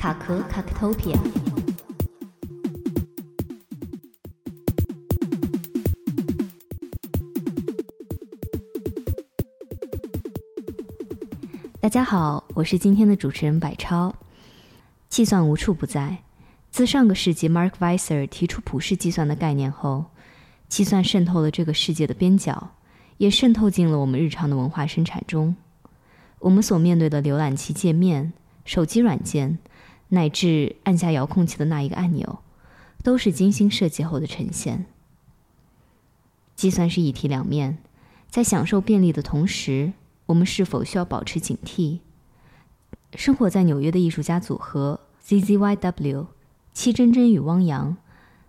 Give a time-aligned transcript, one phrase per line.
[0.00, 1.14] 卡壳卡壳 topia。
[11.82, 14.14] 大家好，我是今天的主持人百超。
[15.10, 16.16] 计算无处不在，
[16.70, 20.06] 自上个世纪 Mark Weiser 提出普世计算的概念后，
[20.66, 22.70] 计算渗透了这个世界的边角，
[23.18, 25.54] 也渗透进了我们日常的文化生产中。
[26.38, 28.32] 我们所面对的浏览器界面、
[28.64, 29.58] 手机软件，
[30.10, 32.38] 乃至按下遥控器的那一个按钮，
[33.02, 34.86] 都是精心设计后的呈现。
[36.54, 37.78] 计算是一体两面，
[38.28, 39.94] 在享受便利的同时。
[40.26, 41.98] 我们是否需要保持警惕？
[43.16, 46.26] 生活在纽约的艺术家组合 ZZYW
[46.72, 47.96] 戚真真与汪洋，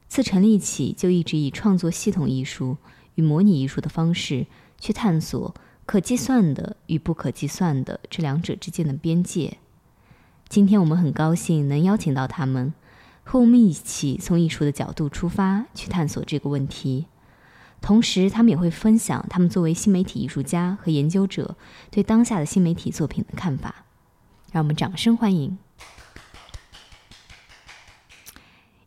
[0.08, 2.78] 自成立起就一直以创作系统艺术
[3.16, 4.46] 与模拟艺术的方式
[4.80, 5.56] 去探索
[5.88, 9.58] 可计算的与不可计算的这两者之间的边界。
[10.52, 12.74] 今天我们很高兴能邀请到他们，
[13.24, 17.08] 和我们一起从艺术的角度出发去探索这个问题。
[17.80, 21.56] 同时，他们也会分享他们作为新媒体艺术家和研究者
[21.90, 23.86] 对当下的新媒体作品的看法。
[24.52, 25.58] 让我们掌声欢迎。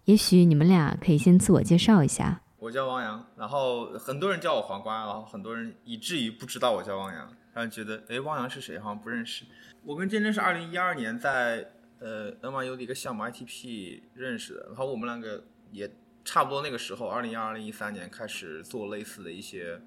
[0.05, 2.43] 也许你们俩可以先自我介绍一下。
[2.59, 8.79] 我叫汪洋，然后很多人叫我黄瓜，然后很多人以至于不知道我叫汪洋，然后觉得哎，汪洋是谁？
[8.79, 9.47] 好像不认识。
[9.85, 15.91] 我跟真真是二零一二年在呃 NYU 的一个项目 ITP 认识的，然后我们两个也。
[16.27, 19.79] 差不多那个时候，二零一二、二零一三年开始做类似的一些，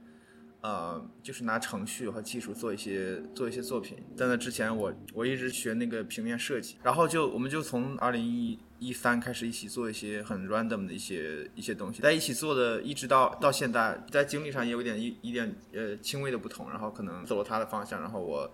[0.62, 3.98] 呃，就是拿程序和技术做一些做一些作品。
[4.16, 18.48] 在那之前，我我一直学那个平面设计，然后就我们就从二零一一三开始一起做一些很 random 的一些一些东西，在一起做的一直到到现在，在经历上也有点一一点呃轻微的不同，然后可能走了他的方向，然后我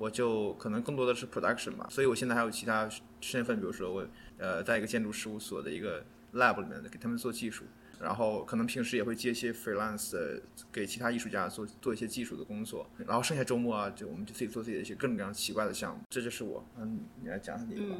[0.00, 2.88] 我就可能更多的是 production 吧，所以我现在还有其他
[3.20, 4.06] 身份，比如说我
[4.38, 6.02] 呃在一个建筑事务所的一个。
[6.32, 7.64] lab 里面的给他们做技术，
[8.00, 16.00] 然后可能平时也会接一些 freelance 给其他艺术家做做一些技术的工作，然后剩下周末啊，就我们就自己做自己的一些各种各样奇怪的项目。
[16.08, 17.96] 这就是我，嗯，你来讲讲你吧。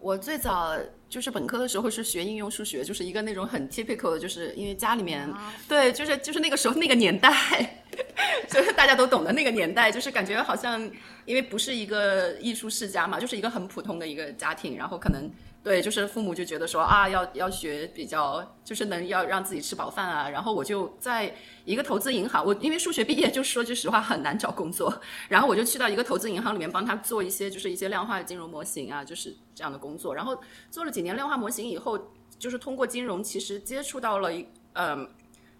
[0.00, 0.76] 我最早
[1.08, 5.32] 就是本科的时候是学应用数学，就是一个那种很 typical 的，就是因为家里面
[5.68, 7.84] 对，就是就是那个时候那个年代，
[8.48, 10.80] 就是大家都懂的那个年代，就是感觉好像
[11.24, 15.30] 因为不是一个艺术世家嘛，就是一个很普通的一个家庭，然后可能。
[15.66, 20.30] 对，就是父母就觉得说啊，要要学比较，就是能要让自己吃饱饭啊。
[20.30, 21.34] 然后我就在
[21.64, 25.00] 一个投资银行，我因为数学毕业，就说句实话很难找工作。
[25.28, 30.14] 然后我就去到一个投资银行里面帮他做一些，就是一些量化金融模型啊，就是这样的工作。
[30.14, 30.40] 然后
[30.70, 31.98] 做了几年量化模型以后，
[32.38, 35.10] 就是通过金融，其实接触到了一嗯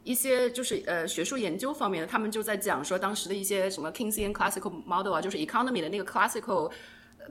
[0.05, 6.71] 一些就是呃学术研究方面的，他们就在讲说当时的一些什么 Keynesian classical model 啊，就是 economy 的那个 classical。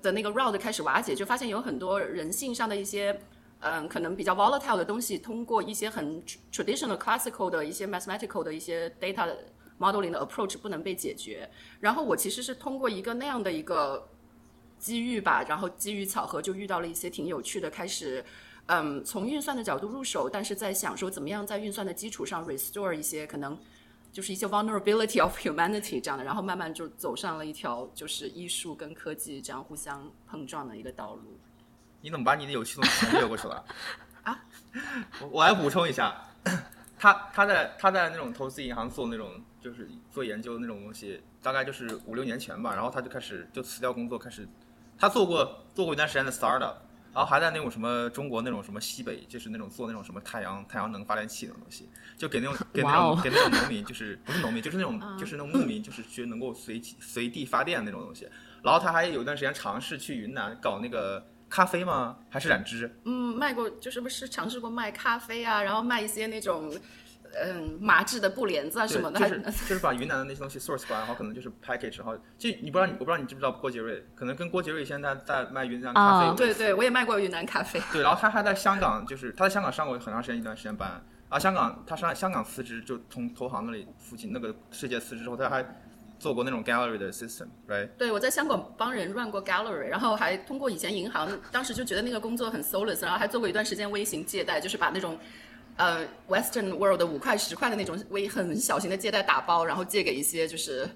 [0.01, 3.19] 的那个 route 开始瓦解，就发现有很多人性上的一些，
[3.59, 9.35] 嗯，可能比较 volatile 的东西，通过一些很 traditional classical 的一些 mathematical 的一些 data
[9.79, 11.49] modeling 的 approach 不能被解决。
[11.79, 14.07] 然后我其实是通过一个那样的一个
[14.77, 18.23] 机遇吧，然后机遇巧合就遇到了一些挺有趣的，开始，
[18.67, 23.57] 嗯，从运算的角度入手，但是在想说怎么样在运算的基础上 restore 一些可能。
[24.15, 31.37] 就是一些 vulnerability of humanity 这样的，然后慢慢就走上了一条就是艺术跟科技这样互相碰撞的一个道路。
[31.99, 33.65] 你怎么把你的有趣东西全越过去了？
[34.23, 34.41] 啊？
[35.19, 36.15] 我我来补充一下，
[36.97, 44.47] 他他在他在那种投资银行做那种就是做研究那种东西，大概就是五六年前吧，然后他就开始就辞掉工作，开始
[44.97, 46.75] 他做过做过一段时间的 startup。
[47.15, 51.87] 然后还在那种什么中国那种什么西北，就是那种做那种什么太阳太阳能发电器那种东西，
[52.17, 58.27] 就给那种给那种给那种农民，就是 不是农民，就是那种就是那种牧民，就是去能够随随地发电那种东西。
[58.61, 62.17] 然后他还有一段时间尝试去云南搞那个咖啡吗？
[62.29, 62.93] 还是染织？
[63.05, 66.71] 嗯，卖过，就是不是尝试过卖咖啡啊，然后卖一些那种。
[67.37, 76.35] 嗯，麻质的布帘子啊什么的，就是就是把云南的那些东西 source 过来，然后可能就是 package，然后就你不知道你我不知道你知不知道郭杰瑞，可能跟郭杰瑞现在在卖云南咖啡。
[76.37, 77.81] 对对，我也卖过云南咖啡。
[77.91, 85.65] 对，然后他还在香港，就是他在香港上过很长时间一段时间班，啊，香港他上香港辞职，就从投行那里附近那个世界辞职之后，他还
[86.17, 87.89] 做过那种 gallery 的 system，right？
[87.97, 95.19] 对，我在香港帮人 run 过 gallery，然后还通过以前银行，当时就觉得那个工作很 soulless，然后还做过一段时间微型借贷，就是把那种。
[95.77, 100.87] 呃，Western World 的五块十块的那种微很小型的借贷打包，然后借给一些就是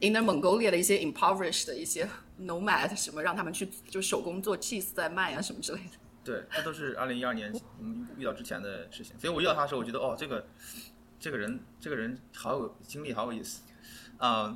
[0.00, 2.08] Inner Mongolia 的一些 impoverished 的一些
[2.40, 5.90] nomad 什么，让他们去就手工做 cheese 在卖啊什么之类的。
[6.22, 10.46] 对，这都是二零一二年嗯遇到之前的事情，所以我遇到他的时候，我觉得哦，这个
[11.18, 13.62] 这个人这个人好有经历，好有意思。
[14.18, 14.54] 嗯，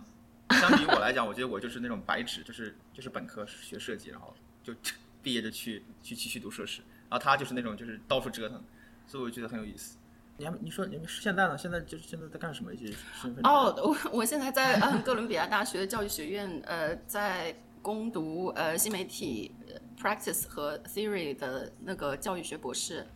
[0.50, 4.74] 相比于我来讲，我觉得我就是那种白纸，就是就是本科学设计，然后就
[5.22, 8.62] 毕业就去去继续读硕士，然后他就是那种就是到处折腾，
[9.06, 9.96] 所以我觉得很有意思。
[10.38, 11.56] 你还你说你们现在呢？
[11.58, 12.72] 现在就是现在在干什么？
[12.74, 13.44] 一些身份？
[13.44, 19.52] 哦，我我现在在嗯哥伦比亚大学教育学院，呃，在攻读呃新媒体
[20.00, 23.06] practice 和 theory 的那个教育学博士。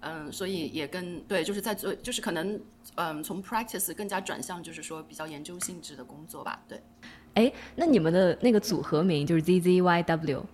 [0.00, 2.60] 嗯，所以也跟对，就是在做，就是可能
[2.94, 6.62] 嗯从 practice 更加转向，就是说比较研究性质的工作吧。
[6.68, 6.80] 对。
[7.34, 10.44] 哎，那你们的那个组合名就是 ZZYW，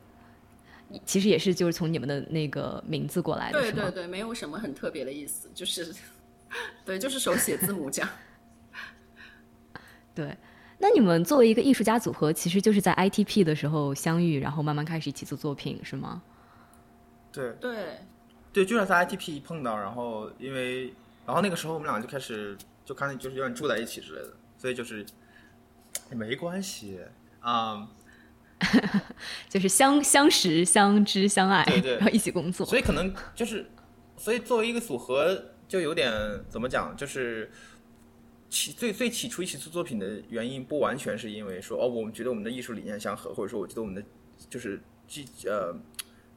[1.04, 5.94] 其实也是就是从你们的那个名字过来的，对对对，没有什么很特别的意思，就是
[6.84, 8.10] 对，就是手写字母这样。
[10.14, 10.36] 对，
[10.78, 16.22] 那你们作为一个艺术家组合，其实就是在 ITP 的时候相遇，然后慢慢开始一起做作品，是吗？
[17.32, 17.98] 对对
[18.52, 20.92] 对，就是在 ITP 碰到，然后因为
[21.26, 25.04] 然后那个时候我们俩就开始就开始就是有点住在一起之类的，所以就是。
[26.10, 26.98] 没关系
[27.40, 27.88] 啊，
[29.48, 32.66] 就是相相识、相知、相爱，对对，然后一起工作。
[32.66, 33.66] 所以可能就是，
[34.16, 36.12] 所以作为一个组合，就有点
[36.48, 37.50] 怎么讲，就是
[38.48, 44.02] 起最最起初一起做作品的原因，不完全是因为说哦，我们觉得我们的艺术理念相合，或者说我觉得我们的
[44.48, 45.74] 就是技呃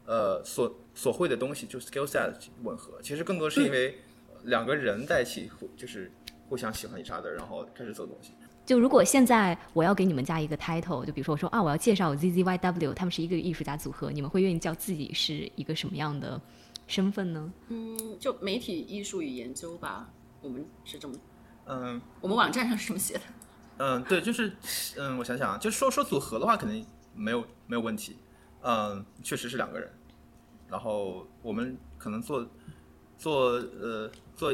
[0.05, 2.33] 呃所所会的东西就 skill set
[2.63, 2.99] 吻合。
[3.01, 3.99] 其实更多是因为
[4.43, 6.11] 两个人在一起，就是
[6.49, 8.31] 互相喜欢一下的，然后开始做东西。
[8.67, 16.39] 就如果现在我要给你们加一个 title，就比如说我说啊，我要介绍 ZZYW，他们是一个艺术家组合，你们会愿意叫自己是一个什么样的
[16.85, 17.53] 身份呢？
[17.69, 20.09] 嗯，就媒体艺术与研究吧，
[20.41, 21.15] 我们是这么，
[21.65, 23.21] 嗯，我们网站上是这么写的。
[23.77, 24.51] 嗯，对，就是，
[24.97, 26.85] 嗯，我想想啊，就说说组合的话，肯定
[27.15, 28.17] 没有没有问题。
[28.63, 29.89] 嗯，确实是两个人，
[30.67, 32.45] 然后我们可能做
[33.17, 34.53] 做呃做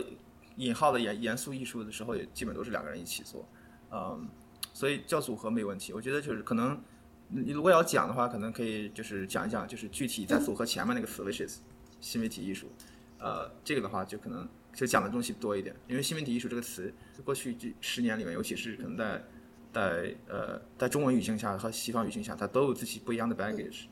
[0.58, 3.44] 引号的严严肃艺术的时候，也基本都是两个人一起做。
[3.96, 4.28] 嗯，
[4.74, 5.94] 所以叫组合没问题。
[5.94, 6.82] 我觉得就是可能，
[7.28, 11.60] 你如果要讲的话，可能可以就是讲一讲，就是具体在组合前面那个词，which is
[12.02, 12.68] 新媒体艺术。
[13.20, 16.92] 呃，这个的话就可能就讲的东西多一点，因为新媒体艺术这个词，
[17.24, 19.24] 过去这十年里面，尤其是可能在
[19.72, 23.84] 在呃在中文语境下和西方语境下，它都有自己不一样的 baggage，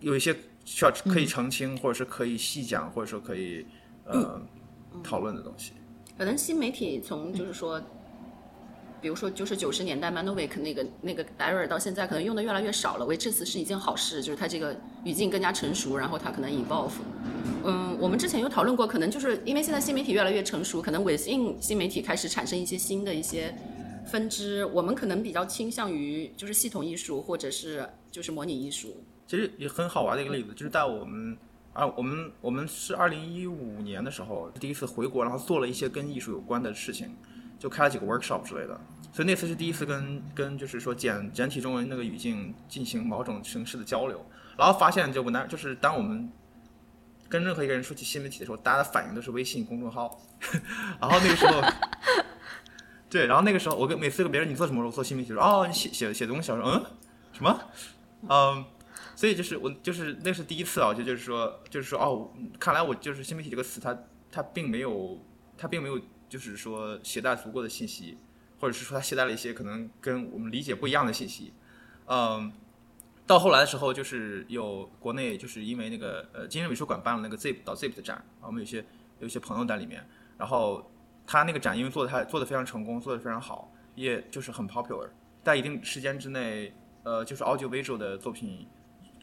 [0.00, 0.34] 有一些
[0.64, 3.66] 需要可以澄清，或者是可以细讲，或者说可以
[4.06, 4.40] 呃
[5.04, 5.74] 讨论的东西。
[6.16, 7.78] 可能新媒体从就是说。
[9.00, 13.06] 比如说，就是九十年代 Manovik 那个那个 era 到现在，可能用的越来越少了。
[13.06, 16.92] 为这次是一件好事，就是它这个语境更加成熟，然后它可能 evolve。
[17.64, 23.54] 嗯，我们之前有讨论过，可能就是因为现在新媒体越来越成熟，可能 within 新媒体开始产生一些新的一些
[24.06, 24.64] 分支。
[24.66, 28.96] 我们可能比较倾向于就是系统艺术，或者是就是模拟艺术。
[29.26, 31.36] 其实也很好玩的一个例子，就是在我们
[31.72, 37.14] 啊，我们我们是二零一五年的时候第一次回国，然后做了一些跟艺术有关的事情。
[37.58, 38.80] 就开了几个 workshop 之类的，
[39.12, 44.24] 所以那次是第一次跟跟就是说简简体中文那个语境进行某种形式的交流，
[44.56, 46.30] 然后发现就不难，就是当我们
[47.28, 50.20] 跟任何一个人说起新媒体的时候，大家的反应都是微信公众号，
[51.00, 51.60] 然后那个时候，
[53.10, 56.84] 对，然后那个时候我跟每次跟别人你做什么，我做新媒体，说哦你写写写东西，我说嗯？
[57.32, 57.60] 什么，
[58.28, 58.64] 嗯，
[59.16, 63.96] 所以就是我就是那是第一次啊，就就是说就是说哦，看来我就是新媒体这个词，它
[64.30, 65.18] 它并没有
[65.56, 66.00] 它并没有。
[66.28, 68.18] 就是说携带足够的信息，
[68.60, 71.52] 或者是说他携带了一些可能跟我们理解不一样的信息，
[72.06, 72.52] 嗯，
[73.26, 78.84] 到后来的时候，就是有国内就是因为那个呃，金日美术馆办了那个 Zip 到 Zip 的展，我们有些
[79.20, 80.06] 有些朋友在里面，
[80.36, 80.90] 然后
[81.26, 85.08] 他那个展因为做的他做的非常成功，做的非常好，也就是很 popular，
[85.42, 88.66] 在一定时间之内，呃，就是 Audio Visual 的作品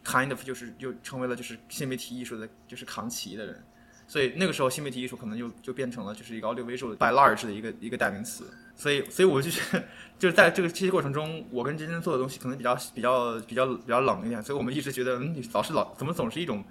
[0.04, 3.64] ，kind of 就是就成为了就是新媒体艺术的就是扛旗的人。
[4.08, 8.44] 所以那个时候，新媒体艺术可能就就变成了就是一个 audio visual by large 的一个一个代名词。
[8.76, 9.82] 所以，所以我就觉得，
[10.18, 14.42] 就是在这个这些过程中，我跟真真做的东西可能比较比较比较比较冷一点。
[14.42, 16.62] 所以我们一直觉得，嗯，老是老怎么总是一种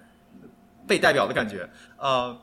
[0.88, 1.70] 被代表的感觉。
[1.98, 2.40] 呃，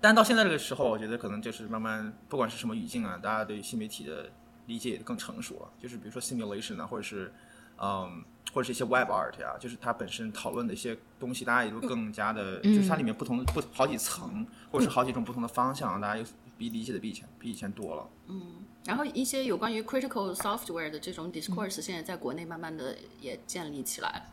[0.00, 4.28] 但到现在这个时候，我觉得可能就是慢慢，不管是什么语境啊，大家对新媒体的
[4.66, 5.70] 理解也更成熟了。
[5.80, 7.32] 就是比如说 simulation 啊，或者是
[7.80, 8.22] 嗯。
[8.52, 16.24] 或者是一些 Web Art 呀，就是它本身讨论的一些东西，大家也都更加的，就是它里面不同的不好几层，或者是好几种不同的方向，大家又
[16.56, 18.08] 比理解的比以前比以前多了。
[18.28, 24.26] 嗯，然后一些有关于 Critical Software 的这种 Discourse，现在在国内慢慢的也建立起来。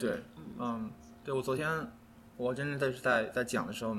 [0.00, 0.22] 对，
[0.58, 0.90] 嗯，
[1.22, 1.92] 对我昨天
[2.36, 3.94] 我真的在在在讲的时候，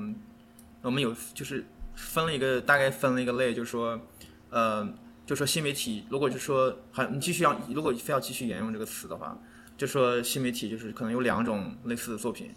[0.82, 4.00] 我们有就是分了一个大概分了一个类，就是说，
[4.50, 4.88] 呃。
[5.26, 9.38] 就说新媒体，如果就说还你继续要，如果非要继续沿用这个词的话，
[9.76, 12.50] 就说新媒体就是可能有两种类似的作品。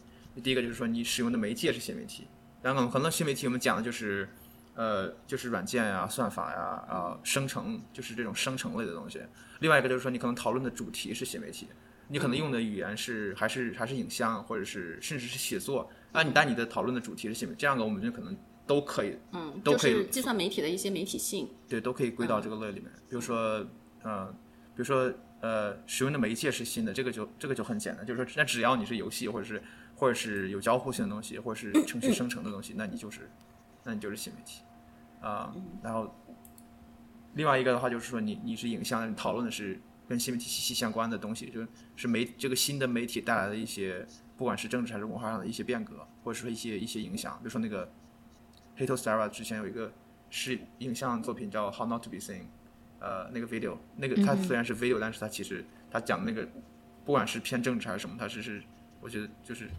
[0.43, 2.27] 第一个就是说你使用的媒介是新媒体，
[2.62, 4.29] 然后可能新媒体我们讲的就是，
[4.75, 9.19] 呃，就是软件呀、算法呀、啊生成，就是这种生成类的东西。
[9.62, 11.67] 另外一个就是说你可能讨论的主题是新媒体，
[12.07, 21.50] 你可能用的语言是还是还是影像，或者是甚至是写作，啊，你但你的讨论的主题是新闻，这样的我们就可能都可以，嗯，都可以就是计算媒体的一些媒体性。
[21.67, 22.91] 对，都可以归到这个类里面。
[23.09, 23.65] 比如说，
[24.03, 24.27] 呃，
[24.75, 29.63] 比如说，呃，使用的媒介是新的，这个就这个就很简单，就是说，那只要你是游戏，或者是
[29.95, 33.29] 或者是有交互性的东西，或者是程序生成的东西，那你就是，
[33.83, 34.62] 那你就是新媒体，
[35.21, 36.13] 啊、然后
[37.36, 44.05] 另外一个的话就是说你你是影像，你讨论的是跟新媒体息息相关的东西，就是是媒这个新的媒体带来的一些，
[44.36, 47.91] 不管是政治还是文化上的一些变革，或者说一些一些影响，比如说那个
[48.77, 49.91] Hato Sarah 之前有一个
[50.29, 52.39] 是影像作品叫《How Not to Be Seen》，
[53.00, 56.48] 呃，那个 video，那个它虽然是 video，、但是它其实它讲的那个，
[57.05, 58.62] 不管是偏政治还是什么，它是是
[59.01, 59.69] 我觉得就是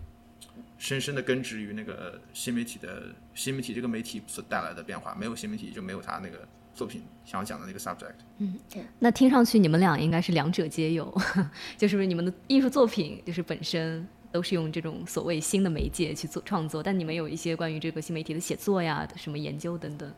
[0.78, 8.58] 深深的根植于那个新媒体的新媒体这个媒体所带来的变化，没有新媒体就没有它那个作品想要讲的那个 subject 嗯。
[8.98, 11.12] 那听上去你们俩应该是两者皆有，
[11.76, 20.12] 就是不是你们的艺术作品就是本身都是用这种所谓新的媒介去做创作，但你们有一些关于这个新媒体的写作呀、什么研究等等，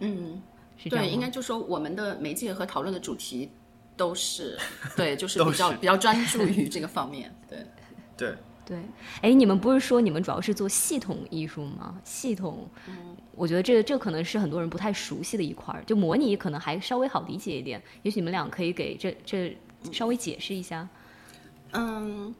[0.00, 0.42] 嗯，
[0.76, 3.50] 对，是这样吗应该就说我们的媒介和讨论的主题
[3.96, 4.58] 都是
[4.96, 7.34] 对，就是比较是比较专注于这个方面。
[7.48, 7.66] 对，
[8.16, 8.34] 对，
[8.64, 8.78] 对，
[9.20, 12.00] 哎，你们不是说你们主要是做系统艺术吗？
[12.02, 12.68] 系统，
[13.36, 19.56] 我觉得这这可能是很多人不太熟悉的一块儿，就模拟可能还稍微好理解一点，也许你们俩可以给这这
[19.92, 20.88] 稍微解释一下。
[21.72, 22.32] 嗯，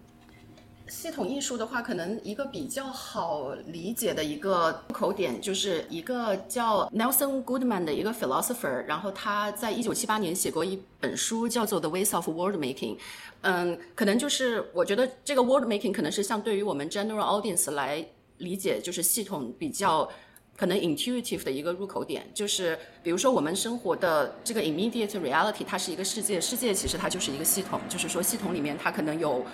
[0.86, 12.96] 系统艺术的话，可能一个比较好理解的一个入口点，就是一个叫 Nelson Goodman 的一个 philosopher，然后他在一九七八年写过一本书，叫做《The Ways of Worldmaking》。
[13.42, 18.06] 嗯，可能就是我觉得这个 Worldmaking 可能是相对于我们 general audience 来
[18.38, 20.08] 理解，就是系统比较。
[20.56, 29.44] 可能 intuitive 的一个入口点，就是比如说我们生活的这个 immediate reality，它是一个世界，世界其实它就是一个系统，就是说系统里面它可能有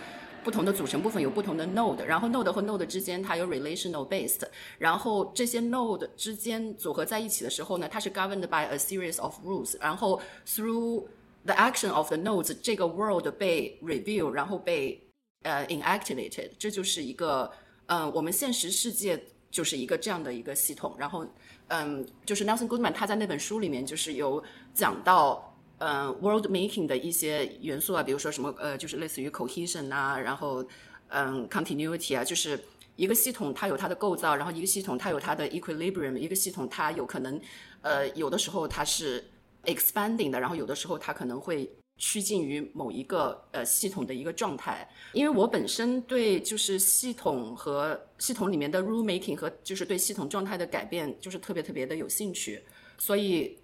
[0.42, 4.42] 不同的组成部分，有不同的 node，然后 node 和 node 之间它有 relational based，
[4.78, 11.04] 然后这些 node 之间组合在一起的时候呢，它是 governed by a series of rules，然后 through
[11.44, 15.00] the action of the nodes，这个 world 被 review，然后被
[15.42, 17.50] 呃 inactivated，这就是一个
[17.86, 20.94] 呃我们现实世界就是一个这样的一个系统。
[20.98, 21.26] 然后
[21.68, 24.42] 嗯，就是 Nelson Goodman 他在那本书里面就是有
[24.74, 25.49] 讲到
[25.80, 30.64] 呃 world making 的一些元素啊，比如说什么呃就是类似于 cohesion 啊，然后
[31.08, 32.58] 嗯 continuity 啊，就是。
[32.96, 37.40] 一个系统它有它的构造，然后一个系统它有它的 equilibrium，一个系统它有可能，
[37.80, 39.24] 呃，有的时候它是
[39.64, 44.86] expanding 的，然后有的时候它可能会趋近于某一个呃系统的一个状态。
[45.14, 52.62] 因为我本身对就是系统和系统里面的 rule making 和就是对系统状态的改变，就是特别特别的有兴趣，
[52.98, 53.56] 所以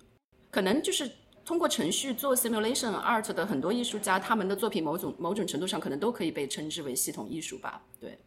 [0.51, 1.11] 可能就是。
[1.47, 7.81] 通过程序做 simulation art 的很多艺术家，他们的作品某种某种程度上可能都可以被称之为系统艺术吧。
[8.01, 8.19] 对，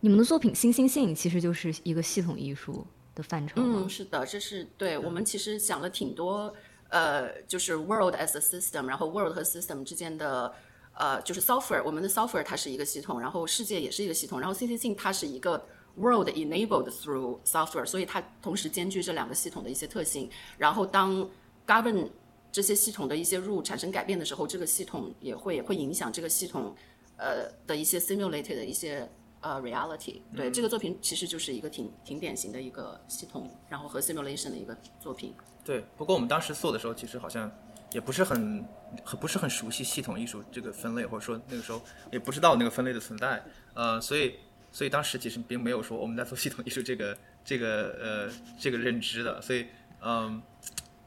[0.00, 6.54] 你们的作品《星星性》其实就是一个系统艺术的范畴吗嗯，是的，这是对我们其实想了挺多，
[6.90, 10.52] 呃，就是 world as a system，然后 world 和 system 之间的，
[10.92, 20.28] 呃，就是 software，我们的 software 它是一个系统，然后世界也是一个系统，然后 CC 性它是一个 world enabled through software，所以它同时兼具这两个系统的一些特性。
[20.58, 21.26] 然后当
[21.66, 22.06] govern
[22.52, 26.74] 这些系统的一些 rule 产生改变的时候，这个系统也会会影响这个系统
[27.16, 29.08] 呃的一些 simulated 的一些
[29.40, 30.20] 呃 reality。
[30.34, 35.34] 对，这个作品其实就是一个挺挺典型的一个系统，然后和 simulation 的一个作品。
[35.64, 37.50] 对，不过我们当时做的时候，其实好像
[37.92, 38.64] 也不是很
[39.04, 41.80] 很不是很熟悉系统艺术这个分类，或者说那个时候
[42.10, 43.42] 也不知道那个分类的存在，
[43.74, 44.34] 呃，所以
[44.72, 49.66] 所以当时其实并没有说我们在做系统艺术这个这个呃这个认知的，所以
[50.00, 50.42] 嗯，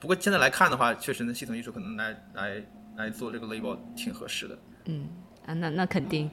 [0.04, 2.62] 不过现在来看的话，确实呢，系统艺术可能来来
[2.98, 4.60] 来做这个 label 挺合适的。
[4.84, 5.08] 嗯
[5.46, 6.30] 啊，那那肯定。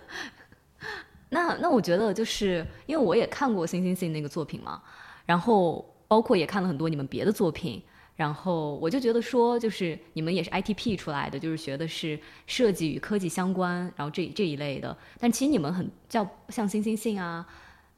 [1.30, 4.82] 那那我觉得就是因为我也看过《星星星》那个作品嘛，
[5.24, 7.82] 然后包括也看了很多你们别的作品，
[8.14, 14.94] 然后我就觉得说，就是你们也是 ITP 出来的，就是学的是设计与科技相关，然后这这一类的。
[15.18, 17.46] 但其实你们很叫像《星星星》啊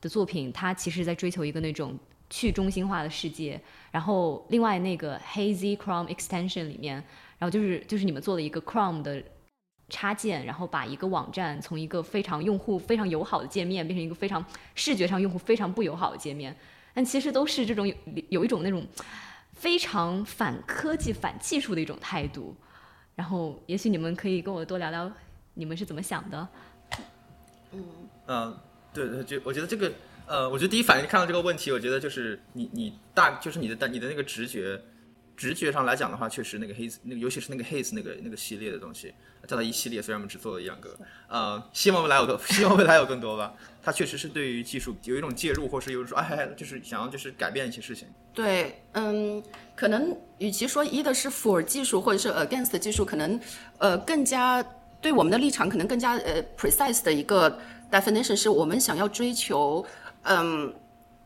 [0.00, 1.98] 的作品，它其实在追求一个那种
[2.30, 3.60] 去中心化的世界。
[3.92, 6.96] 然后另外那个 Hazy Chrome Extension 里面，
[7.38, 9.22] 然后就是就是你们做了一个 Chrome 的
[9.88, 14.44] 插件，然后把一个网站从一个非常用户非常友好的界面变成一个非常
[14.74, 16.56] 视觉上用户非常不友好的界面，
[16.94, 17.94] 但其实都是这种有
[18.30, 18.84] 有一种那种
[19.52, 22.56] 非常反科技、反技术的一种态度。
[23.14, 25.12] 然后，也许你们可以跟我多聊聊
[25.52, 26.48] 你们是怎么想的。
[28.26, 28.58] 嗯，
[28.94, 29.92] 对对，就我觉得这个，
[30.26, 34.80] 呃，我觉得第一反应看到这个问题，我觉得就是你你大就是你的大你的那个直觉，
[35.36, 39.12] 直觉上来讲的话，确实那个 Haze 那个，尤其是那个 Haze 那个那个系列的东西，
[39.46, 40.96] 叫它一系列，虽然我们只做了一两个，
[41.28, 43.52] 呃，希望未来有更， 希望未来有更多吧。
[43.82, 48.06] 它确实是对于技术有一种介入，或是有一种哎，就是想要就是改变一些事情。
[48.32, 49.42] 对，嗯，
[49.74, 53.38] 可能与其说一的是 for 技术或者是 against 技术，可能
[53.78, 54.64] 呃更加
[55.00, 57.58] 对我们的立场可能更加呃 precise 的一个
[57.90, 59.84] definition 是我们想要追求，
[60.22, 60.74] 嗯，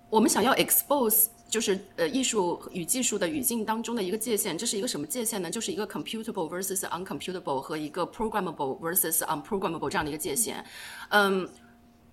[0.08, 5.50] 我们想要 expose 就是呃艺术与技术的语境当中的一个界限，这是一个什么界限呢？
[5.50, 10.64] 就是一个 computable versus uncomputable 和一个 programmable versus unprogrammable 这样的一个界限，
[11.10, 11.48] 嗯。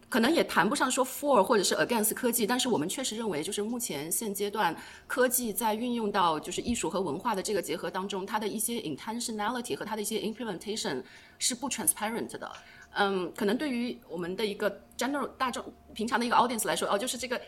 [0.10, 4.76] 可能也谈不上说 for 或者是 against 科技，但是我们确实认为，就是目前现阶段
[5.08, 11.02] 科技在运用到就是艺术和文化的这个结合当中，它的一些 intentionality 和它的一些 implementation
[11.40, 12.52] 是不 transparent 的。
[12.94, 17.40] 嗯，可能对于我们的一个 general 大众平常的一个 audience 来说，哦，就是这个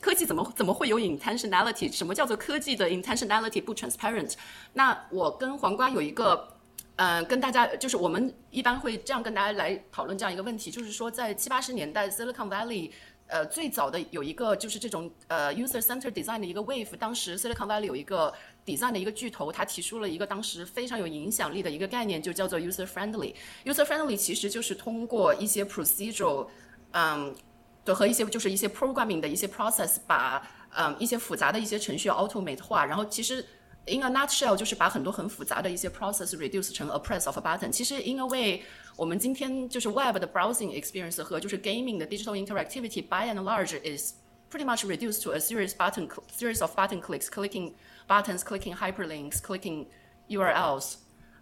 [0.00, 1.92] 科技怎么怎么会有 intentionality？
[1.92, 4.34] 什么叫做科技的 intentionality 不 transparent？
[4.72, 6.48] 那我跟黄瓜有一个。
[6.96, 12.88] 呃，跟大家就是我们一般会这样跟大家来讨论这样一个问题，就是说在七八十年代 Silicon Valley，
[13.26, 18.32] 呃，最早的有一个就是这种呃 user center design 的一个 wave，当时 Silicon Valley 有一个
[18.65, 26.47] design 的一个巨头，他提出了一个当时非常有影响力的一个概念，就叫做 user friendly。user friendly 其实就是通过一些 procedural，
[26.91, 27.35] 嗯，
[27.83, 30.41] 对，和一些就是一些 programming 的一些 process，把
[30.75, 33.45] 嗯一些复杂的一些程序 automate 化，然后其实。
[33.87, 37.71] In a nutshell，就是把很多很复杂的一些 process reduce 成 a press of a button。
[37.71, 38.61] 其实，in a way，
[38.95, 44.13] 我们今天就是 web 的 browsing experience 和就是 gaming 的 digital interactivity，by and large is
[44.51, 47.73] pretty much reduced to a series button series of button clicks, clicking
[48.08, 49.86] buttons, clicking hyperlinks, clicking
[50.28, 50.94] URLs。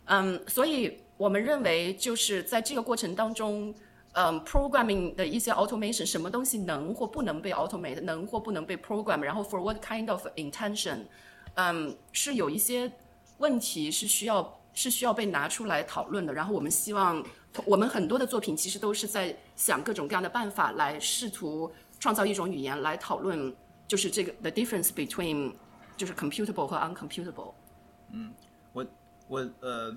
[0.06, 3.74] 嗯，所以我们认为就是在这个过程当中，
[4.14, 11.04] 嗯，programming 的一些 automation，什么东西能或不能被 automate，能或不能被 program，然后 for what kind of intention。
[11.54, 12.90] 嗯，是有一些
[13.38, 16.32] 问题是需要是需要被拿出来讨论的。
[16.32, 17.24] 然后我们希望，
[17.64, 21.70] 我们很多的作品其实都是在想各种各样的办法来试图
[22.00, 23.54] 创造一种语言来讨论，
[23.86, 25.52] 就是这个 the difference between
[25.96, 27.54] 就是 computable 和 uncomputable。
[28.10, 28.32] 嗯，
[28.72, 28.86] 我
[29.28, 29.96] 我呃，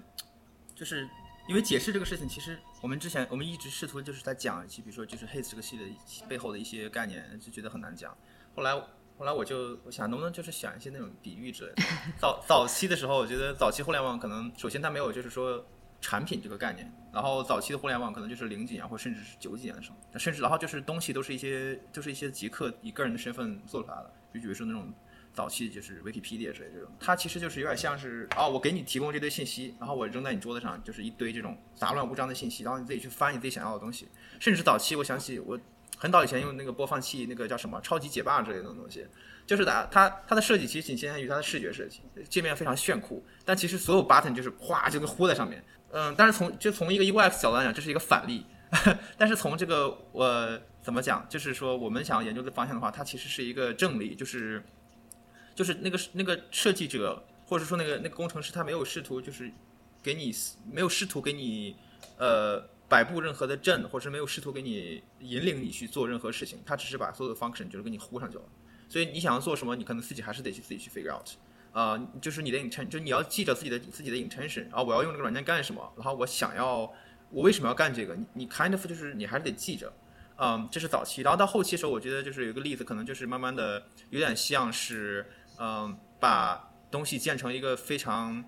[0.74, 1.08] 就是
[1.48, 5.88] 因为解释这个事情，其实我们之前我们一直试图就是在讲一期，比如说就是 Haze 这个系列
[6.28, 8.16] 背后的一些概念，就觉得很难讲。
[8.56, 8.82] 后来。
[9.18, 11.84] 后来我就我想能不能就是想一些那种比喻之类的。
[12.18, 15.66] 早早期的时候，我觉得早期互联网可能首先它没有就是说
[16.02, 24.94] 产品这个概念，然后早期的互联网可能就是零几年或甚至是九几年的时候，甚至然后就是东西都是一些就是一些极客以个人的身份做出来的，就比如说那种
[25.36, 34.08] 早期就是 Wikipedia 之类这种，它其实就是有点像是哦，我给你提供这堆信息，然后我扔在你桌子上，就是一堆这种杂乱无章的信息，然后你自己去翻你自己想要的东西。
[34.40, 35.60] 甚至早期我想起我。
[35.98, 39.08] 很早以前用那个播放器，那个叫什么超级解霸之类的东西，
[39.48, 45.64] 就是的，它它的设计其实仅限于它的视觉设计，界面非常炫酷，但其实所有 button 就是哗就跟糊在上面。
[45.92, 48.46] 嗯，但是从就从一个 UX 角度来讲，这是一个反例。
[49.18, 54.62] 但是从这个我怎么讲，就是说我们想要研究的方向的话，它其实是一个正例，就是
[55.56, 59.52] 就是那个那个设计者或者说那个那个工程师，他没有试图就是
[60.04, 60.32] 给你
[60.72, 61.76] 没有试图给你
[62.18, 62.64] 呃。
[62.88, 68.44] 摆布任何的阵，或者是没有试图给你引领你去做任何事情，他只是把所有的 function 就是给你呼上去了。
[68.88, 71.28] 所以你想要做什么，你可能自己还是得去自己去 figure out。
[71.74, 76.82] 啊，就是你的 intention，就你要记着自己的自己的 intention 啊，我要用这个软件干什么，然后我想要
[77.32, 79.92] 我为什么要干这个，你你 kind of 就是你还是得记着。
[80.38, 85.26] 嗯，这是早期，然后到后期的时候，我觉得就是有一个例子，可能就是慢慢的有点像是
[85.60, 88.44] 嗯，把东西建成一个非常。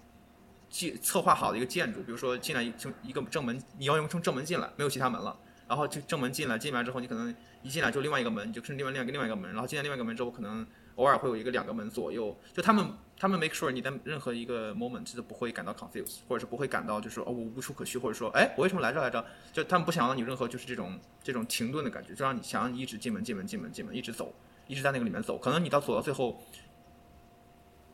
[0.69, 5.33] 计策划好的一个建筑，比如说进来一一个正门，你要用从正门进来，没有其他门了。
[5.65, 9.49] 然后就正门进来，进来之后你可能一进来就另外一个门，就是另外另外一个另外一个门。
[9.53, 12.37] 然后进来另外一个门之后，可能偶尔会有一个两个门左右。
[12.53, 12.85] 就他们
[13.17, 19.25] 他们 make sure 你在任何一个 moment 都不会感到 confused，或者是不会感到就是哦我无处可去，或者说哎我为什么来这来着？
[19.53, 24.35] 就他们不想让你任何就是这种这种停顿的感觉，就让你想让你一直进门进门进门进门一直走，
[24.67, 25.37] 一直在那个里面走。
[25.37, 26.43] 可能你到走到最后。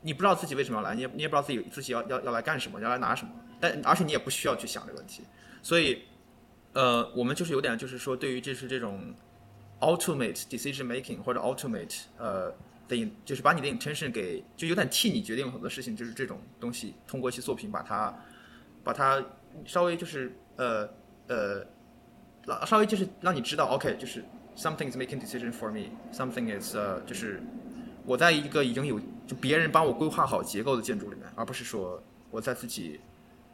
[0.06, 5.24] 你不知道自己为什么要来，你也你也不知道自己自己要要要来干什么，要来拿什么，但而且你也不需要去想这个问题，
[5.62, 6.04] 所以，
[6.74, 9.14] 呃，我们就是有点就是说，对于这是这种
[9.80, 12.54] ultimate decision making 或者 ultimate 呃
[12.90, 18.14] 的，就是把你的 intention 给就有点替你决定很多事情，就是这种东西，通过一些作品把它
[18.84, 19.24] 把它
[19.66, 20.90] 稍微就是呃
[21.28, 21.66] 呃，
[22.66, 24.22] 稍微就是让你知道，OK，就是
[24.58, 27.42] something is making decision for me，something is 呃就是。
[28.06, 33.00] 我在一个已经有就别人帮我规划好结构的建筑里面，而不是说我在自己，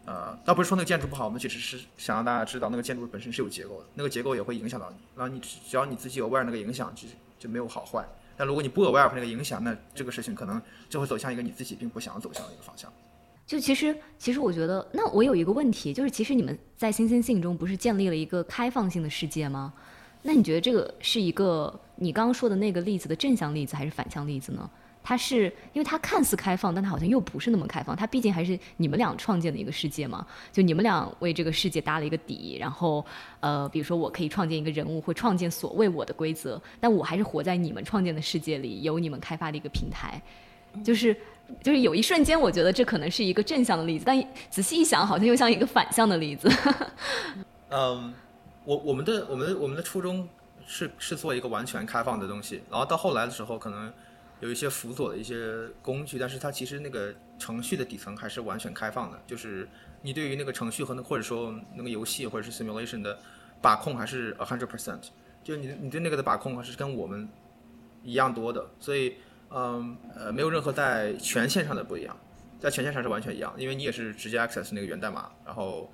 [0.06, 7.08] 呃，倒不是说那个建筑不好，我们其实是想让大家知道那个建筑本身是有结构的，那个结构也会影响到你，然后你只要你自己有 aware 那个影响，就
[7.38, 8.04] 就没有好坏，
[8.36, 12.92] 但如果你不 aware 那个影响，那这个事情可能就会走向一个你自己并不想走向的一个方向。
[13.46, 19.74] 就其实，其实我觉得，那我有一个问题，就是其实你们在星星信中不是建立了一个开放性的世界吗？
[20.22, 24.70] 那你觉得这个是一个你刚刚说的那个例子的正向例子还是反向例子呢？
[25.02, 27.96] 它是因为它看似开放，但它好像又不是那么开放。
[27.96, 32.58] 它毕竟还是你们俩创建的一个世界嘛，就你们俩为这个世界搭了一个底。
[32.60, 33.04] 然后，
[33.40, 40.22] 呃，比如说我可以创建一个人物，会创建所谓我的规则，但我还是活在你们创建的世界里，有你们开发的一个平台。
[40.84, 41.16] 就是
[41.64, 46.52] 就是有一瞬间，我觉得这可能是一个正向的例子，但仔细一想，好像又像一个反向的例子。
[47.72, 48.14] 嗯。
[48.70, 50.30] 我我们的我们我们的初衷
[50.68, 53.92] 是是做一个完全开放的东西，然后到后来的时候可能
[54.42, 59.68] 有一些辅佐的一些工具，但是它其实那个程序的底层还是完全开放的，就是
[60.04, 63.18] 你对于那个程序和那或者说那个游戏或者是 simulation 的
[63.60, 65.02] 把控还是 a hundred percent，
[65.44, 67.28] 就你你对那个的把控还是跟我们
[68.04, 69.16] 一样多的，所以
[69.50, 72.16] 嗯呃没有任何在权限上的不一样，
[72.60, 75.92] 在权限上是完全一样，因为你也是直接 access 那个源代码，然后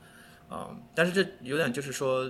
[0.52, 2.30] 嗯但是这有点就是说。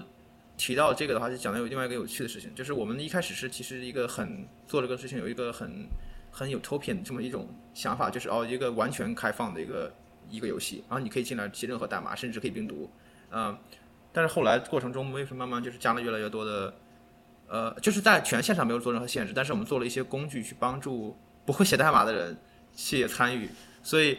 [0.57, 5.87] 提到这个的话，就讲到有另外一个有趣的事情，就是我们一开始是其实一个很做这个事情有一个很
[6.31, 9.93] 很有 topian 这么一种想法，就是哦一个完全开放的一个
[10.29, 12.89] 一个游戏，然后你可以进来写任何代码，甚至可以病毒，
[13.31, 13.57] 嗯，
[14.13, 16.73] 但是后来过程中为什么慢慢就是加了越来越多的，
[17.47, 22.37] 呃，就是在权限上没有做任何限制，但是我们做了一些工具去帮助不会写代码的人
[22.73, 23.49] 去参与，
[23.83, 24.17] 所以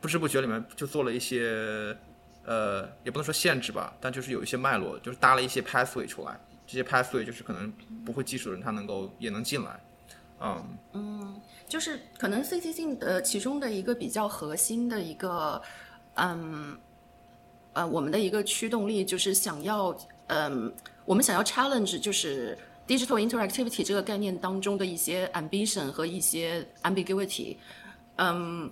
[0.00, 1.96] 不知不觉里面就做了一些。
[2.44, 7.72] 呃，也不能说限制吧，但就是有一些脉络，就是搭了一些 pathway 出来，这些 pathway 就是可能
[8.04, 9.80] 不会技术的人他能够也能进来，
[10.40, 15.62] 嗯嗯，就是可能 C C 性的其中的一个比较核心的一个，
[16.14, 16.76] 嗯
[17.74, 20.72] 呃，我们的一个驱动力就是想要，嗯，
[21.04, 27.56] 我们想要 challenge 就是 digital interactivity 这个概念当中的一些 ambition 和一些 ambiguity，
[28.16, 28.68] 嗯。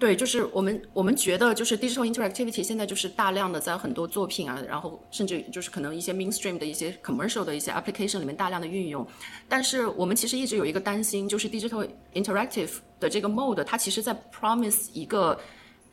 [0.00, 9.06] 对，就是我们我们觉得就是 digital interactivity 现在就是大量的在很多作品啊，然后甚至就是可能一些 mainstream 的一些 commercial 的一些 application 里面大量的运用。
[9.46, 15.38] 但是我们其实一直有一个担心，就是 digital interactive 的这个 mode，它其实在 promise 一个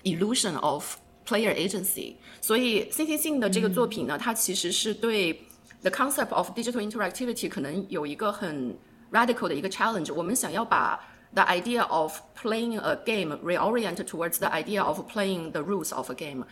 [0.03, 0.95] illusion of
[1.27, 2.15] player agency。
[2.39, 5.33] 所以 c c 性的这个作品呢，它其实是对
[5.81, 8.73] the concept of digital interactivity 可能有一个很
[9.11, 10.13] radical 的一个 challenge。
[10.13, 10.97] 我们想要把
[11.34, 16.10] the idea of playing a game reorient towards the idea of playing the rules of
[16.10, 16.44] a game，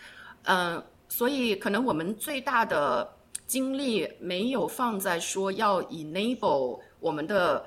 [0.44, 3.08] 嗯，所以可能我们最大的
[3.46, 7.66] 精力没有放在说要 enable 我们的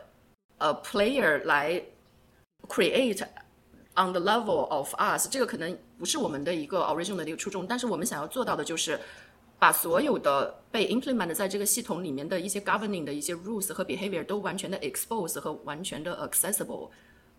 [0.58, 1.82] 呃 player 来
[2.68, 3.24] create
[3.96, 9.00] on the level of us，这个可能不是我们的一个 original 的一个初衷，但是我们想要做到的就是
[9.59, 16.89] 把所有的被 implement 在这个系统里面的一些 governing 的一些 rules 和 behavior 都完全的 expose 和完全的 accessible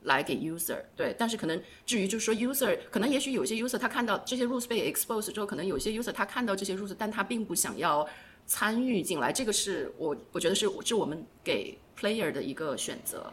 [0.04, 0.82] 来给 user。
[0.98, 8.06] 对，但是可能至于就是说 user，可能也许有些 user 他看到这些 rules 被 expose 之后，可能有些 user 他看到这些 rules，但他并不想要
[8.46, 9.32] 参与进来。
[9.32, 13.32] 这个是我我觉得是是我们给 player 的一个选择。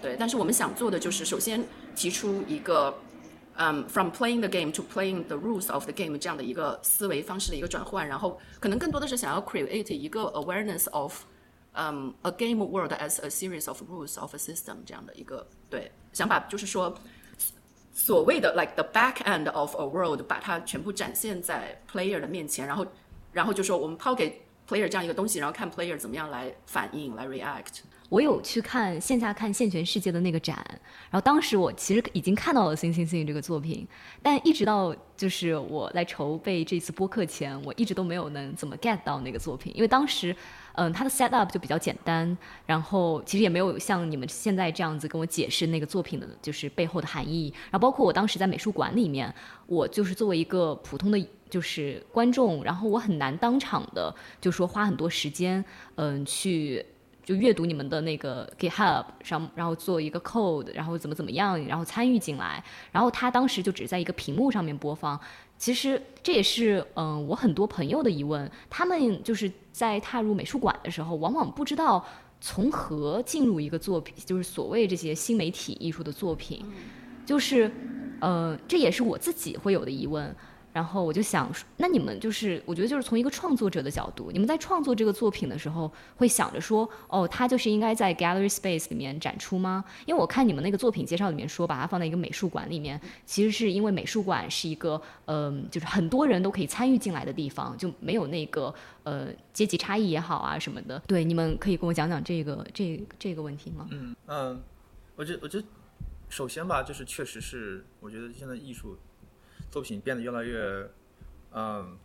[0.00, 1.62] 对，但是我们想做的就是首先
[1.94, 2.96] 提出一个。
[3.61, 11.23] 嗯，from playing the game to playing the rules of the game 这样的一个思维方式的一个转换，然后可能更多的是想要 create 一个 awareness of，
[11.73, 16.97] 嗯，a game world as a series of rules of a system 这样的一个对想法，就是说
[17.91, 22.87] 所谓的 like the back end of a world 把它全部展现在 player 的面前，然后
[23.33, 27.81] 然后就说我们抛给 player 这样一个东西，然后看 player 怎么样来反应来 react。
[28.14, 30.64] 我有去看线下看现全世界的那个展，
[31.10, 33.84] 然后当时我其实已经看到了《星星星》这个作品，
[34.22, 40.36] 但一直到就是我来筹备这次播客前，我一直都没有能怎么 get 到那个作品，因为当时，
[40.74, 49.34] 嗯，它的 set up 就比较简单，然后其实也没有像你们现在这样子跟我解释那个作品的就是背后的含义，然后包括我当时在美术馆里面，
[49.66, 51.18] 我就是作为一个普通的
[51.50, 55.64] 就是观众，然后我很难当场的就说花很多时间，
[55.96, 56.86] 嗯，去。
[57.24, 62.62] 就阅读你们的那个 GitHub 上，然后做一个 code，然后怎么怎么样，然后参与进来。
[62.92, 65.18] 然后他当时就只在一个屏幕上面播放。
[65.56, 72.04] 其实这也是嗯我很多朋友的疑问，他们就是在踏入美术馆的时候，往往不知道
[72.40, 76.64] 从何进入一个作品，就是所谓这些新媒体艺术的作品。
[77.24, 77.70] 就是
[78.20, 80.34] 呃这也是我自己会有的疑问。
[80.74, 89.84] 然后我就想，那你们就是，我觉得就是从一个创作者的角度，你们在创作这个作品的时候，会想着说，哦，它就是应该在 gallery space 里面展出吗？
[90.04, 101.00] 因为我看你们那个作品介绍里面说，把它放在一个美术馆里面，其实是因为美术馆是一个，嗯，就是很多人都可以参与进来的地方，就没有那个呃阶级差异也好啊什么的。
[101.06, 103.86] 对，你们可以跟我讲讲这个这这个问题吗？
[103.92, 104.60] 嗯嗯，
[105.14, 105.64] 我觉我觉得
[106.28, 108.98] 首先吧，就是确实是，我觉得现在艺术。
[109.74, 110.88] 作品变得越来越，
[111.50, 111.98] 嗯，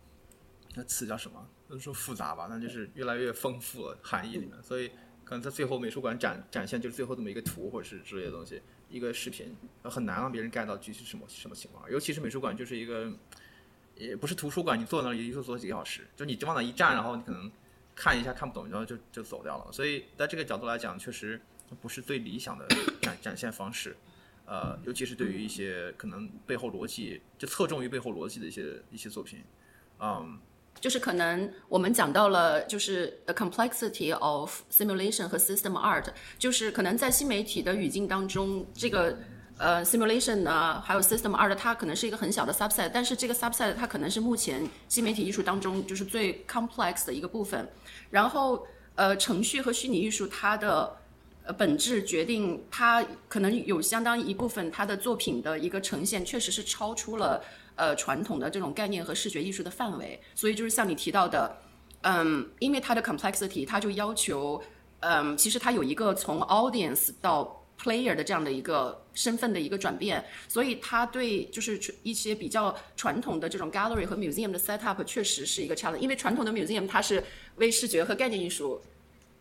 [0.74, 1.48] 那词叫什么？
[1.68, 2.48] 不是说复杂吧？
[2.50, 4.60] 那就是越来越丰富了含义里面。
[4.60, 4.88] 所以
[5.24, 11.88] 可能在最后美术馆展展现就是最后这么一个图或者是之类的东西，一个视频，很难让别人 get 到具体什么什么情况。
[11.88, 13.08] 尤其是美术馆就是一个，
[13.94, 17.48] 也不是图书馆，你坐那里一坐坐几个小时，就你往那一站，然后你可能
[17.94, 19.70] 看一下看不懂，然后就就走掉了。
[19.70, 21.40] 所以在这个角度来讲，确实
[21.80, 22.66] 不是最理想的
[23.00, 23.96] 展展现方式。
[24.50, 29.38] 呃，尤其是对于一些可能背后逻辑就侧重于背后逻辑的一些一些作品，
[30.00, 30.40] 嗯，
[30.80, 39.16] 就是可能我们讲到了就是 the complexity of simulation 和 system art，就是可能在新媒体的语境当中，这个
[39.56, 47.68] 呃 simulation 呢，还有 system art，它可能是一个很小的 subset，但是这个 subset 它可能是目前新媒体艺术当中就是最 complex 的一个部分，
[48.10, 50.96] 然后呃程序和虚拟艺术它的。
[51.42, 57.42] 呃，本质决定他可能有相当一部分他的作品的一个呈现，确实是超出了
[57.76, 60.20] 呃传统的这种概念和视觉艺术的范围。
[60.34, 61.56] 所以就是像你提到的，
[62.02, 64.62] 嗯，因为它的 complexity，它就要求，
[65.00, 75.96] 嗯，其实它有一个从 audience 到 player 的这样的一个身份的一个转变，所以它对就是一些比较传统的这种 gallery 和 museum 的 set up 确实是一个 challenge。
[75.96, 77.24] 因为传统的 museum 它是
[77.56, 78.78] 为视觉和概念艺术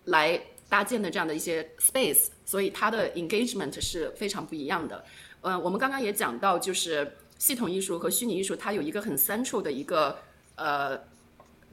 [0.06, 0.42] 来。
[0.70, 5.04] 搭建的这样的一些 space，所以它的 engagement 是非常不一样的。
[5.42, 10.20] 呃，我们刚刚也讲到，就是系统艺术和虚拟艺术，它有一个很 central 的一个
[10.56, 11.00] 呃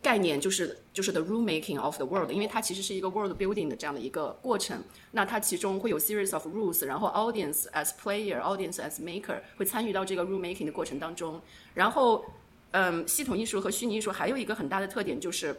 [0.01, 4.83] 概念，就是就是 the rule making of the world，因为它其实是一个 world building 的这样的一个过程。
[5.11, 11.39] 那它其中会有 series of rules，然后 audience as player，audience as maker 会参与到这个 rule making 的过程当中。
[11.75, 12.25] 然后，
[12.71, 15.55] 嗯，系统艺术和虚拟艺术还有一个很大的特点就是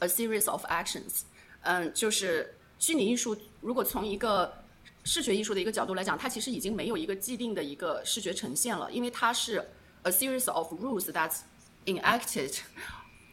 [0.00, 1.22] a series of actions，
[1.62, 2.52] 嗯，就是。
[2.78, 4.62] 虚拟艺术如果从一个
[5.04, 9.64] 视觉艺术的一个角度来讲，它其实已经没有一个既定的一个视觉呈现了，因为它是
[10.02, 11.40] a series of rules that's
[11.86, 12.58] enacted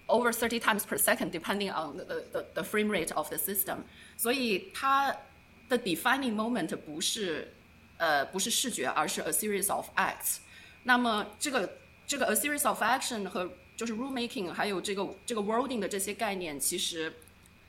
[0.07, 3.79] over thirty times per second, depending on the the the frame rate of the system。
[4.15, 5.15] 所以它
[5.67, 7.53] 的 defining moment 不是
[7.97, 10.37] 呃不是视觉，而是 a series of acts。
[10.83, 17.11] 那么这个这个 a series of action 和就是 rule making，还有这个这个 worlding 的这些概念，其实。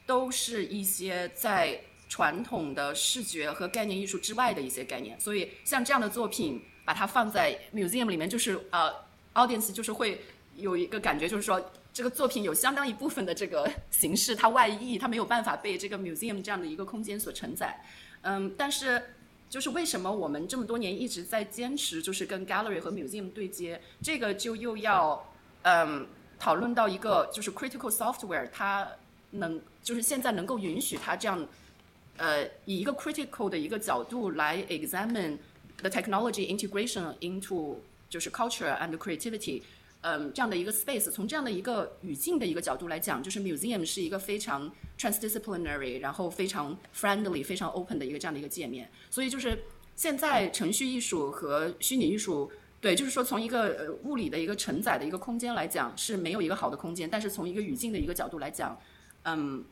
[0.07, 8.93] 都是一些在传统的视觉和概念艺术之外的一些概念，所以像这样的作品，把它放在 museum 里面，就是呃
[9.33, 10.21] ，audience 就是会
[10.55, 17.83] 有一个感觉，就是说这个作品有相当一部分的这个形式，它外溢，它没有办法被这个 museum 这样的一个空间所承载。
[18.21, 19.03] 嗯，但是
[19.49, 26.07] 就是为什么我们这么多年一直在坚持，就是跟 gallery 和 museum 对接，这个就又要嗯
[26.39, 28.87] 讨论到一个就是 critical software 它。
[29.39, 31.47] 能就是现在能够允许他这样，
[32.17, 35.37] 呃，以一个 critical 的一个角度来 examine
[35.79, 37.77] the technology integration into
[38.09, 39.63] 就是 culture and creativity，
[40.03, 48.89] 嗯，这样的一个 space，从这样的一个语境的一个角度来讲，就是 museum 是一个非常 transdisciplinary，然后非常 friendly、非常 open 的一个这样的一个界面。
[49.11, 49.65] 所以就是
[49.97, 58.79] 现在程序艺术和虚拟艺术，对，就是说从一个呃物理的一个承载的一个空间来讲是没有一个好的空间，但是从一个语境的一个角度来讲。
[59.25, 59.65] 嗯，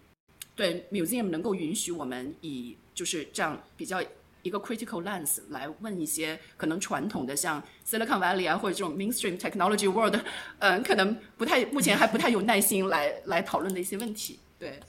[0.55, 4.03] 对，museum 能够允许我们以就是这样比较
[4.43, 10.17] 一个 critical lens 来问一些可能传统的像 Silicon Valley 啊或者这种 mainstream technology world，
[10.59, 14.39] 嗯，可能不太目前还不太有耐心来来讨论的一些问题。
[14.59, 14.81] 对，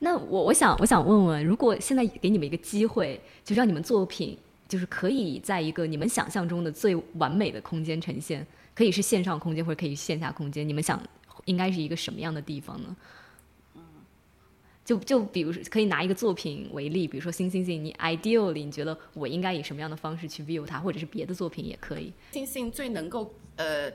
[0.00, 11.00] 那我我想我想问问，如果现在给你们一个机会，就让你们作品就是可以在一个你们想象中的最完美的空间呈现，可以是线上空间或者可以线下空间，你们想
[11.46, 12.94] 应该是一个什么样的地方呢？
[14.84, 22.12] 就就比如说，可以拿一个作品为例，比如说《星星星》，你 ideally 你觉得我应该以什么样的方式去 view 它，或者是别的作品也可以。
[22.32, 23.90] 星星最能够呃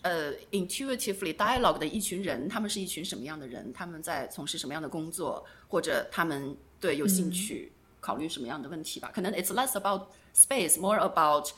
[0.00, 3.70] 呃 intuitively dialogue 的一群人，他们是一群什么样的人？
[3.74, 5.44] 他们在从事什么样的工作？
[5.68, 9.10] 或者他们对有兴趣考虑什么样的问题吧？
[9.14, 11.50] 可能 it's less about space, more about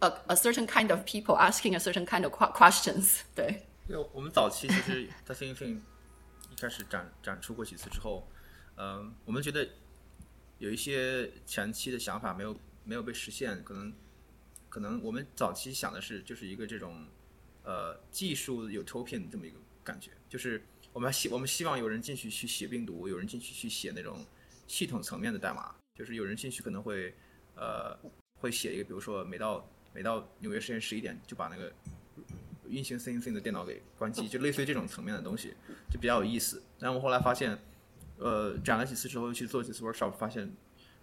[0.00, 3.20] a a certain kind of people asking a certain kind of questions。
[3.34, 3.62] 对。
[3.88, 5.80] 对，我们早期其实在星星。
[6.58, 8.26] 开始展展出过几次之后，
[8.76, 9.68] 嗯，我们觉得
[10.58, 13.92] 有一些前期的想法没有没有被实现，可能
[14.68, 17.06] 可能我们早期想的是就是一个这种
[17.62, 24.24] 呃技术有 token 这么一个感觉，就是我们希我们希望有人进去去写病毒，有人进去去写那种
[24.66, 27.14] 系统层面的代码，就是有人进去可能会
[27.56, 27.98] 呃
[28.40, 31.72] 会写一个，比如说每到每到纽约时间十一点就把那个
[32.68, 35.54] 运行 Thing 的电脑给关机，就类似于这种层面的东西，
[35.90, 36.62] 就比较有意思。
[36.78, 37.58] 但我后来发现，
[38.18, 40.52] 呃，展了几次之后，去做几次 workshop，发现，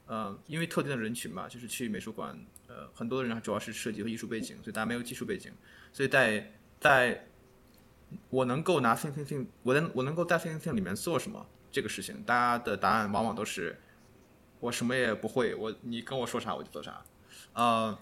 [0.05, 5.51] 呃，因为特定的人群嘛，就是去美术馆，呃，很多的人主要是设计和艺术背景，所以大家没有技术背景，
[5.93, 7.27] 所以在在
[8.29, 13.79] 我能够拿 Thing，我能我能够在 Thing 里面做什么这个事情，大家的答案往往都是
[14.59, 17.03] 我什么也不会，我你跟我说啥我就做啥，
[17.53, 17.97] 呃。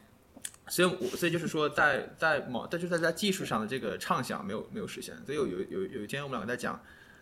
[0.68, 5.16] 所以，我所以就是说，在在某，但就是在技术上的这个畅想没有没有实现。
[5.26, 6.80] 所以有有有有一天，我们两个在讲，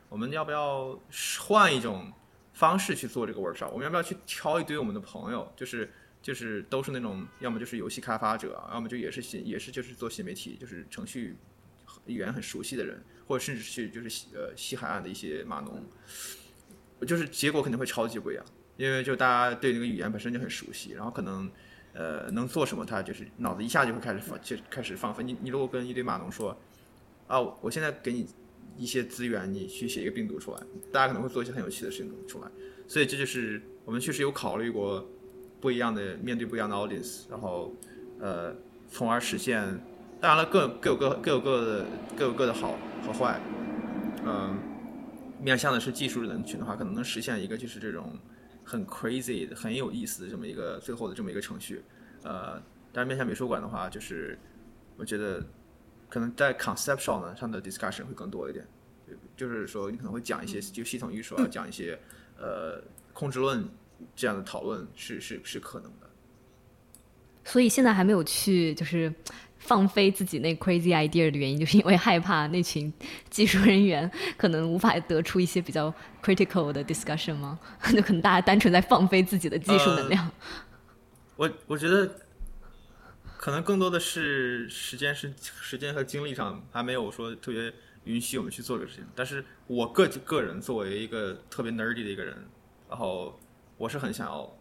[0.09, 0.99] 我们要不要
[1.39, 2.11] 换一种
[2.51, 3.69] 方式去做这个 workshop？
[3.69, 5.89] 我们要不要去挑一堆我们的朋友，就是
[6.21, 11.37] 就是都是那种，要么就是游戏开发者，要么就也是新也是就是做新媒体，就是程序
[12.05, 15.81] 语言很熟悉的人，或者甚至去就是呃西海岸的一些码农，
[17.07, 18.43] 就是结果肯定会超级不一样，
[18.75, 21.49] 因为就大家对那个语言本身就很熟悉，然后可能。
[21.97, 22.85] 呃，能做什么？
[22.85, 25.23] 他就是脑子一下就会开始放，就开始放飞。
[25.23, 26.55] 你你如果跟一堆码农说，
[27.25, 28.27] 啊，我现在给你
[28.77, 32.47] 一些资源，你去写一个病毒出来，大家可能会做一些很有趣的事情出来。
[32.87, 35.09] 所以这就是我们确实有考虑过
[35.59, 37.73] 不一样的面对不一样的 audience，然后
[38.19, 38.55] 呃，
[38.87, 39.79] 从而实现。
[40.21, 43.41] 当然了，各各有各各有各的各有各的好和坏。
[44.23, 44.55] 嗯，
[45.41, 48.15] 面向的是技术人群的话，可能能实现一个就是这种。
[48.69, 51.81] 很 crazy 的，很有意思的这么一个最后的这么一个程序，
[52.23, 54.37] 呃，但是面向美术馆的话，就是
[54.97, 55.41] 我觉得
[56.09, 58.67] 可能在 conceptual 呢上的 discussion 会更多一点，
[59.37, 61.97] 就是说你可能会讲一些就系统艺术啊，讲一些
[62.37, 63.65] 呃控制论
[64.13, 66.09] 这样的讨论是是是可能的。
[67.45, 69.13] 所以现在还没有去就是。
[69.67, 72.91] 放飞自己那 crazy idea 的原因，就是因为害怕那群
[73.29, 77.59] 技术人员可能无法得出一些比较 critical 的 discussion 吗？
[77.93, 80.31] 就可能大家单纯在放飞自己的技术能量。
[81.35, 82.09] 我我觉得
[83.35, 87.73] 可能更多的是时间是时间和精力上还没有说特别
[88.05, 89.05] 允许我们去做这个事情。
[89.13, 92.33] 但是我个个人作为一个特别 nerdy 的一个人，
[92.89, 93.37] 然后
[93.75, 94.57] 我是很想要，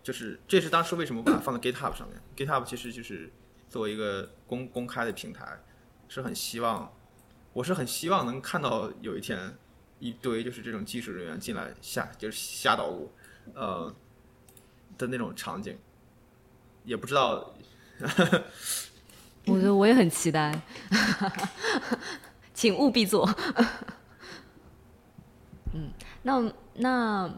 [0.00, 2.20] 就是这是当时为什么把它放在 GitHub 上面。
[2.36, 3.32] GitHub 其实就是。
[3.74, 5.44] 作为一个公公开的平台，
[6.06, 6.92] 是很希望，
[7.52, 9.52] 我是很希望能看到有一天，
[9.98, 13.10] 一堆就是这种技术人员进来下就是瞎捣鼓，
[13.52, 13.92] 呃
[14.96, 15.76] 的那种场景，
[16.84, 17.52] 也不知道，
[19.46, 20.56] 我觉得我也很期待，
[22.54, 23.28] 请务必做。
[25.74, 25.90] 嗯，
[26.22, 27.28] 那那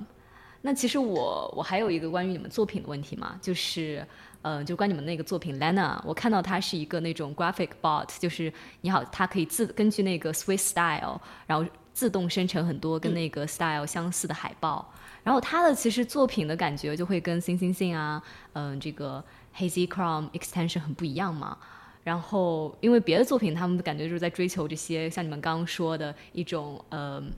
[0.61, 4.07] 那其实我我还有一个关于你们作品的问题嘛，就是。
[4.49, 14.89] 嗯，就关你们那个作品 Lena，我看到它是一个那种 graphic bot，就是你好，它可以自根据那个 Swiss style，然后自动生成很多跟那个 style 相似的海报。
[15.25, 19.25] 然后它的其实作品的感觉就会跟 Sing Sing Sing 啊，嗯，这个
[19.57, 21.59] Hazy Chrome extension 很不一样嘛。
[22.05, 27.33] 然后因为别的作品，他们的感觉就是在追求这些像你们刚刚说的一种，嗯，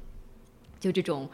[0.79, 1.27] 就这种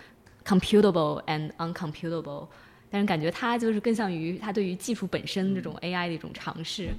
[0.45, 2.47] computable and uncomputable。
[2.95, 6.91] 但是感觉它就是更像于它对于技术本身这种 AI 的一种尝试。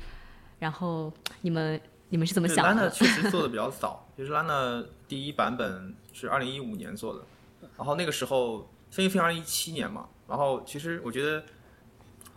[0.60, 1.80] 然后你们
[2.10, 7.22] 你们是怎么想的？Lana 确实做的比较早，其实 Lana 第一版本是二零一五年做的，
[7.78, 10.10] 然后那个时候 Thing Thing 二零一七年嘛。
[10.28, 11.42] 然后其实我觉得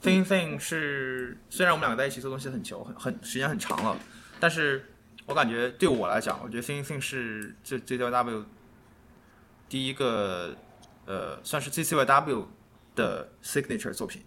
[0.05, 3.99] Thing Thing 是虽然我们两个在一起做东西很久很很时间很长了，
[4.39, 4.85] 但是
[5.27, 8.45] 我感觉对我来讲，我觉得 Thing Thing 是这 ZCYW
[9.69, 10.55] 第一个
[11.07, 12.45] 呃算是 ZCYW。
[12.99, 14.21] 的 signature 作品，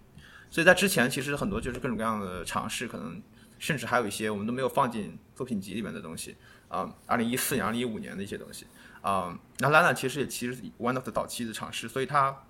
[0.49, 3.21] 所以在之前其实很多就是各种各样的尝试，可能
[3.59, 6.37] 甚至还有一些我们都没有放进作品集里面的东西
[6.69, 6.89] 啊。
[7.05, 8.65] 二零一四年、二零一五年的一些东西
[9.01, 12.43] 啊，那 Lana 其实也其实 one of 早期的尝试，所以它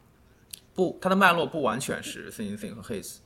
[0.75, 3.17] 不它的脉络不完全是 Thin Thin 和 His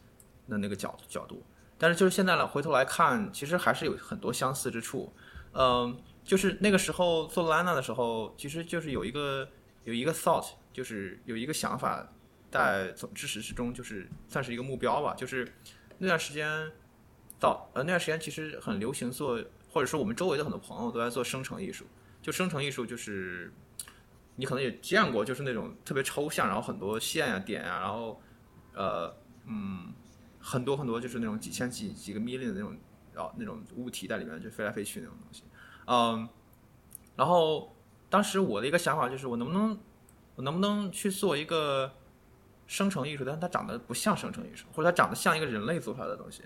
[0.47, 1.43] 的那个角角度，
[1.77, 5.13] 但是就是现在呢回头来看，其实还是有很多相似之处。
[5.51, 9.47] 嗯，就是那个时候做 Lana 的时候，其实就是有一个
[9.83, 12.09] 有一个 thought，就是有一个想法。
[12.51, 15.45] 在从至始至终就是算是一个目标吧，就是
[15.97, 16.71] 那段时间
[17.37, 21.85] 早呃那段时间其实很流行做，或者说我们周围的很多朋友都在做生成艺术。
[22.21, 23.51] 就生成艺术就是
[24.37, 28.21] 你可能也见过，就是那种特别抽象，然后很多线啊点啊，然后
[28.73, 29.13] 呃
[29.45, 29.93] 嗯
[30.39, 32.75] 很多很多就是那种几千几几个 million 的那种
[33.15, 35.43] 啊那种物体在里面就飞来飞去那种东西。
[35.87, 36.27] 嗯，
[37.17, 37.75] 然后
[38.09, 39.77] 当时我的一个想法就是我能不能
[40.35, 41.91] 我能不能去做一个。
[42.67, 46.43] 生成艺术，但它长得不像生成艺术，或者它长得像一个人类做出来的东西，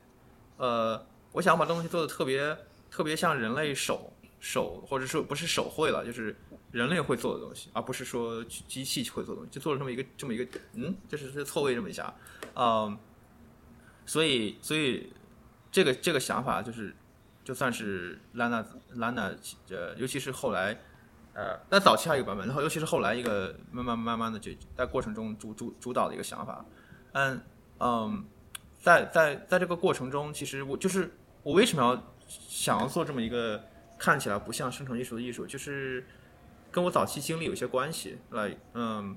[0.57, 2.57] 呃，我想把东西做的特别
[2.91, 6.35] 特别像人类手手，或者说不是手绘了，就是
[6.71, 12.13] 人类会做的东西，而不是说机器会做的东西，就做了这么一个这么一个，嗯，就是是错位这么一下，
[12.55, 12.97] 嗯，
[14.05, 15.13] 所以所以
[15.71, 16.95] 这个这个想法就是
[17.43, 18.65] 就算是兰娜
[18.95, 19.31] 兰娜
[19.69, 20.77] 呃，尤其是后来。
[21.33, 26.65] 呃，那早期还有一个版本，然后尤其是后来一个慢慢慢慢的这在过程中主主主导的一个想法，
[27.13, 27.41] 嗯
[27.79, 28.25] 嗯，
[28.81, 31.09] 在在在这个过程中，其实我就是
[31.43, 33.63] 我为什么要想要做这么一个
[33.97, 36.03] 看起来不像生成艺术的艺术，就是
[36.71, 39.15] 跟我早期经历有些关系，来嗯，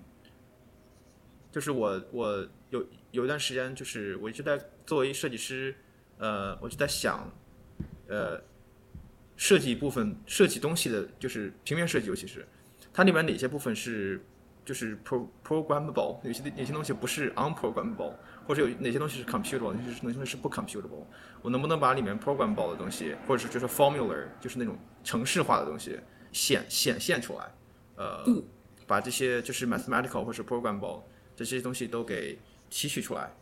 [1.50, 5.74] 就是我我有有一段时间，就是我一直在作为设计师，
[6.18, 7.28] 呃，我就在想，
[8.06, 8.40] 呃。
[9.36, 12.46] 设计一部分设计东西的，就是平面设计，尤其是
[12.92, 14.24] 它里面哪些部分是
[14.64, 18.14] 就是 pro programmable，有些哪些东西不是 unprogrammable，
[18.46, 21.04] 或者有哪些东西是 computable，哪些东西是不 computable，
[21.40, 25.98] 我能不能把里面 programmable 的东西，或者是就是 formula，就是那种程式化的东西
[26.30, 27.52] 显显现出来，
[27.96, 28.24] 呃，
[28.86, 31.02] 把这些就是 mathematical 或者 programmable
[31.34, 32.38] 这些东西都给
[32.70, 33.34] 提取出来，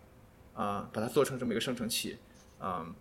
[0.55, 2.17] 啊，把它做成这么一个生成器，
[2.61, 2.95] 嗯。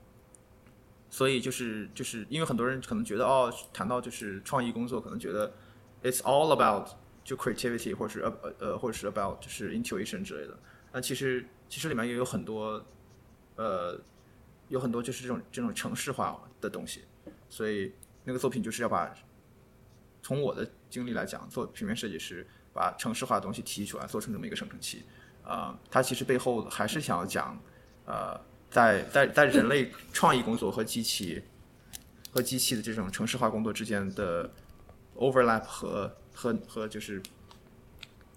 [1.11, 5.51] 所以就是就是因为很多人可能觉得哦，谈到就是创意工作，可能觉得
[6.03, 6.87] it's all about
[7.23, 10.55] 就 creativity 或者是呃呃或者是 about 就是 intuition 之类的。
[10.91, 12.85] 那其实其实里面也有很多
[13.55, 13.99] 呃
[14.67, 17.05] 有很多就是这种这种城市化的东西。
[17.49, 17.91] 所以
[18.23, 19.11] 那个作品就是要把
[20.21, 25.05] 从我的经历来讲，做平面设计师把城市化的东西提出来，做成这么一个生成器。
[25.43, 27.59] 啊，它其实背后还是想要讲
[28.05, 28.39] 呃。
[28.69, 31.41] 在在在人类创意工作和机器
[32.31, 34.49] 和机器的这种城市化工作之间的
[35.15, 37.21] overlap 和和和就是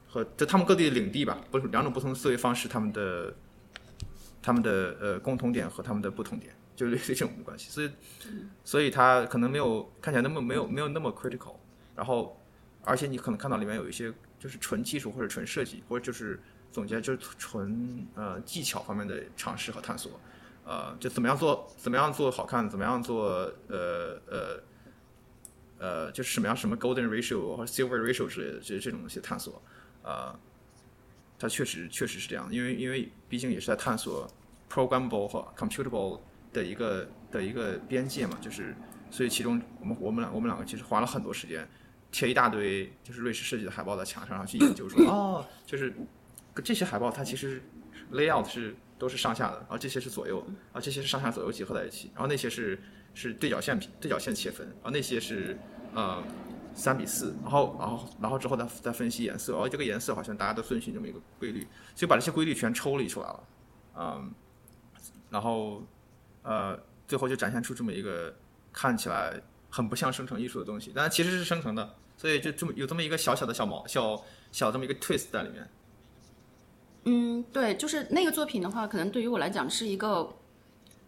[0.08, 3.34] 和就他们各地的领地吧，不两种不同的思维方式，他们的
[4.40, 7.70] 他们的呃共同点和他们的不同点，就类似这种关系。
[7.70, 7.90] 所以
[8.64, 11.56] 所以它可能没有看起来那么没有没有那么 critical。
[11.94, 12.40] 然后
[12.84, 16.40] 而且你可能看到里面有一些就是纯技术或者纯设计或者就是。
[16.72, 20.18] 总结就是纯呃技巧方面的尝试和探索，
[20.64, 23.28] 呃，就怎么样做怎么样做好看，怎么样做
[23.68, 24.62] 呃呃
[25.78, 29.60] 呃，就是什么样什么 golden ratio 或者 silver ratio 之类的，这这种东西探索，
[30.02, 30.34] 呃，
[31.38, 34.26] 它确实确实是这样，因为因为毕竟也是在探索
[34.70, 36.20] programmable 和 computable
[36.54, 38.74] 的一个的一个边界嘛，就是
[39.10, 41.68] 所以其中我们我们两我们两个其实花了很多时间
[42.10, 45.94] 贴一大堆就是瑞士设计的海报在墙上，然后去研究说哦，就是。
[46.62, 47.62] 这些海报它其实
[48.12, 52.78] layout 是都是上下的，然后这些是左右，啊这些是上下左右结合在一起，然后那些是
[53.14, 55.58] 是对角线对角线切分，然后那些是
[55.94, 56.22] 呃
[56.74, 63.44] 三比四，然后然后然后之后再再分析颜色，哦这个颜色好像大家都遵循这么一个规律，所以把这些规律全抽离出来了，
[63.98, 64.32] 嗯，
[65.30, 65.82] 然后
[66.42, 66.78] 呃
[67.08, 68.34] 最后就展现出这么一个
[68.72, 69.40] 看起来
[69.70, 74.22] 很不像生成艺术的东西，但其实是生成的，所以就这么有这么一个小小的小毛小
[74.52, 75.68] 小这么一个 twist 在里面。
[77.04, 80.32] 嗯，对，就是那个作品的话，可能对于我来讲是一个，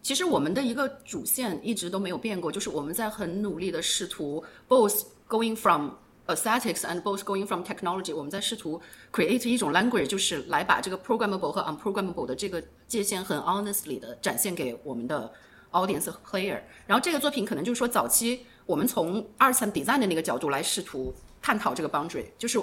[0.01, 5.91] 其实我们的一个主线一直都没有变过，就是我们在很努力的试图 both going from
[6.27, 8.81] aesthetics and both going from technology，我们在试图
[9.13, 15.31] create 一种 language，就是来把这个 programmable 和 unprogrammable 的这个界限很 honestly 的展现给我们的
[15.71, 16.59] audience 和 player。
[16.85, 22.59] 然后这个作品可能就是说早期我们从二层 design 的那个角度来试图探讨这个 boundary，就是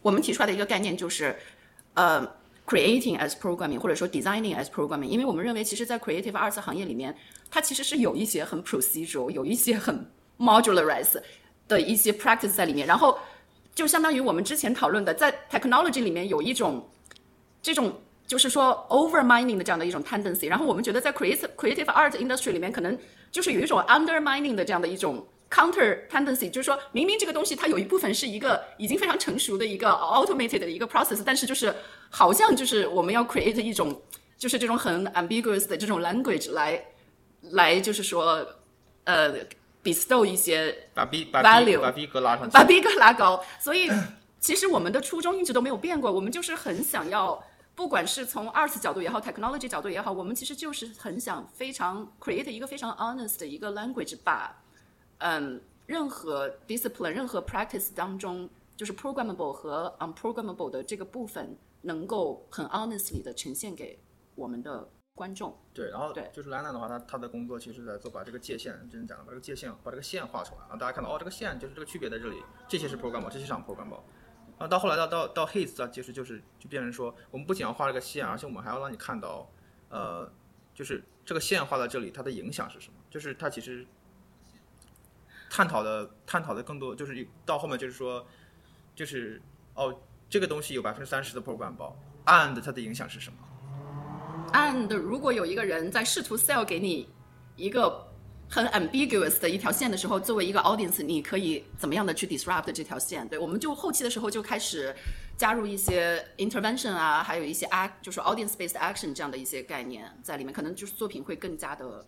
[0.00, 1.36] 我们提出来的一个概念就是，
[1.92, 2.26] 呃。
[2.66, 7.14] Creating as programming，或者说 designing as programming，因为我们认为，其实，在 creative arts 行业里面，
[7.50, 11.20] 它其实是有一些很 procedural，有一些很 modularize
[11.68, 12.86] 的一些 practice 在里面。
[12.86, 13.18] 然后，
[13.74, 16.88] 就相当于我们之前讨论的，在 technology 里面有一种
[17.60, 20.48] 这种就是说 overmining 的这样的一种 tendency。
[20.48, 22.98] 然后，我们觉得在 creative creative art industry 里面，可能
[23.30, 25.26] 就是有一种 undermining 的这样的一种。
[25.54, 31.72] Counter tendency 就是说明明这个东西它有一部分是一个已经非常成熟的一个 automated 的一个 process，但是就是
[32.10, 34.02] 好像就是我们要 create 一种
[34.36, 36.84] 就是这种很 ambiguous 的这种 language 来
[37.52, 38.44] 来就是说
[39.04, 39.32] 呃
[39.84, 43.40] bestow 一些 value 把 B 格拉上去，把 B 格拉高。
[43.60, 43.88] 所以
[44.40, 47.40] 其实我们的初衷一直都没有变过，我们就是很想要，
[47.76, 54.52] 不管是从 arts 角度也好，technology 角度也好，我们其实就是很想非常 create 一个非常 honest 的一个 language 把。
[55.18, 63.98] 嗯，任何 discipline、任何 practice 当中，就是 programmable 和 unprogrammable 的这个部分，能够很 honestly 的呈现给
[64.34, 65.56] 我们的观众。
[65.72, 74.00] 对，然后对，就是 Lana 的话，他他的工作其实在做把这个界限，真的讲的把这个界限，把这个线画出来，啊大家看到哦，这个线就是这个区别在这里，这些是 programmable，这些是 unprogrammable。
[74.58, 79.50] 啊，到后来到到到 his 啊，其实就是就变成说，我们不仅要画这个线，而且我们还要让你看到，
[79.88, 80.30] 呃，
[80.72, 82.94] 就是这个线画在这里，它的影响是什么？
[83.10, 83.84] 就是它其实
[85.56, 88.26] 探讨的探讨的更多，就是到后面就是说，
[88.92, 89.40] 就是
[89.74, 89.96] 哦，
[90.28, 91.96] 这个东西有百分之三十的 pro 版包
[92.26, 93.38] ，and 它的影响是什么
[94.52, 97.08] ？and 如果有一个人在试图 sell 给你
[97.54, 98.04] 一个
[98.50, 103.28] 很 ambiguous 的一条线的时候，作为一个 audience，你可以怎么样的去 disrupt 这条线？
[103.28, 104.92] 对，我们就后期的时候就开始
[105.36, 112.04] 加入一些 intervention 啊，还有一些 act，就是 audience based action 这样的一些概念在里面，可能就是作品会更加的。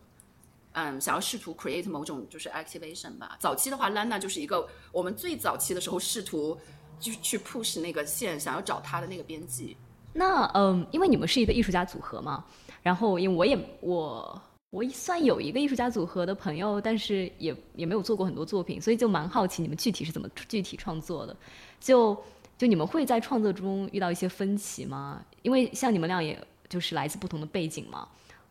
[0.79, 3.35] 嗯，想要试图 create 某种就是 activation 吧。
[3.41, 6.59] 早期的话，Lana 就是一个我们最早期的时候试图
[7.01, 9.75] 就是去 push 那个线，想要找他的那个编辑。
[10.13, 12.45] 那嗯，因为你们是一个艺术家组合嘛，
[12.83, 21.35] 然后因为我也我我算有一个艺术家组合的朋友，但是也也没有做过很多作品，所以就蛮好奇你们具体是怎么具体创作的。
[21.81, 22.15] 就
[22.59, 25.25] 就你们会在创作中遇到一些分歧吗？
[25.41, 28.07] 因为像你们俩也就是来自不同的背景嘛，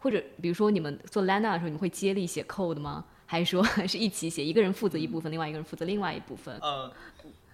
[0.05, 3.03] 或者比如说你们做 Lana 的时候，你会接力写 code 吗？
[3.25, 6.55] 还是说是一起写，一个人负责一部分，另外一个人负责另外一部分？
[6.59, 6.93] 呃，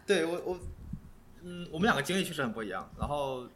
[0.06, 0.60] 对我我
[1.44, 3.48] 嗯，我们两个经历确实很不一样，然后。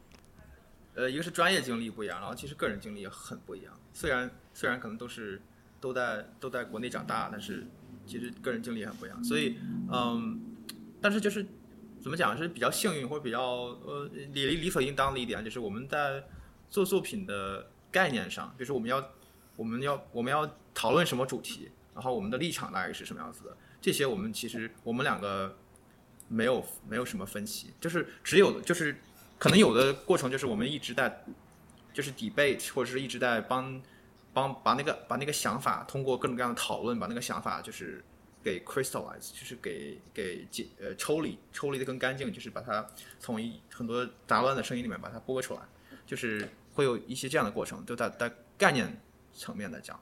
[0.97, 3.73] 呃，一个是专业经历不一样，然后其实个人经历也很不一样。
[3.91, 5.41] 虽然虽然可能都是
[5.81, 7.67] 都在都在国内长大，但是
[8.05, 9.21] 其实个人经历也很不一样。
[9.21, 9.57] 所以，
[9.91, 10.39] 嗯，
[11.01, 11.45] 但是就是
[11.99, 16.23] 怎么讲是比较幸运或者比较呃理理所应当的一点，就是我们在
[16.69, 18.97] 做作品的概念上，比如说我们要
[19.55, 20.39] 我们要我们要
[20.73, 25.55] 讨论什么主题，然后我们的立场大概是什么样子的，这些我们其实我们两个
[26.27, 28.95] 没有没有什么分歧，就是只有就是。
[29.37, 31.23] 可能有的过程就是我们一直在，
[31.93, 33.81] 就是 debate，或者是一直在帮
[34.33, 38.01] 帮把那个把那个想法通过各种各样的讨论，把那个想法就是
[38.41, 42.87] 给 crystallize，就是给给解呃抽离抽离的更干净，就是把它
[43.19, 45.59] 从一很多杂乱的声音里面把它拨出来，
[46.05, 49.01] 就是会有一些这样的过程，就在在概念
[49.33, 49.99] 层面来讲，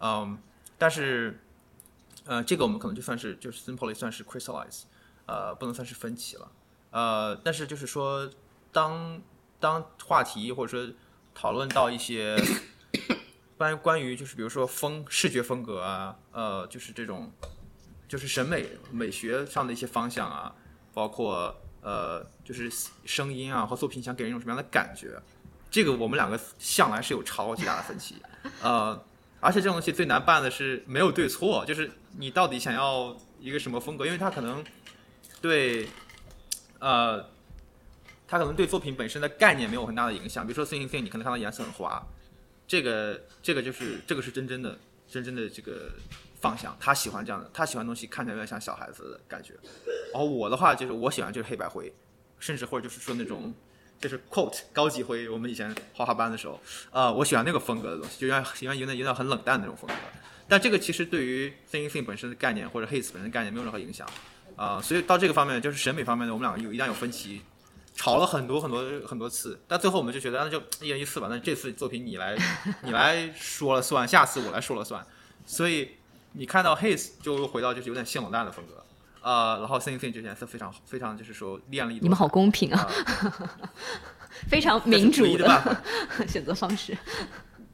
[0.00, 0.38] 嗯，
[0.76, 1.40] 但是
[2.26, 4.82] 呃这个我们可能就算是就是 simply 算是 crystallize，
[5.24, 6.52] 呃不能算是分歧了，
[6.90, 8.30] 呃但是就是说。
[8.72, 9.22] 当
[9.58, 10.94] 当话题或者说
[11.34, 12.36] 讨论到一些
[13.56, 17.32] 关关于就是比如说风视觉风格啊，呃，就是这种
[18.06, 20.54] 就是审美美学上的一些方向啊，
[20.92, 22.70] 包括呃就是
[23.06, 25.18] 声音啊和作品想给人一种什么样的感觉，
[25.70, 28.16] 这个我们两个向来是有超级大的分歧，
[28.62, 29.04] 呃，
[29.40, 34.64] 而且这种东西最难办的是没有对错，就是你到底想要一个什么风格，因为它可能
[35.40, 35.88] 对
[36.78, 37.28] 呃。
[38.28, 42.04] 它可能对作品本身的概念没有很大的影响，比如说 Thing，你可能看到颜色很花，
[42.66, 44.76] 这个这个就是这个是真真的
[45.08, 45.92] 真正的这个
[46.40, 49.54] 方向，他喜欢这样的，他喜欢东西看起来有点像小孩子的感觉。
[50.12, 51.94] 然后我的话就是我喜欢就是黑白灰，
[52.40, 53.54] 甚至或者就是说那种
[54.00, 59.94] 就是 quote 高级灰，我们以前画画班的时候，呃，我喜欢那个风格的东西，就像喜欢有点有点很冷淡那种风格。
[60.48, 64.08] 但这个其实对于 Thinking Thing 本身的概念或者 Haze 本身概念没有任何影响
[64.56, 67.42] 啊，所以到这个方面就是审美方面的，我们两个有一旦有分歧。
[67.98, 71.28] 吵了很多很多很多次，但最后我们就觉得那就一人一次吧。
[71.30, 72.36] 那这次作品你来
[72.82, 75.02] 你来说了算，下次我来说了算。
[75.46, 75.92] 所以
[76.32, 78.84] 你看到 His 就回到就是有点性冷淡的风格，
[79.26, 81.98] 呃，然后 Thinking Thing 这颜色非常非常就是说艳丽。
[82.00, 82.88] 你们好公平啊，
[84.46, 85.82] 非常民主的
[86.28, 86.96] 选择方式。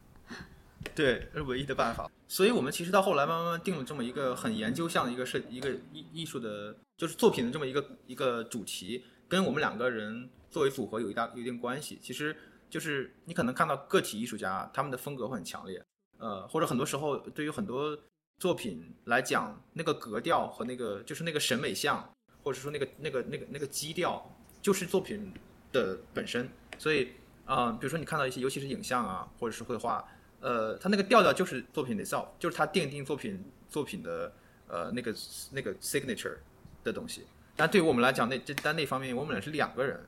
[0.97, 2.11] 对，是唯一的办法。
[2.27, 9.05] 所以我们其实到后来慢慢慢定了这么一个很研究向的一个设一个艺艺术的，就是作品的这么一个一个主题。
[9.29, 12.35] 跟我们两个人作为组合有一大有一定关系，其实
[12.71, 15.83] 就是你可能看到个体艺术家他们的风格会很强烈，
[16.19, 17.99] 呃，或者很多时候对于很多
[18.43, 22.13] 作品来讲，那个格调和那个就是那个审美像，
[22.43, 24.21] 或者说那个那个那个那个基调，
[24.61, 25.33] 就是作品
[25.71, 26.51] 的本身。
[26.77, 27.13] 所以
[27.45, 30.05] 啊，比如说你看到一些，尤其是影像啊，或者是绘画，
[30.41, 34.33] 呃，它那个调调就是作品的 self，就是它奠定作品作品的
[34.67, 35.15] 呃那个
[35.53, 36.39] 那个 signature
[36.83, 37.25] 的东西。
[37.55, 40.05] 但对于我们来讲，那这在那方面，我们俩是两个人。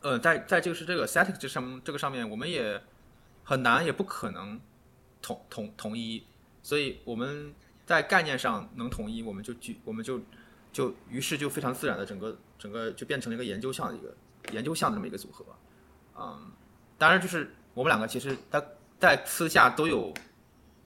[0.00, 2.82] 呃，在在这个是这个 setting 这上这个上面，我们也
[3.42, 4.58] 很难也不可能
[5.20, 6.24] 统统统一。
[6.64, 7.54] 所以我们
[7.86, 10.20] 在概念上能统一，我们就举我们就
[10.72, 14.12] 就于是就非常自然的整个整个就变成了一个研究项的一个
[14.50, 15.44] 研究项的这么一个组合。
[16.18, 16.50] 嗯，
[16.98, 18.66] 当然就是我们两个其实在
[18.98, 20.12] 在私下都有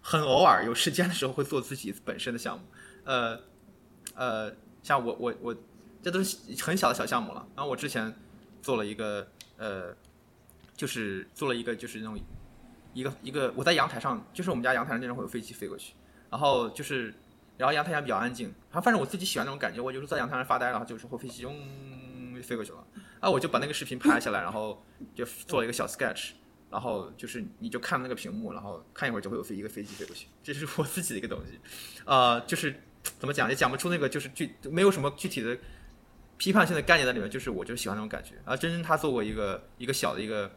[0.02, 2.64] 很偶尔有时间的时候会做自己本身的项目。
[3.04, 3.40] 呃
[4.14, 4.52] 呃。
[4.80, 5.56] 像我我我，
[6.02, 7.46] 这都是很小的小项目了。
[7.54, 8.14] 然后我之前
[8.62, 9.26] 做了一个
[9.58, 9.94] 呃，
[10.74, 12.18] 就是做了一个就是那种
[12.94, 15.94] 一个一个我在阳台上，就是我们家阳台上经常会有飞机飞过去，
[16.30, 17.14] 然后就是
[17.56, 22.86] 然后阳台上比较安静，然后反正我自己喜欢那种感觉，我就是在阳台上发呆，然后就是会飞机嗡飞过去了，
[23.20, 24.84] 啊我就把那个视频拍下来，然后
[25.14, 26.30] 就做了一个小 sketch，
[26.70, 31.58] 然后就是你就看那个屏幕，然后看一会儿就会有飞一个飞机飞过去，这是我自己的一个东西，
[32.04, 32.80] 呃，就是
[33.18, 35.58] 怎么讲也讲不出那个就是具没有什么具体的
[36.36, 38.34] 批判性的概念在里面，就是我就喜欢那种感觉。
[38.44, 40.48] 而真真他做过一个一个小的一个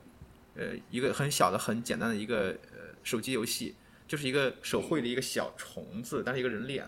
[0.55, 3.75] 呃一个很小的很简单的一个呃手机游戏，
[4.07, 6.85] 就是一个手绘的一个小虫子，但是一个人脸，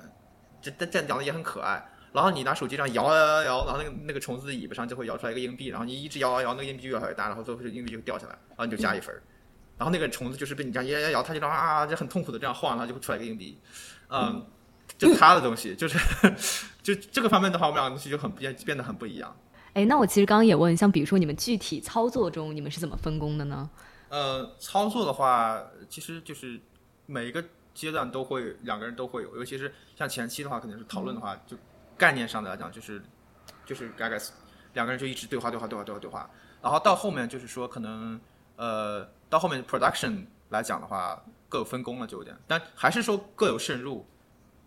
[0.62, 1.84] 这这这样讲的也很可爱。
[2.12, 9.24] 然后你拿手机这样摇摇摇摇，然后那个那个虫子的尾巴上就会摇出来一个硬币，然后你一直摇摇摇，那个硬币越来越大，然后最后这个硬币就掉下来，然后你就加一分儿。
[9.76, 13.58] 然后那个虫子就是被你这样摇摇摇，它就这样啊，就很痛苦的这样晃，然后就会出来一个硬币。
[14.10, 14.46] 嗯，
[14.96, 15.98] 就他的东西，就是
[16.84, 19.36] 就这个方面的话，我们两个东西就很变变得很不一样。
[19.74, 23.70] 哎，那我其实刚刚也问，像比如说你们具体操作中，你们是怎么分工的呢？
[24.10, 26.60] 呃，操作的话，其实就是
[27.08, 27.44] 每一个
[27.74, 31.58] 阶段都会两个人都会有，尤其是像前期的话，肯定是讨论的话，就
[31.98, 33.02] 概念上的来讲，就是
[33.66, 34.20] 就是大概
[34.74, 36.30] 两个人就一直对话对话对话对话对话，
[36.62, 38.20] 然后到后面就是说可能
[38.58, 41.20] 呃到后面 production 来讲的话，
[41.50, 44.06] 各有分工了就有点，但还是说各有渗入，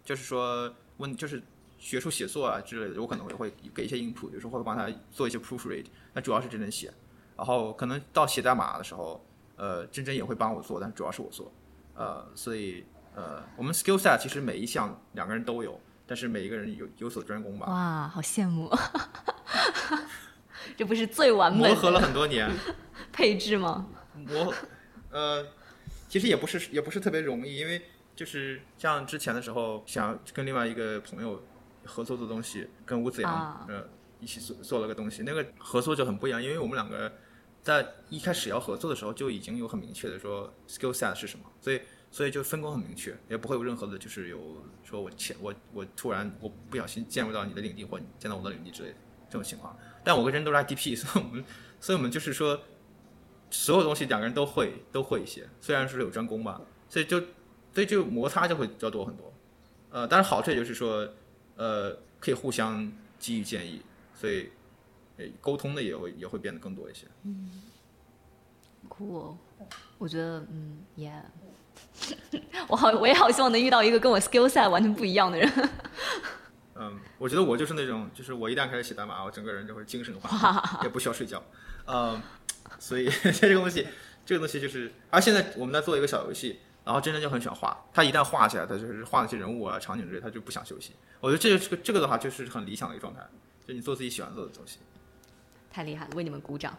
[0.04, 1.40] 就是说问就是
[1.86, 5.84] 学术写作啊之类的，我可能也会给一些 input，有时候会帮他做一些 proofread，
[6.14, 6.92] 那主要是真真写，
[7.36, 9.24] 然后可能到写代码的时候，
[9.56, 11.52] 呃真真也会帮我做，但主要是我做，
[11.94, 12.84] 呃所以
[13.14, 15.80] 呃我们 skill set 其实每一项两个人都有。
[16.08, 17.66] 但是每一个人有有所专攻吧。
[17.66, 18.70] 哇，好羡慕！
[20.78, 22.48] 这不是最完美磨合了很多年
[23.12, 23.88] 配置吗？
[24.14, 24.54] 磨，
[25.10, 25.44] 呃，
[26.08, 27.82] 其实也不是也不是特别容易，因为
[28.14, 31.42] 就是像之前的时候，想跟另外一个朋友
[31.86, 33.86] 合作的东西，跟吴子阳呃
[34.20, 37.10] 一起做做了个东西，那个合作就很不一样，因为我们两个
[37.62, 41.80] 在一开始要合作的时候就已经有很明确的说 skill set 是什么，所以。
[42.08, 44.38] 所以就分工很明确，也不会有任何的，就是有
[44.84, 48.94] 说我前我我突然我不小心进入到你的领地，或你进到我的领地之类的
[49.28, 49.76] 这种情况。
[50.02, 51.44] 但我跟人都是 IDP， 所以我们
[51.78, 52.58] 所以我们就是说，
[53.50, 56.58] 所有东西两个人都会都会一些，虽然是有专攻吧，
[56.88, 57.20] 所以就
[57.74, 59.30] 所以就摩擦就会较多很多。
[59.90, 61.06] 呃，但是好处也就是说，
[61.56, 63.82] 呃，可以互相给予建议，
[64.14, 64.50] 所以
[65.40, 67.06] 沟通的也会也会变得更多一些。
[67.24, 67.50] 嗯，
[68.88, 69.38] 酷哦，
[69.98, 71.22] 我觉得嗯，Yeah。
[72.68, 75.50] 我好，我也好希望能遇到一个跟我 skill set 完全不一样的人。
[76.74, 81.42] 嗯，我觉得我就是那种，就是我一旦开始写代码，我整个人就会精神化， 也不需要睡觉。
[81.86, 82.20] 嗯，
[82.78, 83.86] 所以这个东西，
[84.24, 90.92] 这个东西就是，而现在我们在做一个小游戏，然后真真就很喜欢画，他一旦画起来，他就是画那些人物啊、场景之类，他就不想休息。
[91.20, 93.20] 我觉得这个这个这个的话，就是很理想的一个状态，
[93.66, 94.78] 就你做自己喜欢做的东西。
[95.68, 96.72] 太厉害了，为你们鼓掌。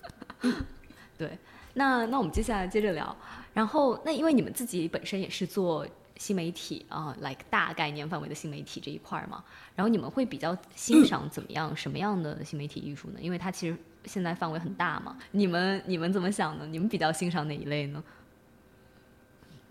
[1.16, 1.38] 对。
[1.72, 3.14] 那那我们接下来接着聊，
[3.52, 5.86] 然后那因为你们自己本身也是做
[6.16, 9.44] 新媒体啊，like 大概念范围的新媒体这一块嘛，
[9.74, 13.18] 然后你们会比较欣赏怎么样什么样的新媒体艺术呢？
[13.20, 16.66] 因为它其实现在范围很大嘛，你们你们怎么想呢？
[16.66, 18.02] 你们比较欣赏哪一类呢？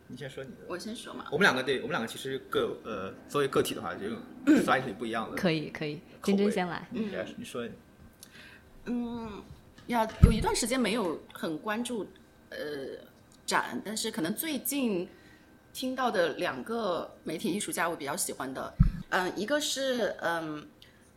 [0.07, 1.25] 你先说你的，我先说嘛。
[1.31, 4.07] 我们两个对，我们两个其实各有呃作为个体的话，就
[4.63, 5.35] slightly 不一样的。
[5.35, 6.87] 可以可以，真真先来。
[6.91, 7.67] 嗯，你说。
[8.85, 9.43] 嗯。
[9.87, 12.07] 呀有一段时间没有很关注，
[12.49, 12.57] 呃，
[13.45, 15.07] 展，但是可能最近
[15.73, 18.73] 听到的两个媒体艺术家我比较喜欢的，
[19.09, 20.67] 嗯，一个是嗯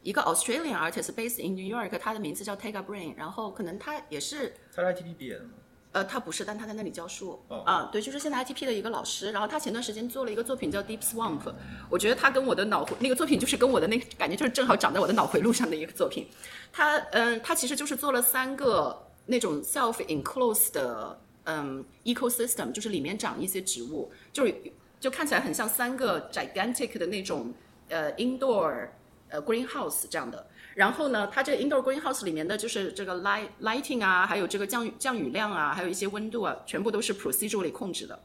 [0.02, 5.52] 一个 Australian artist based in New York，他的名字叫 Take a Brain，然后可能他也是他是 ITP 毕业的吗？
[5.98, 7.40] 呃，他不是，但他在那里教书。
[7.66, 9.32] 啊，对，就是现在 ITP 的一个老师。
[9.32, 11.52] 然后他前段时间做了一个作品叫 Deep Swamp，
[11.90, 16.28] 我觉得他跟我的脑回那个作品就是跟我的那感觉就是正好长在我的脑回路上的一个作品。
[16.72, 24.54] 他嗯，他其实就是做了三个那种 self enclosed 的嗯 ecosystem，就是里面长一些植物，就是
[25.00, 27.52] 就看起来很像三个 gigantic 的那种
[27.88, 28.88] 呃 indoor
[29.30, 30.46] 呃 greenhouse 这样的。
[30.78, 38.16] 然后呢，它这个 indoor greenhouse 里面的就是这个 light lighting 啊，还有这个降雨降雨量啊，还有一些温度啊，全部都是 procedurally 控制的。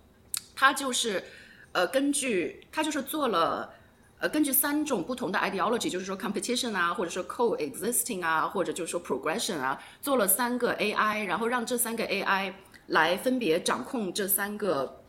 [0.56, 1.24] 它就是，
[1.72, 3.74] 呃，根据它就是做了，
[4.20, 12.54] 呃，根据三种不同的 ideology，就是说 competition 啊，或者说 coexisting 啊，或者就是说 progression 啊，做了三个 AI，然后让这三个 AI
[12.86, 15.02] 来分别掌控这三个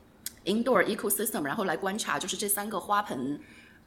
[0.47, 3.38] indoor ecosystem，然后来观察就是这三个花盆。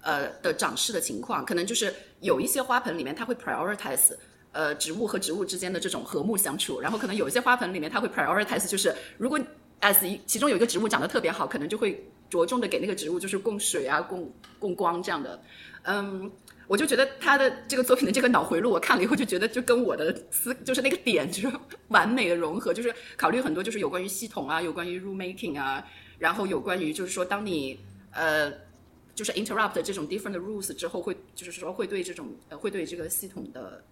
[0.08, 4.16] 呃的长势的情况，可能就是有一些花盆里面它会 prioritize，
[4.54, 9.38] 呃植物和植物之间的这种和睦相处，然后可能有一些花盆里面它会 prioritize，就是如果
[9.82, 15.42] as 一其中有一个植物长得特别好，可能就会着重的给那个植物就是供水啊、供供光这样的。
[15.84, 16.32] 嗯，
[16.68, 21.52] 我就觉得他的这个作品的这个脑回路，我看了以后就觉得就跟我的思就是那个点就是
[21.90, 25.86] 完美的融合，就是考虑很多就是有关于系统啊，有关于 room making 啊，
[26.18, 27.78] 然后有关于就是说当你
[28.14, 28.66] 呃。
[29.18, 33.84] 就是 interrupt 这种 different rules 之后，会就是说会对这种呃会对这个系统的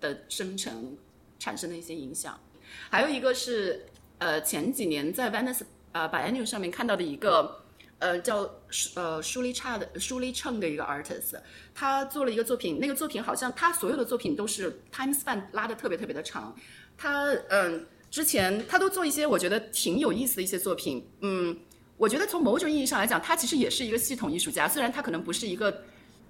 [0.00, 0.96] 的生成
[1.38, 2.40] 产生的一些影响。
[2.88, 3.84] 还有一个是
[4.16, 7.62] 呃前几年在 Venice 呃 Biennial 上面看到的一个
[7.98, 8.50] 呃叫
[8.94, 11.38] 呃舒丽差的舒丽称的一个 artist，
[11.74, 16.56] 他做了一个作品，那个作品好像他所有的作品都是 time span 拉的特别特别的长，
[16.96, 21.54] 他嗯之前他都做一些我觉得挺有意思的一些作品，嗯，
[21.96, 25.82] 我觉得从某种意义上来讲，他其实也是一个系统艺术家，虽然他可能不是一个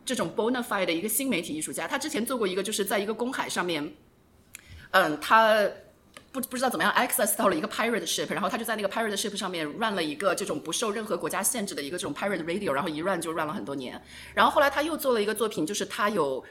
[0.05, 3.95] 这种 bona fide 的一个新媒体艺术家，他之前做过一个就是在一个公海上面。
[4.91, 5.69] 嗯，他
[6.31, 14.01] 不不知道怎么样 access 到了一个 pirate ship，然后他就在那个 pirate ship 上面 run 了一个这种不受任何国家限制的一个这种 pirate radio，然后一 run 就 run 了很多年。
[14.35, 16.45] 然后后来他又做了一个作品，就是他有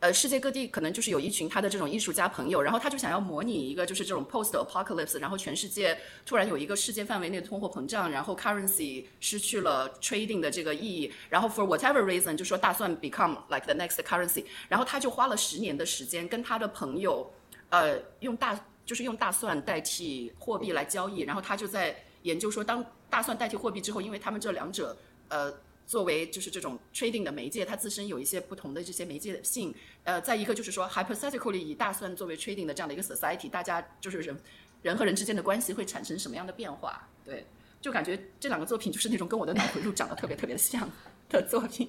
[0.00, 13.96] 呃世界各地可能就是有一群他的这种艺术家朋友，然后他就想要模拟一个就是这种 post apocalypse，然后全世界突然有一个世界范围内的通货膨胀，然后 currency 失去了 trading 的这个意义，然后 for whatever reason 就说大蒜 become like the next
[14.02, 17.30] currency，然后他就花了十年的时间跟他的朋友。
[17.68, 24.96] 呃，用大就是用大蒜代替货币来交易，然后他就在研究说，当大蒜代替货币之后，因为他们这两者
[25.28, 25.52] 呃
[25.86, 29.74] 作为就是这种 trading 的媒介，它自身有一些不同的这些媒介性。
[30.04, 34.36] 呃，再一个就是说，hypothetically 以大蒜作为 trading 的这样的一个 society，大家就是人
[34.82, 37.08] 人和人之间的关系会产生什么样的变化？
[37.24, 37.46] 对，
[37.80, 40.90] 就感觉这两个作品就是那种跟我的脑回路长得特别特别像
[41.28, 41.88] 的作品，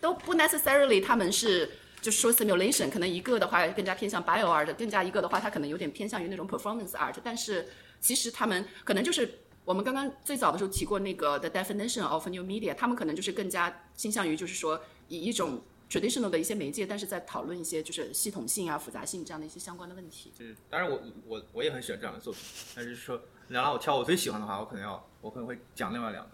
[0.00, 1.70] 都不 necessarily 他们是。
[2.02, 7.14] 就是说，simulation 可能一个的话更加偏向 bio art，更加一个的话，它可能有点偏向于那种 performance art。
[7.22, 7.68] 但是
[8.00, 9.30] 其实他们可能就是
[9.70, 20.32] 我们刚刚最早的时候提过那个 the definition of new media，他们可能就是更加倾向于就是说以一种 traditional 的一些媒介，但是在讨论一些就是系统性啊、复杂性这样的一些相关的问题。
[20.36, 22.42] 就是当然我我我也很喜欢这样的作品，
[22.74, 26.30] 但是说你让我挑我最喜欢的话，我可能要我可能会讲另外两个。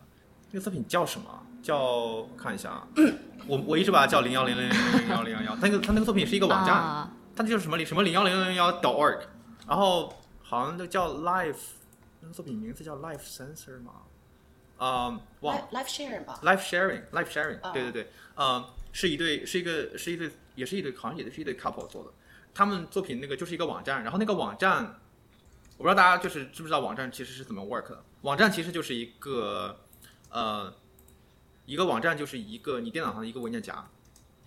[0.51, 1.29] 那个作品叫什么？
[1.63, 2.89] 叫看一下啊，
[3.47, 5.57] 我我一直把它叫零幺零零零零幺零幺幺。
[5.57, 9.21] 他那个他那个作品是一个网站，它就是什么零什么零幺零零幺 dot org，
[9.69, 10.11] 然后
[10.41, 11.57] 好像就叫 life，
[12.27, 14.03] 那个作品名字叫 life sensor 吗？
[14.79, 22.11] 啊，忘 life sharing 吧，life sharing，life sharing，对对对，嗯，是一对是一个是一对也是一对好像也是一对 couple 做的，
[22.53, 24.99] 他们作品那个就是一个网站，然后那个网站
[25.79, 29.81] 我不知道大家就是知不知道网站其实是怎么 work 的，网站其实就是一个。
[30.29, 30.71] 呃，
[31.65, 33.75] 一个网站就是一个你电脑上的一个文件夹，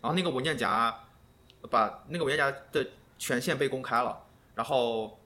[0.01, 0.93] 然后那个文件夹
[1.71, 2.85] 把那个文件夹的
[3.17, 4.21] 权限被公开了，
[4.53, 5.18] 然后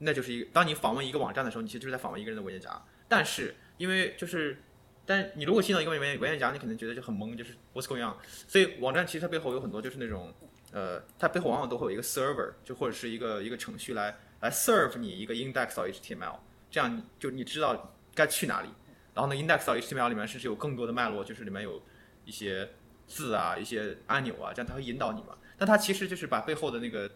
[0.00, 2.82] 那就是一个当你访问一个网站的时候，你其实就是在访问一个人的文件夹。
[3.08, 4.60] 但是因为就是，
[5.06, 8.14] 但你如果进到一个文件文件夹，你可能觉得就很懵，就是 what's going on？
[8.48, 10.32] 所以网站其实它背后有很多就是那种
[10.72, 16.38] 呃，它背后往往都会有一个 server，就或者是一个一个程序来来 serve 你一个 index 到 HTML，
[16.70, 18.68] 这样就你知道该去哪里。
[19.12, 21.82] 然后呢，index 到 HTML 里面甚至有更多的脉络，就是里面有
[22.24, 22.68] 一些
[23.08, 25.36] 字啊、一些按钮啊，这样它会引导你嘛。
[25.58, 27.10] 但它其实就是把背后的那个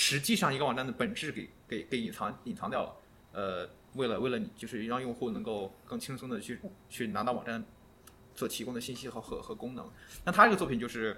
[0.00, 2.94] 实际上一个网站的本质给给给隐藏隐藏掉了。
[3.32, 7.64] 呃，为了为了你就是让用户能够更轻松的去去拿到网站
[8.36, 9.84] 所提供的信息和和和功能。
[10.24, 11.16] 那他这个作品就是。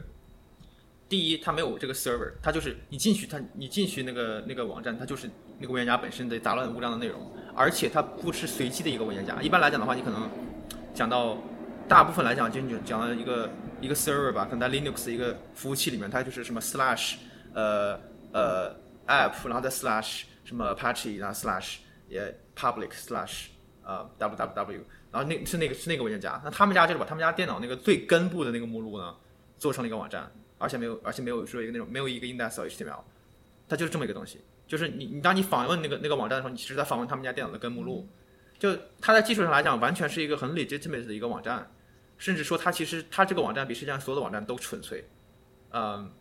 [1.10, 5.28] 第一，他没有这个 server，它就是你进去，它你进去那个那个网站，它就是
[5.58, 9.42] 那个文件夹本身的杂乱无章的内容，而且它不是随机的一个文件夹。
[9.42, 10.30] 一般来讲的话，你可能
[10.94, 11.36] 讲到
[11.88, 13.50] 大部分来讲，就你讲到一个
[13.80, 17.16] 一个 server 吧，可能在 Linux 一个服务器里面，它就是什么 slash
[17.54, 18.00] 呃
[18.32, 18.74] 呃
[19.06, 21.78] app，然后再 slash 什么 Apache，然后 slash
[22.08, 23.46] 也 public slash
[23.82, 26.40] 呃 www，然后那是那个是那个文件夹。
[26.44, 29.16] 那他们家就是把他们家电脑那个最根部的那个目录呢，
[29.58, 30.30] 做成了一个网站。
[30.62, 33.00] 而且没有，而且没有说一个那种没有一个 index HTML，
[33.66, 34.42] 它就是这么一个东西。
[34.66, 38.06] 就是你你当你访问那个那个网站的时候，你其实在访问他们家电脑的根目录。
[38.58, 41.66] 就它在技术上来讲，完全是一个很 legitimate 的一个网站，
[42.18, 45.02] 甚至说它其实它这个网站比世界上所有的网站都纯粹。
[45.70, 46.12] 嗯，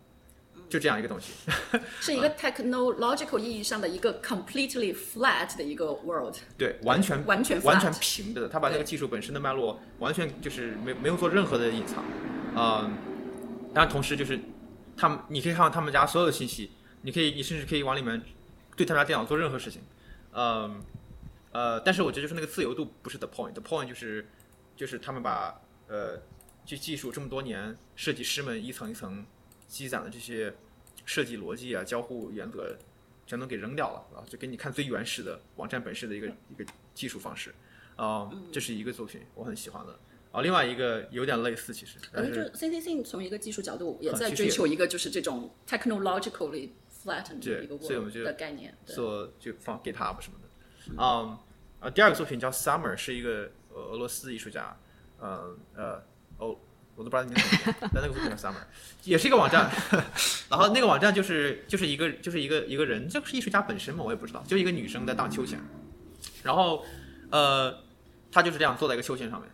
[0.69, 1.33] 就这样一个东西。
[1.99, 6.35] 是一个 technological 意义上的一个 completely flat 的一个 world。
[6.57, 8.47] 对，完全完全完全平的。
[8.47, 12.03] 他把那个技术本身的脉络完全就是没没有做任何的隐藏。
[12.55, 12.95] 嗯。
[13.71, 14.39] 但同时就是，
[14.97, 16.71] 他们你可以看到他们家所有的信息，
[17.03, 18.19] 你可以你甚至可以往里面
[18.75, 19.79] 对他们家电脑做任何事情，
[20.33, 20.81] 嗯，
[21.51, 24.27] 呃，但是我觉得就是那个自由度不是 the point，the point 就是
[24.75, 26.19] 就是他们把呃
[26.65, 29.23] 这技术这么多年设计师们一层一层
[29.69, 30.53] 积攒的这些
[31.05, 32.75] 设计逻辑啊交互原则
[33.25, 37.53] 全都给扔掉了啊，就给你看最原始的网站本身的一个一个技术方式，
[37.95, 39.97] 啊，这是一个作品我很喜欢的。
[40.31, 46.69] 啊，另外一个有点类似，其实可能就 C C C 从一个技术角度也在追求一个就是这种 technologically
[47.03, 50.93] flattened 一个所以我们就的概念，做就放 GitHub 什么的。
[50.97, 51.37] 嗯，
[51.79, 54.77] 啊，第二个作品叫 Summer，是一个俄俄罗斯艺术家，
[55.19, 56.03] 呃呃，
[56.37, 56.55] 哦，
[56.99, 58.55] 我都不知道名字，但那个作品叫 Summer，
[59.05, 59.71] 也是一个网站。
[60.51, 64.03] 然后那个网站就是就是一个就是一个一个人，这个是艺术家本身吗？
[64.03, 65.57] 我也不知道，就一个女生在荡秋千。
[66.43, 66.83] 然后
[67.31, 67.73] 呃，
[68.29, 69.49] 她就是这样坐在一个秋千上面。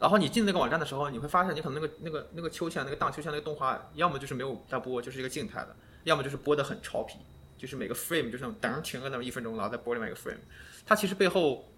[0.00, 5.68] 然后你进那个网站的时候，你会发现你可能那个那个那个秋千那个荡秋千那个动画，要么就是没有在播，就是一个静态的；
[6.02, 7.18] 要么就是播的很潮皮，
[7.56, 10.40] 就是每个 frame 就是那种噔停个那么一分钟，然后再播另外一个 frame。
[10.84, 11.72] 它其实背后，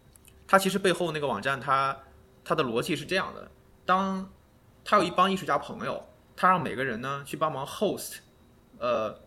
[0.49, 1.97] 它其实背后那个网站它
[2.43, 3.51] 它的逻辑是这样的：
[3.85, 4.29] 当
[4.87, 6.03] 他有一帮艺术家朋友，
[6.37, 8.19] 他让每个人呢去帮忙 host，
[8.79, 9.21] 呃，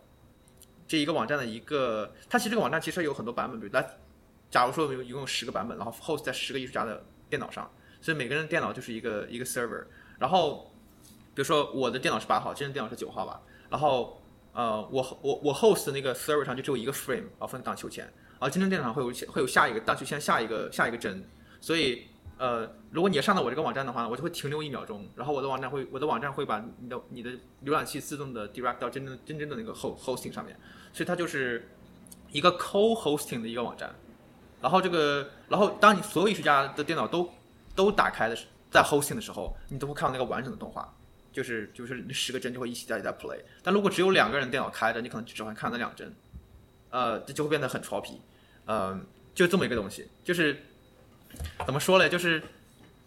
[0.88, 3.86] 这一个网站的一个，它其实这个网站其实有很多版本，比如来，
[4.50, 7.70] 假如说有一共有十个版本，然后 host 在十个艺术家的电脑上。
[8.02, 9.84] 所以每个人的电脑就是一个一个 server，
[10.18, 10.72] 然后
[11.34, 14.18] 比如说我的电脑是八号，真人电脑是九号吧，然后
[14.54, 21.22] 呃我我我 host 的那个 server 上就只有一个 frame，然后分荡秋千，然后真正电脑上会有会有下一个荡秋千下一个下一个帧，
[21.60, 22.06] 所以
[22.40, 27.30] 呃如果你要上到我这个网站的话，我就会停留一秒钟，然后我的网站会我的网站会把你的你的
[27.66, 30.58] 浏览器自动的 direct 到真正真正的那个 host hosting 上面，
[30.90, 31.68] 所以它就是
[32.32, 33.94] 一个 co hosting 的一个网站，
[34.62, 37.30] 然后这个然后当你所有艺术家的电脑都
[37.76, 40.90] 都打开的时，在 hosting 的时候，你都会看到那个完整的动画，
[41.30, 43.38] 就是就是那十个帧就会一起在在 play。
[43.62, 46.10] 但如果只有两个人电脑开着，你可能只会看那两帧，
[46.88, 48.18] 呃，这就会变得很潮皮，
[48.64, 50.56] 嗯，就这么一个东西，就是
[51.64, 52.08] 怎么说嘞？
[52.08, 52.42] 就是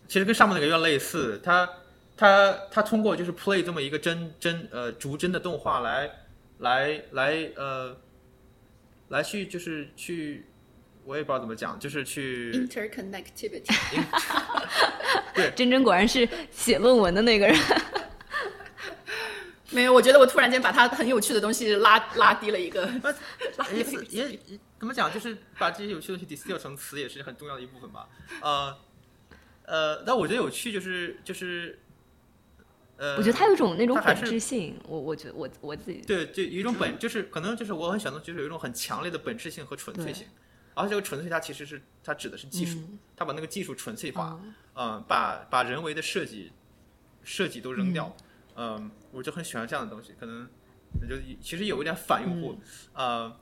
[0.08, 1.70] 其实跟上面那个有点类似，它
[2.16, 6.10] 它它通过就是 play 这么一个真真呃逐帧的动画来
[6.60, 7.98] 来来呃
[9.10, 10.46] 来去就是去。
[11.06, 13.66] 我也不知道怎么讲，就是去 interconnectivity。
[15.36, 17.54] 对，真真果然是写论文的那个人。
[19.74, 22.90] 没有，我觉得我突然间把它很有趣的东西拉拉低了一个。
[23.74, 28.08] 也也也怎么讲，就是把这些有趣的东西 distill 成词，也是很重要的一部分吧。
[28.42, 28.78] 呃
[29.66, 31.80] 呃，但我觉得有趣就是就是
[32.98, 34.80] 呃，我觉得它有一种那种本质性。
[34.88, 40.28] 我我觉得我我自己对，就有一种本，就是可能就是我很喜欢的，就是有一种很强烈的本质性和纯粹性。
[40.76, 42.80] 而且这个纯粹，它其实是它指的是技术，
[43.16, 44.40] 它把那个技术纯粹化，
[44.76, 46.52] 嗯，把把人为的设计
[47.24, 48.16] 设计都扔掉，
[48.56, 50.14] 嗯，我就很喜欢这样的东西。
[50.20, 50.48] 可能
[51.08, 52.56] 就其实有一点反用户，
[52.94, 53.36] 呃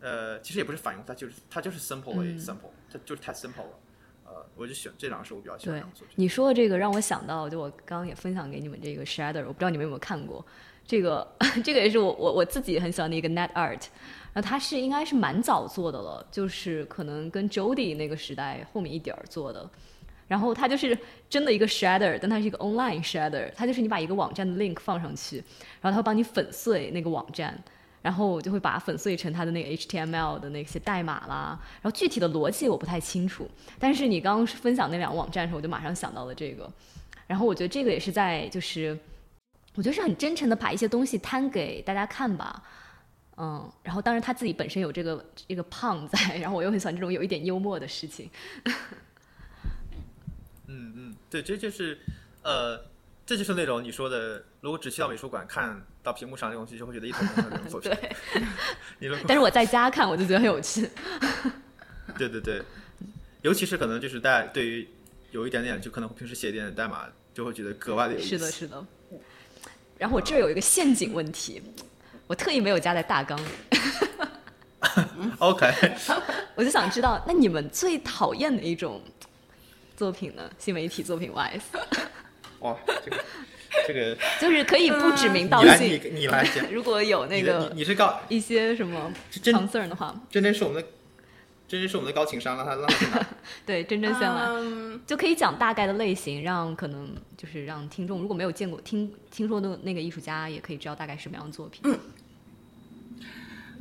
[0.00, 3.78] 呃，其实也不是反用户，它就是它就是 simple 为 simple，它就是太 simple 了。
[4.24, 6.14] 呃，我就选这两个是我比较喜欢的作品。
[6.16, 10.44] 你说的这个让我想到，就我刚刚也分享给你们这个 Shader，我不知道你们有没有看过，
[10.86, 11.26] 这个
[11.62, 13.86] 这个也是我我我自己很喜欢的一个 Net Art。
[14.34, 19.68] 那它是应该是蛮早做的了，就是可能跟 Jody 那个时代后面一点儿做的。
[20.32, 25.36] 然后它就是真的一个 shader，但它是一个 online shader，它就是你把一个网站的 link 放上去，
[25.82, 27.54] 然后它会帮你粉碎那个网站，
[28.00, 31.60] 然后我就会把粉碎成它的那个 HTML 的那些代码啦。
[31.82, 33.46] 然后具体的逻辑我不太清楚，
[33.78, 36.66] 但是你刚刚分享那两个网站的时候，我就马上想到了这个。
[37.26, 38.98] 然后我觉得这个也是在就是，
[39.74, 42.62] 我觉得是很真诚的把一些东西摊给大家看吧。
[43.36, 48.30] 嗯，然后当然他自己本身有这个这个胖在，然后我又很喜欢这种有一点幽默的事情。
[50.72, 51.98] 嗯嗯，对，这就是，
[52.42, 52.82] 呃，
[53.26, 57.96] 这就是那种你说的，如果只去到美术馆看到屏幕上的东西，就会觉得一头蒙的那种对。
[58.98, 60.88] 你说，但是我在家看我就觉得很有趣。
[62.16, 62.62] 对对对，
[63.42, 64.88] 尤其是可能就是大家对于
[65.30, 68.28] 有一点点就可能平时写一点点代码，就会觉得格外的有意思。
[68.28, 68.84] 是的，是的。
[69.98, 71.62] 然后我这儿有一个陷阱问题。
[72.28, 73.48] 我特意没有加在大纲里。
[75.38, 75.70] OK，
[76.54, 79.02] 我就想知道，那你们最讨厌的一种
[79.96, 80.50] 作品呢？
[80.58, 81.60] 新媒体作品 wise？
[82.60, 83.24] 哇，这个
[83.86, 85.88] 这个 就是可以不指名道姓。
[85.88, 90.88] 你你来讲， 如果有那个你是告一些什么 concern 的话，真真是我们的。
[91.68, 93.26] 真真是我们的高情商，了他让他
[93.64, 94.46] 对，真真先来，
[95.06, 101.98] 就可以讲大概的类型，让可能就是让听众如果没有见过听听说的那个艺术家，也可以知道大概什么样的作品。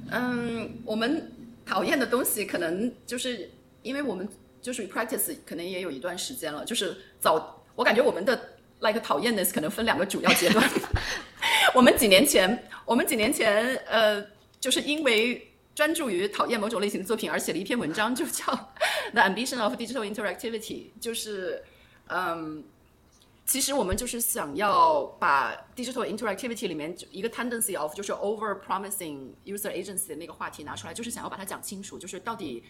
[0.10, 1.30] 嗯，我们
[1.66, 3.50] 讨厌的东西，可能就是
[3.82, 4.26] 因为我们
[4.62, 8.34] 就是 practice 可能也有一段时间了，就是早我感觉我们的
[8.80, 10.70] like 讨厌的可能分两个主要阶段。
[11.76, 14.26] 我们几年前，我们几年前呃，
[14.60, 15.48] 就是因为。
[15.74, 18.44] 专注于讨厌某种类型的作品而写了一篇文章，就叫
[19.14, 20.60] 《The Ambition of Digital Interactivity》，
[21.00, 21.64] 就是，
[22.08, 22.62] 嗯，
[23.46, 32.62] 其实我们就是想要把 digital interactivity 里面一个 tendency of 就是 over promising user agency 的那个话题拿出来，就是想要把它讲清楚，就是到底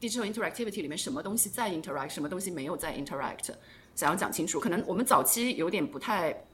[0.00, 3.50] digital interactivity 里面什么东西在 interact，什么东西没有在 interact，
[3.94, 4.58] 想要讲清楚。
[4.60, 6.44] 可能我们早期有点不太，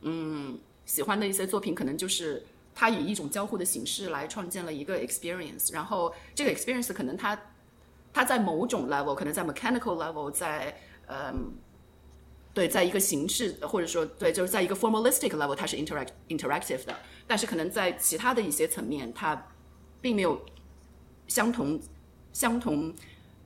[0.00, 2.44] 嗯，喜欢的一些作品，可能就是。
[2.80, 7.36] 它以一种交互的形式来创建了一个 experience，然后这个 experience 可能它
[8.12, 10.72] 它在某种 level，可能在 mechanical level，在
[11.08, 11.54] 嗯，
[12.54, 19.48] 对，在一个形式或者说对，就是在一个 formalistic level，它是 interact interactive 的，但是可能在其他的一些层面，它
[20.00, 20.40] 并没有
[21.26, 21.80] 相同
[22.38, 22.94] 相同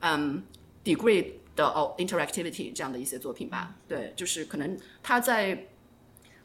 [0.01, 0.43] 嗯
[0.85, 1.25] degree
[1.57, 3.75] 的哦 interactivity 这样的一些作品吧。
[3.89, 5.67] 对，就是可能他在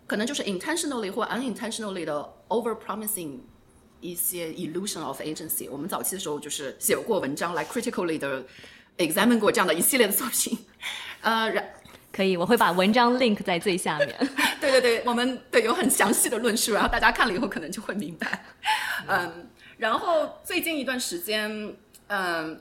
[0.06, 3.39] 可能就是 intentionally 或 unintentionally 的 over promising
[4.00, 5.68] 一些 illusion of agency。
[5.70, 8.45] 我们早期的时候就是写过文章来 critically 的
[8.98, 10.58] examine 过这样的一系列的作品。
[11.20, 11.74] 呃，然
[12.14, 14.08] 可以，我会把文章 link 在最下面。
[14.62, 18.45] 对对对，我们对有很详细的论述，然后大家看了以后可能就会明白。
[19.06, 21.76] 嗯，然后最近一段时间，
[22.08, 22.60] 嗯，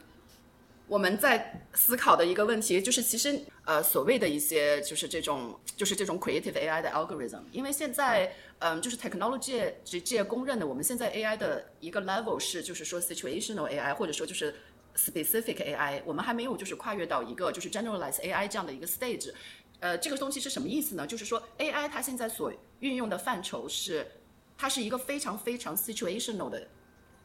[0.88, 9.72] 我们在思考的一个问题就是，其实呃，所谓的一些就是这种就是这种 creative AI 的 algorithm，因为现在嗯，就是 technology
[10.03, 14.55] 界公认的，我们现在 AI 的一个 level 是就是说 situational AI，或者说就是
[14.97, 19.32] specific AI，我们还没有就是跨越到一个就是 generalized AI 这样的一个 stage。
[19.78, 21.07] 呃，这个东西是什么意思呢？
[21.07, 24.07] 就是说 AI 它现在所运用的范畴是，
[24.57, 26.66] 它是一个非常非常 situational 的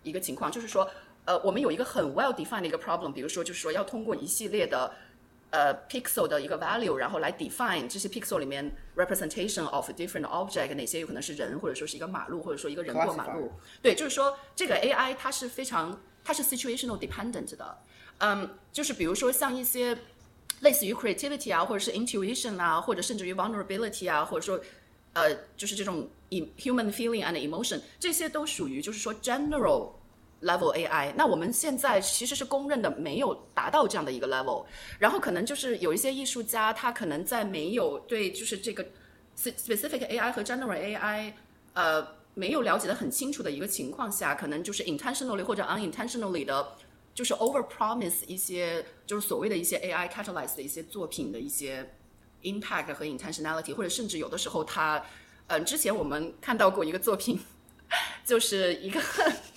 [0.04, 0.90] 一个情况，就是说，
[1.32, 4.92] 呃，我们有一个很 well defined 的一个 problem，比如说就是说要通过一系列的
[5.50, 13.50] 呃 pixel 的一个 value，然后来 define 这些 pixel 里面 representation of different object，哪些有可能是人，或者说是一个马路，或者说一个人过马路。
[13.82, 17.78] 对，就是说这个 AI 它是非常它是 situational dependent 的，
[18.18, 19.98] 嗯，就是比如说像一些。
[20.60, 24.64] 类似于 creativity 啊，或者是 intuition 啊，或者甚至于 vulnerability 啊，或者说，
[25.14, 29.92] 呃，就是这种 human feeling and emotion，这些都属于就是说 general
[30.42, 31.14] level AI。
[31.16, 34.66] 那我们现在其实是公认的没有达到这样的一个 level。
[35.00, 38.86] 然后可能就是有一些艺术家，他可能在没有对就是这个
[39.38, 41.34] specific AI 和 general AI，
[41.74, 46.76] 呃，没有了解的很清楚的一个情况下，可能就是 intentionally 或者 unintentionally 的。
[47.14, 51.94] 就是 over promise 一些，就是所谓的一些 AI catalyze 的一些作品的一些
[52.42, 55.04] impact 和 intentionality，或者甚至有的时候它，
[55.48, 57.38] 嗯，之前我们看到过一个作品，
[58.24, 59.02] 就是一个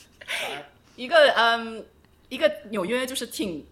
[0.97, 1.85] 一个嗯
[2.29, 3.67] 一个纽约就是挺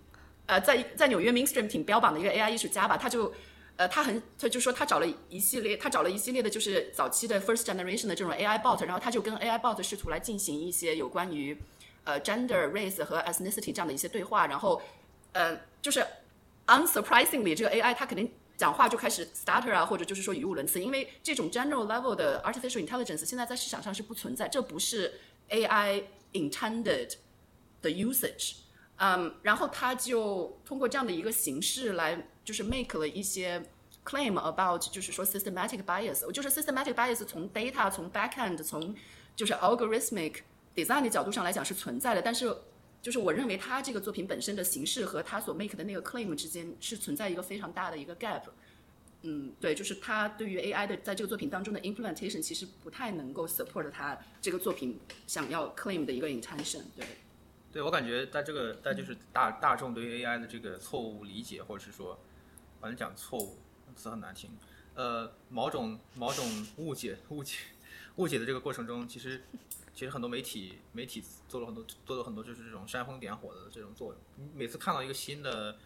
[0.47, 3.33] 呃在在纽约 mainstream 挺标榜的一个 AI 艺术家吧，他就
[3.77, 11.57] 呃他很他就说他找了一系列他找了一系列的就是早期的 first generation 的这种 AI bot，然后他就跟 AI bot 试图来进行一些有关于。
[12.05, 14.83] 呃，gender、race 和 ethnicity 这样的一些对话，然后，
[15.31, 16.05] 呃，就是
[16.67, 25.21] unsurprisingly，这个 AI 它肯定讲话就开始 stutter 啊，或者就是说语无伦次，因为这种 general level 的 artificial intelligence 现在在市场上是不存在，这不是
[25.51, 26.03] AI
[26.33, 27.15] intended
[27.81, 28.57] 的 usage。
[28.97, 33.63] 嗯，然后他就通过这样的一个形式来，就是 make 了一些
[34.05, 38.95] claim about，就是说 systematic bias，就是 systematic bias 从 data、从 backend、从
[39.35, 40.37] 就是 algorithmic。
[40.75, 42.51] design 的角度上来讲是存在的，但是
[43.03, 48.45] 就是我认为他这个作品本身的形式和他所 make 的那个 claim 之间是存在一个非常大的一个 gap。
[49.23, 56.83] 嗯，对，就是他对于 AI 的在这个作品当中的 implementation 其实不太能够 support 他这个作品想要 claim 的一个 intention。
[56.97, 57.07] 对，
[57.73, 62.19] 对我感觉在这个在就是大大众对于 AI 的这个错误理解，或者是说，
[62.81, 63.59] 反正讲错误
[63.97, 64.51] 词很难听，
[64.95, 67.59] 呃，某种某种误解误解
[68.17, 69.43] 误解的这个过程中，其实。
[69.95, 74.17] 其实很多媒体媒体做了很多做了很多就是这种煽风点火的这种作用。
[74.37, 75.77] 你每次看到一个新的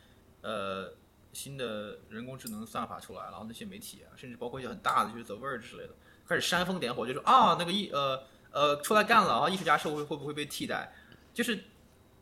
[0.42, 0.92] 呃
[1.36, 5.94] 新的人工智能算法出来，然后那些媒体啊，甚至包括一些很大的就是 The Verge 之类的，
[6.26, 10.90] 开始煽风点火，就说啊那个艺呃呃出来干了啊，艺术家社会会不会被替代？
[11.34, 11.62] 就是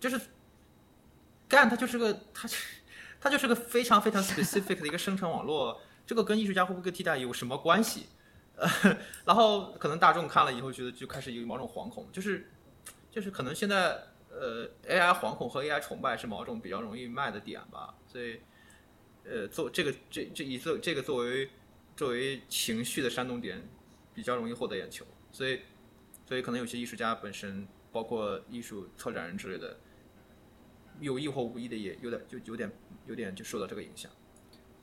[0.00, 0.20] 就是
[1.48, 2.48] 干它就是个它
[3.20, 8.08] 它就是个非常非常 specific 的一个生成网络， 这个跟艺术家会不会被替代有什么关系？
[8.56, 8.68] 呃，
[9.24, 12.50] 然后可能大众看了以后觉得就开始有某种惶恐，就是，
[13.10, 14.00] 就是可能现在
[14.30, 18.40] 呃 AI 惶恐和 AI 崇拜是某种比较容易卖的点吧，所以，
[19.24, 21.48] 呃，做这个这这以作这个作为
[21.96, 23.62] 作为情绪的煽动点，
[24.14, 25.60] 比较容易获得眼球，所以，
[26.26, 29.76] 所以可能有些艺术家本身，包括艺术策展人之类的，
[31.00, 32.70] 有意或无意的也有点就有点
[33.06, 34.10] 有点就受到这个影响。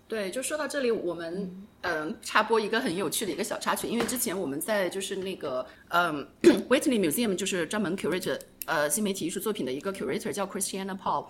[0.08, 6.28] 对，就说到这里，我们嗯插播一个很有趣的一个小插曲，因为之前我们在就是那个嗯
[6.68, 11.28] Whitney Museum 就是专门 curate 呃新媒体艺术作品的一个 curator 叫 Christiana Paul，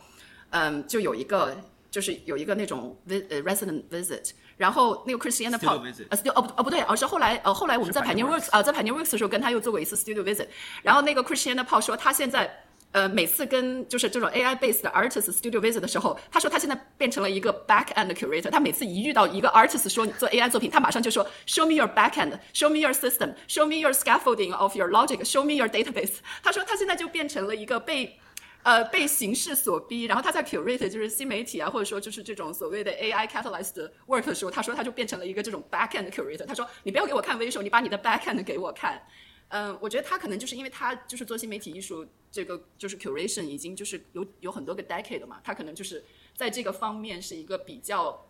[0.50, 1.56] 嗯就有一个
[1.92, 10.48] 就是有一个那种 resident visit，然后那个 Christiana Paul 呃 studio 哦不哦不对，而是后来呃后来我们在 Pioneer Works 啊在 Pioneer Works 的时候跟他又做过一次 studio visit，
[10.82, 12.66] 然后那个 Christiana Paul 说他现在。
[12.94, 18.50] 呃，每次跟就是这种 AI based 的 artist studio visit 的时候，他说他现在变成了一个 back end curator。
[18.50, 24.54] 他每次一遇到一个 artist 说做 AI 作品，他马上就说 Show me your back end，Show me your system，Show me your scaffolding
[24.54, 26.16] of your logic，Show me your database。
[26.44, 28.20] 他说他现在就变成了一个被
[28.64, 36.46] 呃被形式所逼，然后他在 curate 就是新媒体啊，或者说就是这种所谓的 AI catalyzed work 的时候，他说他就变成了一个这种 back end curator。
[36.46, 39.02] 他说你不要给我看 visual，你把你的 back end 给我看。
[39.50, 46.02] 嗯，我觉得他可能就是因为他就是做新媒体艺术这个就是 curation 已经就是有有很多个 decade 嘛，他可能就是
[46.36, 48.26] 在这个方面是一个比较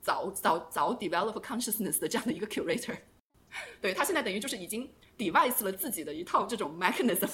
[0.00, 2.96] 早早早 develop consciousness 的这样的一个 curator。
[3.80, 7.30] 对他现在等于就是已经 device 了自己的一套这种 mechanism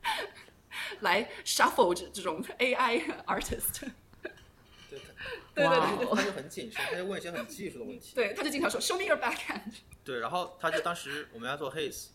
[1.00, 3.88] 来 shuffle 这这种 AI artist。
[4.90, 5.00] 对，
[5.54, 8.14] 对对对对他就很谨慎，他就问一些很技术的问题。
[8.14, 9.74] 对，他就经常说 show me your backhand。
[10.04, 12.08] 对，然后他就当时我们要做 haze，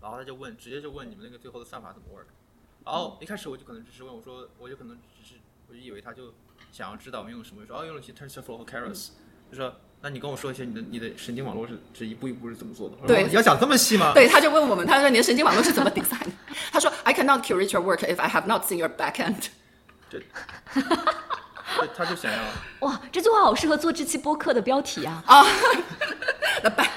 [0.00, 2.26] 然后他就问，直接就问你们那个最后的算法怎么 work。
[2.84, 6.34] 然后一开始我就可能只是问我说，我就可能只是我就以为他就
[6.70, 9.10] 想要知道我们用什么，说哦用了一些 TensorFlow 和 Keras，、
[9.50, 12.96] 就说那你跟我说一下你的你的神经网络是是一步一步是怎么做的？
[13.06, 14.12] 对哦你要讲这么细吗？
[14.14, 16.24] 对，他就问我们，他说你的神经网络是怎么 design？
[16.24, 16.32] 的
[16.72, 19.48] 他说 I cannot curate your work if I have not seen your backhand。
[20.08, 20.22] 对，
[20.72, 22.38] 对他就想要
[22.80, 25.22] 哇，这句话好适合做这期播客的标题啊！
[25.26, 25.44] 啊
[26.62, 26.88] ，the back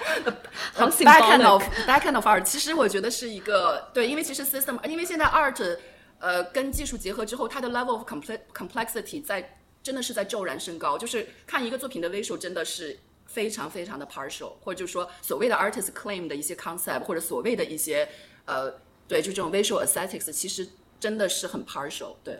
[0.74, 5.78] 好 backhand symbolic of backhand of art，其实我觉得是一个对，因为其实 system，因为现在 art
[6.20, 10.98] 呃跟技术结合之后，它的 level of complex complexity 在真的是在骤然升高。
[10.98, 18.08] 就是看一个作品的 visual 真的是非常非常的 partial，或者就是说所谓的 artist claim 的一些 concept，或者所谓的一些
[18.46, 18.72] 呃
[19.08, 20.68] 对就这种 visual aesthetics，其实
[21.00, 22.16] 真的是很 partial。
[22.24, 22.40] 对，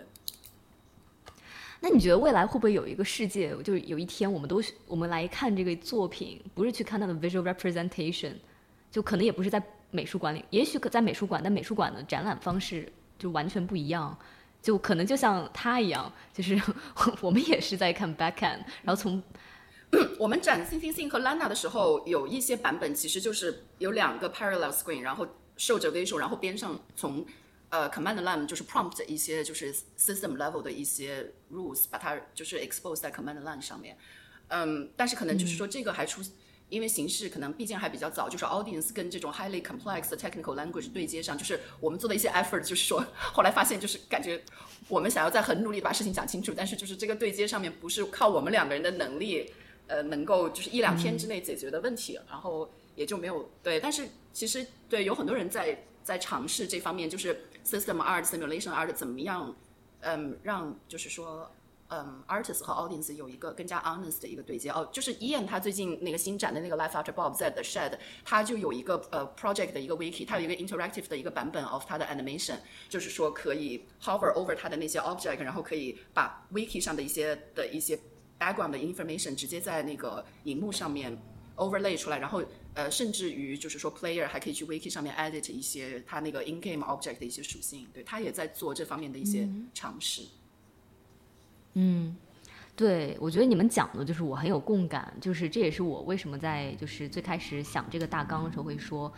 [1.82, 8.34] 那你觉得未来会不会有一个世界，就是有一天我们都我们来看这个作品，不是去看它的 visual representation，
[8.90, 14.18] 就可能也不是在美术馆里，也许可在美术馆，但美术馆的展览方式就完全不一样。
[14.64, 16.60] 就可能就像他一样，就是
[17.20, 19.22] 我们也是在看 backhand，然后从
[20.18, 27.26] 我们展 Thinking Thing 和 Lana 的时候，有一些版本其实就是有两个 parallel screen，然后受着 visual，然后边上从
[27.68, 33.98] 呃 command line 就是 prompt 一些就是 system level 的一些 rules，把它就是 expose 在 command line 上面。
[34.48, 36.22] 嗯，但是可能就是说这个还出。
[36.74, 44.42] 因为形式可能毕竟还比较早，就是 audience 跟这种 highly complex 的 technical language 对接上，就是我们做的一些 effort，就是说后来发现就是感觉
[44.88, 49.54] 我们想要在很努力把事情讲清楚，但是就是这个对接上面不是靠我们两个人的能力，
[49.86, 53.80] 呃，能够就是一两天之内解决的问题，然后也就没有对。
[53.80, 59.56] 但是其实对有很多人在在尝试这方面，就是 system art、simulation art 怎么样，
[60.02, 61.52] 嗯，让就是说。
[61.96, 69.96] 嗯，artist 和 audience 有一个更加 honest 的一个对接哦，就是 Ian 他最近那个新展的那个 Life After Bob 在 The Shed，他就有一个呃 project 的一个
[69.96, 72.58] wiki，它有一个 interactive 的一个版本 of 它的 animation，
[72.90, 78.00] 就是说可以 hover over 它的那些 object，然后可以把 wiki 上的一些的一些
[78.40, 81.16] background 的 information 直接在那个荧幕上面
[81.58, 82.42] overlay 出来，然后
[82.74, 90.24] 呃，甚至于就是说 player 还可以去 wiki 上面 edit 一些他那个 in game object 的一些属性，对他也在做这方面的一些尝试。
[91.74, 92.16] 嗯
[92.76, 99.12] 对，我觉得你们讲的就是我很有共感，就是这也是我为什么在就是最开始想这个大纲的时候会说，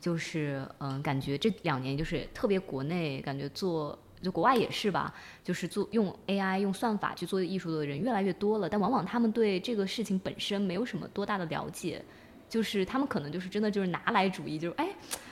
[0.00, 3.98] 就是嗯，感觉这两年就是特别国内感觉做。
[4.22, 12.02] 就国外也是吧，就是做用 AI 用算法去做艺术的人越来越多了，但往往他们对这个事情本身没有什么多大的了解，
[12.48, 14.88] 就是他们可能就是真的就是拿来主义，就是哎，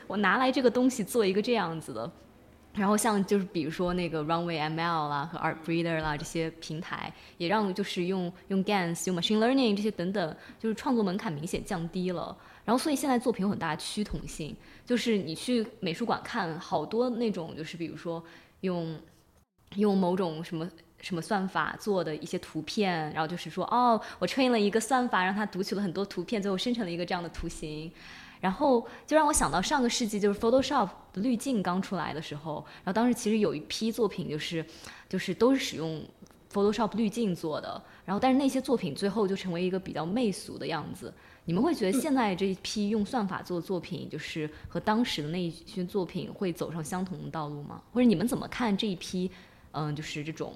[0.07, 2.13] 我拿来这个东西做一个这样子的，
[2.75, 12.37] 然后像就是比如说那个 Runway ML 啦和 Art Breeder 啦这些平台，也让就是用用 GANs 用 Machine Learning 这些等等，就是创作门槛明显降低了。
[12.65, 14.57] 然后所以现在作品有很大的趋同性，
[14.87, 18.25] 就是你去美术馆看好多那种就是比如说
[18.61, 18.99] 用
[19.77, 20.69] 用某种什么。
[21.03, 27.91] 什么算法做的一些图片，然后就是说，哦，我 train 了一个算法，让它读取了很多图片，最后生成了一个这样的图形。
[28.43, 34.67] 然后就让我想到上个世纪就是 Photoshop 的滤镜刚出来的时候，然后当时其实有一批作品就是
[35.09, 36.05] 就是都是使用
[36.53, 41.15] Photoshop 滤镜做的，然后但是那些作品最后就成为一个比较媚俗的样子。
[41.45, 47.81] 你们会觉得现在这一批用算法做的作品，就是和当时的那一些作品会走上相同的道路吗？
[47.93, 49.31] 或者你们怎么看这一批，
[49.71, 50.53] 嗯，就是这种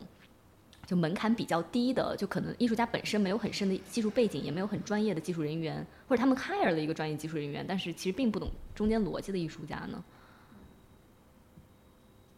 [0.87, 10.05] 就门槛比较低的，就可能艺术家本身没有很深的技术背景，也没有很专业的技术人员，或者他们 hire 了一个专业技术人员，但是其实并不懂中间逻辑的艺术家呢？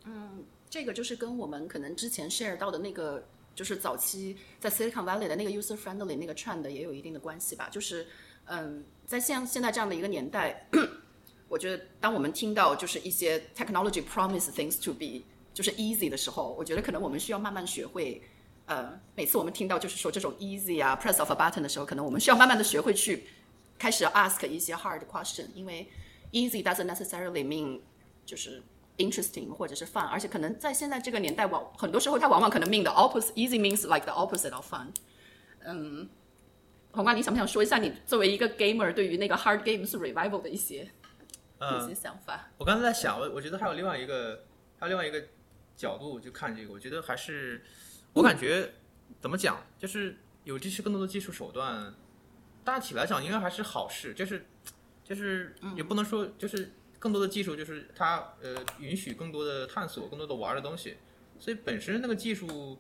[0.05, 3.23] 嗯这个就是跟我们可能之前 share 到的那个，
[3.55, 7.69] 就是早期在 Silicon Valley 的那个 user friendly 那个 trend 也有一定的关系吧。
[7.71, 8.07] 就是，
[8.47, 10.67] 嗯，在现现在这样的一个年代，
[11.49, 15.23] 我觉得当我们听到就是一些 technology promise things to be
[15.55, 18.23] 就是 easy 的时候，我觉得可能我们需要慢慢学会，
[18.69, 23.27] 呃，每次我们听到就是说这种 easy 啊 press of a button 的时候，可能我们需要慢慢的学会去
[23.79, 25.89] 开始 ask 一些 hard question，因为
[26.33, 27.81] easy doesn't necessarily mean
[28.27, 28.63] 就是
[28.99, 33.33] interesting 或者是 fun，而且可能在现在这个年代，往很多时候它往往可能 mean the opposite。
[33.33, 34.89] easy means like the opposite of fun。
[35.65, 36.07] 嗯，
[36.93, 40.91] 黄瓜，你想不想说一下你作为一个 gamer 对于那个 hard games revival 的一些？
[41.61, 42.51] 一些想法。
[42.59, 44.45] 我刚才在想，我我觉得还有另外一个，
[44.79, 45.21] 还有另外一个
[45.75, 47.65] 角度去看这个，我觉得还是，
[48.13, 48.75] 我感觉
[49.21, 51.95] 怎么讲，就是有这些更多的技术手段，
[52.65, 54.47] 大体来讲应该还是好事，就是
[55.05, 60.97] 就是也不能说就是更多的技术，就是它呃允许更多的探索，更多的玩的东西，
[61.39, 62.79] 所以本身那个技术。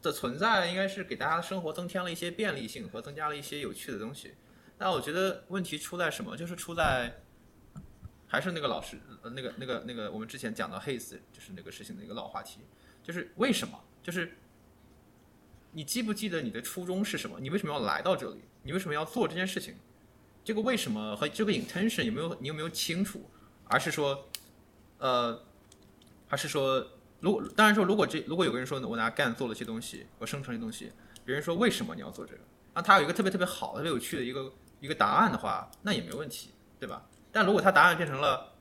[0.00, 4.32] 的存在应该是给大家的生活增添了一些便利性和增加了一些有趣的东西。
[4.78, 6.36] 那我觉得问题出在什么？
[6.36, 7.20] 就是出在
[8.28, 12.60] 还是那个老师，呃，那个那个那个我们之前讲的 haze，就是那个事情的一个老话题，
[13.02, 13.76] 就是为什么？
[14.08, 14.38] 就是
[15.72, 17.38] 你记不记得你的初衷是什么？
[17.40, 18.40] 你为什么要来到这里？
[18.62, 19.74] 你为什么要做这件事情？
[20.42, 23.28] 这个为什么和这个 intention 有没有你有没有清楚？
[23.66, 24.26] 而是说，
[24.96, 25.44] 呃，
[26.26, 26.88] 还是说？
[27.20, 30.90] 如果当然说，如果这如果有个人说我拿 GAN 做了些东西，我生成一些东西，
[31.26, 32.40] 别人说为什么你要做这个？
[32.72, 37.06] 那他有一个特别特别好、特别有趣的一个一个答案的话，那也没问题，对吧？
[37.30, 38.54] 但如果他答案变成了，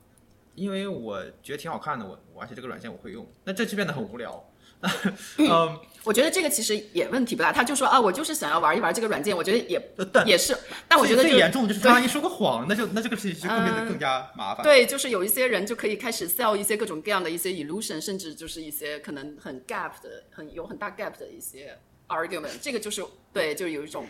[0.56, 4.44] 因为我觉得挺好看的，我而且这个软件我会用，那这就变得很无聊。
[5.38, 7.52] 嗯，我觉得这个其实也问题不大。
[7.52, 9.82] 他就说啊，我就是想要玩一玩这个软件，我觉得也
[10.26, 10.56] 也是。
[10.88, 14.64] 但我觉得最严重的就是他万一说个谎，那就那这个事情就更变得更加麻烦。
[14.64, 21.78] 对，就是有一些人就可以开始 sell 一些各种各样的一些 illusion，甚至就是一些可能很 gap 的、很有很大 gap 的一些
[22.08, 22.60] argument。
[22.62, 24.06] 这个就是对，就有一种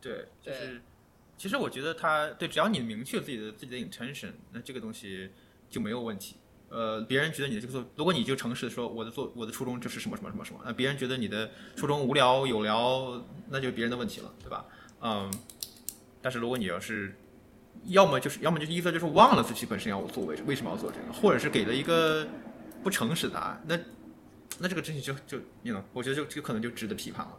[0.00, 0.80] 对，就是
[1.36, 5.30] 其实我觉得他对，只要你明确自己的自己的 intention，那这个东西
[5.70, 6.36] 就没有问题。
[6.70, 14.66] 呃，别人觉得你的这个做，如果你就诚实的说我的做我的初衷就是什么什么什么什么，那别人觉得你的初衷无聊有聊，那就别人的问题了，对吧？
[15.00, 15.32] 嗯，
[16.20, 17.16] 但是如果你要是，
[17.84, 22.28] 要么就是要么就是意思就是忘了自己本身要做为为什么要做这个，或者是给了一个
[22.82, 23.78] 不诚实的答案，那
[24.58, 27.32] 那这个东西就就你呢，我觉得就就可能就值得批判了。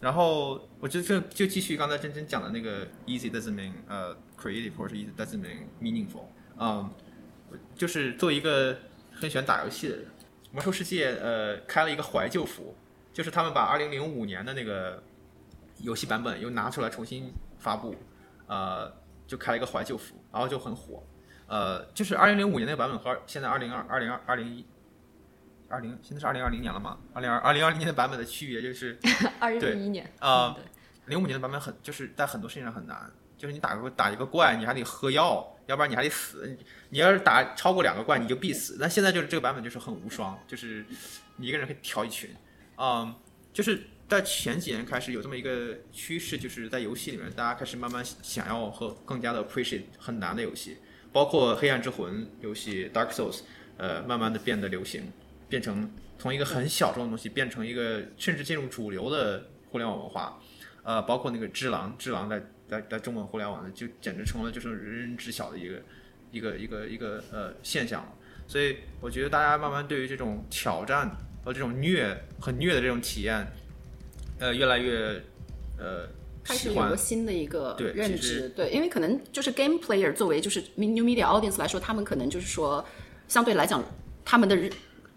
[0.00, 6.24] 然后我觉得就就继续刚才真真讲的那个 easy doesn't mean 呃 creative 或者是 easy doesn't mean meaningful，
[6.58, 6.88] 嗯。
[7.74, 8.76] 就是作为一个
[9.12, 10.06] 很喜欢打游戏的人，
[10.52, 12.74] 魔兽世界呃开了一个怀旧服，
[13.12, 15.02] 就是他们把二零零五年的那个
[15.78, 17.94] 游戏版本又拿出来重新发布，
[18.46, 18.92] 呃，
[19.26, 21.02] 就开了一个怀旧服，然后就很火，
[21.46, 24.66] 呃，就是二零零五年那个版本和现在二零二二零二二零一
[25.68, 26.98] 二零现在是二零二零年了嘛？
[27.14, 28.98] 二零二二零二零年的版本的区别就是
[29.38, 30.56] 二零零一年啊，
[31.06, 33.10] 零五年的版本很就是在很多事情上很难，
[33.40, 35.56] 就是你打个打一个怪你还得喝药。
[35.66, 36.58] 要不然你还得死，
[36.88, 38.76] 你要是打超过两个怪你就必死。
[38.80, 40.84] 那现在就是这个版本就是很无双，就是
[41.36, 42.28] 你一个人可以调一群，
[42.76, 43.14] 嗯，
[43.52, 50.78] 就是在前几年开始有这么一个趋势，就是在游戏里面大家开始慢慢想要和更加的 appreciate 很难的游戏，
[51.12, 53.42] 包括黑暗之魂游戏 Dark Souls，
[53.76, 55.04] 呃，慢慢的变得流行，
[55.48, 55.88] 变成
[56.18, 60.40] 从一个很小众的东西变成一个甚至进入主流的互联网文化，
[60.82, 62.44] 呃，包括那个只狼，只狼在。
[62.70, 65.82] 在在中文互联网呢，就简直成了就是人人知晓的一个
[66.30, 68.12] 一个一个一个呃现象了。
[68.46, 71.10] 所以我觉得大家慢慢对于这种挑战
[71.44, 73.46] 和这种虐很虐的这种体验，
[74.38, 75.20] 呃，越来越
[75.76, 76.08] 呃
[76.44, 78.48] 开始有个新的一个对认知。
[78.50, 82.84] 对，因为可能就是 game player 作为就是 new media audience 来说，他们可能就是说
[83.28, 83.84] 相对来讲
[84.24, 84.56] 他们的。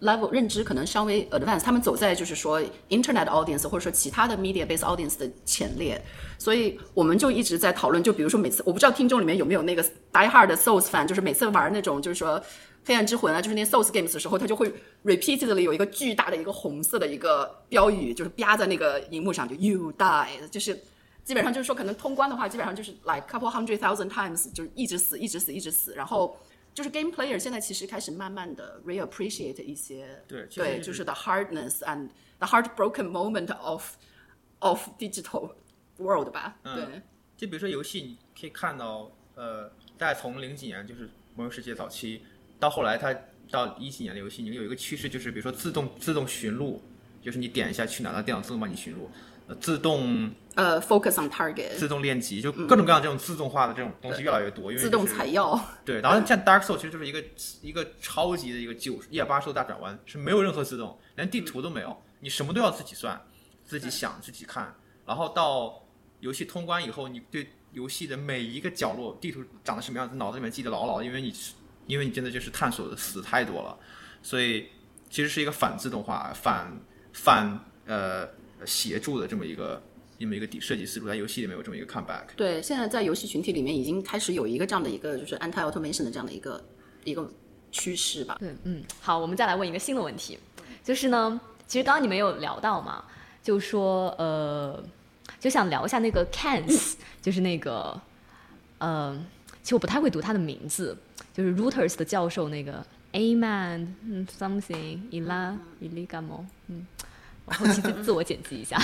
[0.04, 2.60] Level 认知可能稍微 advanced，他们走在就是说
[2.90, 6.00] internet audience 或者说其他的 media based audience 的前列，
[6.38, 9.82] 所以我们就一直在讨论，就比如说每次我不知道听众里面有没有那个
[10.12, 12.40] die hard 的 souls fan，就是每次玩那种就是说
[12.84, 14.70] 黑暗之魂啊，就是那 souls games 的时候，他就会
[15.04, 20.78] repeatedly 有一个巨大的一个红色的一个标语，就是啪在那个荧幕上就 you die，就是
[21.24, 26.36] 基本上就是说可能通关的话，基本上就是 like couple hundred thousand times，就是一直死，一直死，一直死，然后。
[26.74, 33.94] 就是 game player 现在其实开始慢慢的 reappreciate 一些，对对，就是 the hardness and the heartbroken moment of
[34.58, 35.54] of digital
[35.98, 36.56] world 吧。
[36.64, 37.00] 对，
[37.36, 42.22] 就比如说游戏，你可以看到，呃，大概从零几年就是魔兽世界早期，
[42.58, 43.14] 到后来它
[43.50, 46.82] 到一几年的游戏，你有一个趋势，就是比如说自动自动寻路，
[47.22, 49.08] 就是你点一下去哪，它电脑自动帮你寻路。
[49.60, 55.60] 自动呃，focus on target，自动练级，就各种各样这种自动化的这种东西越来越多，因为自动采药。
[55.84, 57.22] 对，然后像 Dark Soul 其实就是一个
[57.60, 63.20] 一个超级的一个九一百八十度大转弯，是没有任何自动，连地图都没有，你什么都要自己算，
[63.64, 64.74] 自己想，自己看。
[65.04, 65.82] 然后到
[66.20, 71.34] 游戏通关以后，你对游戏的每一个角落、地图长得什么样子，脑子里面记得牢牢，因为你
[71.86, 73.76] 因为你真的就是探索的死太多了，
[74.22, 74.68] 所以
[75.10, 76.80] 其实是一个反自动化、反
[77.12, 78.26] 反呃。
[78.66, 79.82] 协助的这么一个
[80.18, 82.24] 这么一个底设计思路，在游戏里面有这么一个 comeback。
[82.36, 86.64] 对，现在在游戏群体里面已经开始有一个这样的一个就是 anti automation 的这样的一个
[87.04, 87.30] 一个
[87.72, 88.36] 趋势吧。
[88.38, 90.38] 对，嗯，好，我们再来问一个新的问题，
[90.82, 93.04] 就是呢，其实刚刚你们有聊到嘛，
[93.42, 94.82] 就说呃，
[95.40, 98.00] 就想聊一下那个 Cans，就是那个
[98.78, 99.20] 呃，
[99.62, 100.96] 其实我不太会读他的名字，
[101.32, 106.86] 就是 Reuters 的教授那个 A man 嗯 something ila iligamo 嗯，
[107.44, 108.80] 我后期自自我剪辑一下，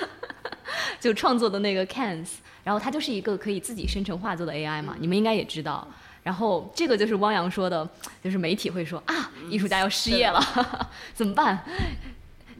[1.00, 2.28] 就创作的那个 Cans，
[2.64, 5.86] 然后它就是一个可以自己生成画作的 AI 嘛，你们应该也知道。
[6.22, 7.88] 然后这个就是汪洋说的，
[8.24, 10.40] 就是媒体会说啊，艺术家要失业了，
[11.14, 11.64] 怎么办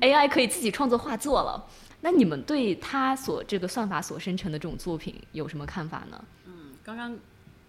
[0.00, 1.66] ？AI 可以自己创作画作了。
[2.02, 6.24] 那你们对他所这个算法所生成的这种作品有什么看法呢？
[6.44, 7.18] 嗯，刚刚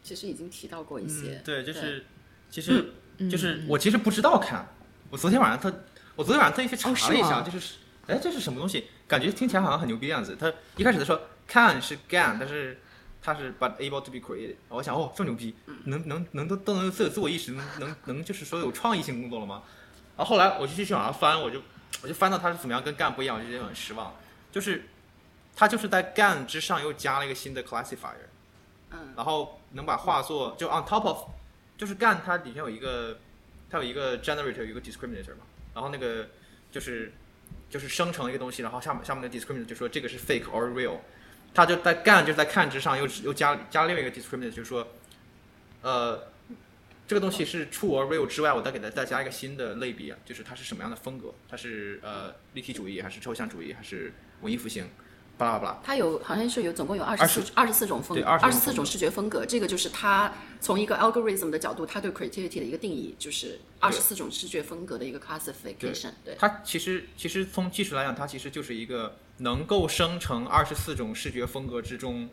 [0.04, 2.06] 其实已经提到过一些，对，就是
[2.52, 2.94] 其实
[3.32, 4.68] 就是我其实不知道看，
[5.10, 5.76] 我昨天晚上特
[6.18, 7.76] 我昨天晚上特意去查了一下，就是
[8.08, 8.88] 哎这是什么东西？
[9.08, 10.36] 感觉听起来好像很牛逼的样子。
[10.36, 12.82] 他一开始他说 can 是 gan，但是
[13.22, 14.56] 他是 but able to be created。
[14.68, 19.62] 我想哦这么牛逼，能能能都都能自有自我意识，能能能就是说有创意性工作了吗？
[20.18, 21.62] 然后后来我就继续往上翻，我就
[22.02, 24.16] 我就翻到他是怎么样跟 gan 不一样，我就觉得很失望。
[24.52, 24.90] 就是
[25.56, 28.26] 他就是在 gan 之上又加了一个新的 classifier，
[28.90, 31.20] 嗯，然后能把画作就 on top of，
[31.78, 33.20] 就是 gan 它底下有一个
[33.70, 35.46] 它有一个 generator 有一个 discriminator 嘛，
[35.78, 36.28] 然后那个
[36.72, 37.14] 就是
[37.70, 40.98] 就是生成一个东西，然后下面下面的 discriminator 就说这个是 fake or real，
[41.54, 44.88] 他就在干就在看之上又又加加另外一个 discriminator 就是说，
[45.84, 46.32] 呃。
[47.10, 51.34] 这个东西是 true or real 之外，我再给它再加一个新的类别，就是它是什么样的风格？
[51.48, 54.90] 它是呃立体主义还是抽象主义还是文艺复兴？
[55.38, 55.80] 巴拉巴拉。
[55.84, 66.10] 它有好像是有总共有二十四二十四种风对二24十四种视觉风格，这个就是它从一个 algorithm 的角度，它对 creativity 的一个定义，就是二十四种视觉风格的一个 classification。
[66.26, 72.28] 对，它其实其实从技术来讲，它其实就是一个能够生成二十四种视觉风格之中，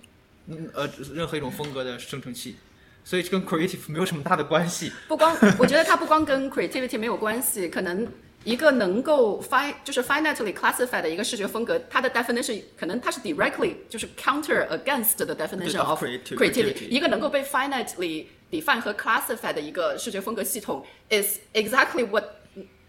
[0.46, 2.56] 嗯呃任何一种风格的生成器，
[3.04, 4.92] 所以这跟 creative 没有什么大的关系。
[5.08, 8.06] 不光我觉得它不光跟 creativity 没有关系，可能
[8.44, 16.88] 一个能够 fi 就是 finitely classify 的一个视觉风格，它的 definition 可能它是 directly 就是 counter against 的 definition of creativity。
[16.88, 22.36] 一个能够被 finitely define 和 classify 的一个视觉风格系统，is exactly what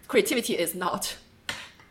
[0.07, 1.05] creativity is not。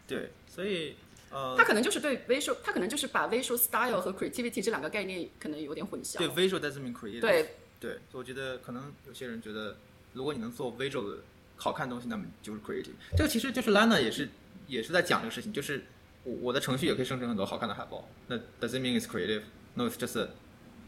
[0.06, 0.96] 对，所以
[1.30, 6.18] 呃它可能就是对 visual，它可能就是把 visual style 和 creativity 这两个概念可能有点混淆。
[6.18, 7.20] 对 visual doesn't mean creative。
[7.20, 9.76] 对对，我觉得可能有些人觉得，
[10.12, 11.18] 如果你能做 visual 的
[11.64, 12.92] 好看的东西，那么就是 creative。
[13.16, 14.28] 这个其实就是 Lana 也是
[14.66, 15.86] 也是在讲这个事情，就是
[16.22, 19.44] 我我的程序也可以生成很多好看的海报，那 does it mean it's creative?
[19.72, 20.28] No, it's just a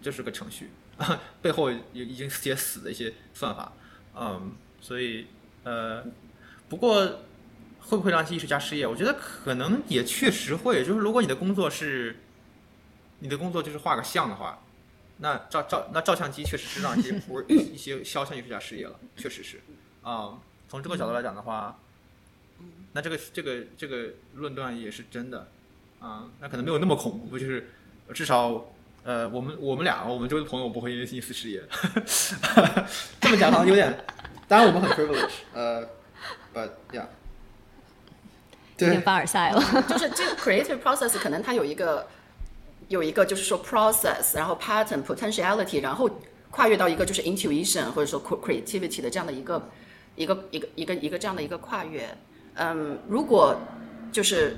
[0.02, 0.68] 就是个程序，
[1.40, 3.72] 背后有已经写死的一些算法，
[4.14, 5.28] 嗯，所以
[5.64, 6.04] 呃，
[6.68, 7.06] 不过
[7.80, 8.86] 会不会让一些艺术家失业？
[8.86, 12.16] 我觉得可能也确实会，就是如果你的工作是
[13.20, 14.62] 你的工作就是画个像的话，
[15.16, 19.62] 那照照那照相机确实是让一些一些肖像艺术家失业了，确实是
[20.02, 21.78] 啊、从这个角度来讲的话，
[22.92, 25.48] 那这个这个这个论断也是真的
[25.98, 27.70] 啊、那可能没有那么恐怖，就是
[28.14, 28.66] 至少
[29.02, 31.62] 呃，我们我们俩我们周围的朋友不会因此失业，
[33.20, 34.04] 这么讲好像有点，
[34.46, 35.82] 当然我们很 privilege，呃
[36.54, 37.06] ，but yeah，
[38.78, 39.60] 有点凡尔赛了。
[39.88, 42.06] 就是这个 creative process 可能它有一个
[42.88, 46.10] 有一个就是说 process，然后 pattern potentiality，然后
[46.50, 49.70] 跨越到一个就是 intuition 或者说 creativity 的这样的一个
[50.16, 52.08] 一个一个一个一个这样的一个跨越。
[52.54, 53.56] 嗯，如果
[54.10, 54.56] 就是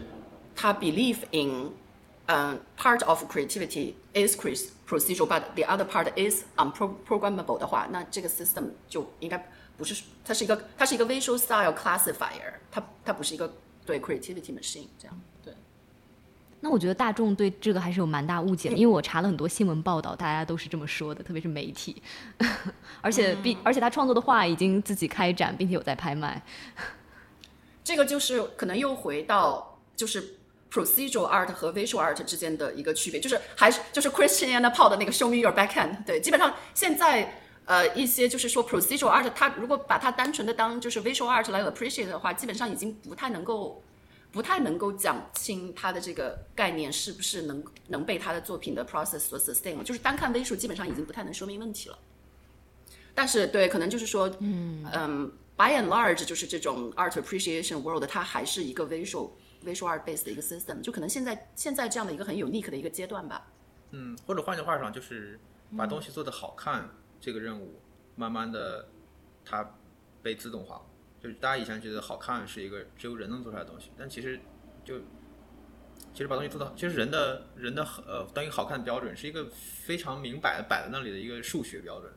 [0.54, 1.70] 他 believe in
[2.26, 11.04] 嗯 part of creativity is cre- procedural，but the other part is unprogrammable 的话，那这个 system 就应该不是它是一个它是一个
[11.06, 13.52] visual style classifier，它它不是一个
[13.84, 15.20] 对 creativity machine 这样。
[16.60, 22.02] 那我觉得大众对这个还是有蛮大误解的，因为我查了很多新闻报道，大家都是这么说的，特别是媒体，
[23.00, 26.42] 而且并而且他创作的画已经自己开展，并且有在拍卖。
[27.84, 30.36] 这个就是可能又回到就是
[30.70, 36.04] procedural art 和 visual art 之间的一个区别，就是还是就是 Christiana Paul 的那个 Show me your backhand。
[36.04, 43.82] 对，基本上现在呃一些就是说 procedural art，它如果把它单纯的当就是 visual art 来 appreciate 的话，基本上已经不太能够
[44.30, 51.98] 不太能够讲清他的这个概念是不是能能被他的作品的 process 所 sustain 了，就是单看 visual 基本上已经不太能说明问题了。
[53.14, 59.30] 但是对，可能就是说，嗯嗯，by and large，就是这种 art appreciation world，它还是一个 visual
[59.64, 63.46] visual art based 的一个 system，就可能现在现在这样的一个很 unique 的一个阶段吧。
[63.90, 65.40] 嗯，或者换句话讲，就是
[65.76, 66.88] 把东西做得好看，
[67.20, 67.80] 这个任务
[68.14, 68.86] 慢慢的
[69.44, 69.74] 它
[70.22, 70.82] 被自动化了。
[71.20, 74.38] 就是大家以前觉得好看是一个只有人能做出来的东西，但其实
[74.84, 74.98] 就
[76.12, 82.12] 其实把东西做到，其实人的人的呃关于好看的标准是一个非常明摆摆在那里的一个数学标准，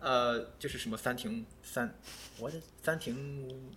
[0.00, 1.94] 呃，就是什么三庭三，
[2.38, 3.70] 我的三庭五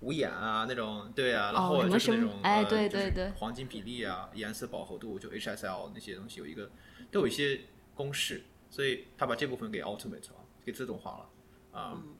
[0.00, 6.70] 五眼啊那种，对啊，然哦后什么什么就是那种、哎呃就是对对对黄金比例啊，颜色饱和度就 HSL 那些东西有一个
[7.10, 7.60] 都有一些
[7.94, 11.78] 公式，所以他把这部分给 automate 了，给自动化了。
[11.78, 12.14] 啊，嗯，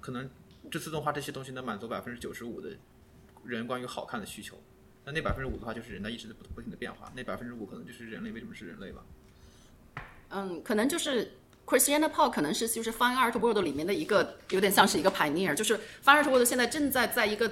[0.00, 0.28] 可能
[0.70, 2.70] 这自动化这些东西能满足百分之九十五的
[3.44, 4.58] 人关于好看的需求，
[5.04, 9.02] 那那百分之五的话就是人的意识的不不停的变化，那百分之五可能就是人类为什么是人类吧。
[10.30, 11.32] 嗯，可能就是
[11.64, 17.48] Christiana Paul 可能是就是 Fine Art World 里面的一个有点像是一个 pioneer，就是 Fine Art World 现在正在在一个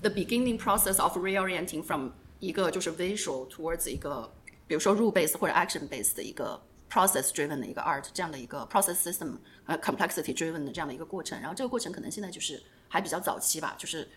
[0.00, 4.32] the beginning process of reorienting from 一个就是 visual towards 一个
[4.66, 9.36] 比如说 rule based 或者 action base 的一个 process driven 的一个 art 这样的一个 process system
[9.66, 14.08] 呃 complexity driven 的这样的一个过程，然后这个过程可能现在就是还比较早期吧，就是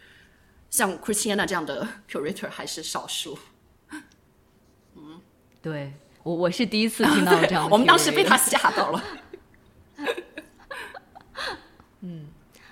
[0.69, 3.37] 像 Christiana 这样的 curator 还是少数。
[4.95, 5.19] 嗯
[5.61, 5.93] 对
[6.23, 9.03] 我我是第一次听到 这样的我们当时被他吓到了。
[12.01, 12.27] 嗯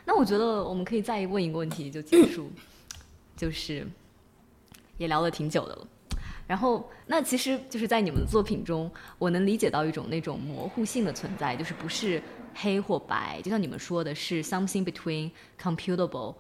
[0.06, 2.50] 那我觉得我们可以再问一个问题就结束，
[3.36, 3.86] 就是
[4.98, 5.88] 也聊了挺久的了。
[6.48, 12.24] 然后，那其实就是在你们的作品中，我能理解到一种那种模糊性的存在，就是不是
[12.62, 15.32] 黑或白，就像你们说的是 something between
[15.62, 16.36] computable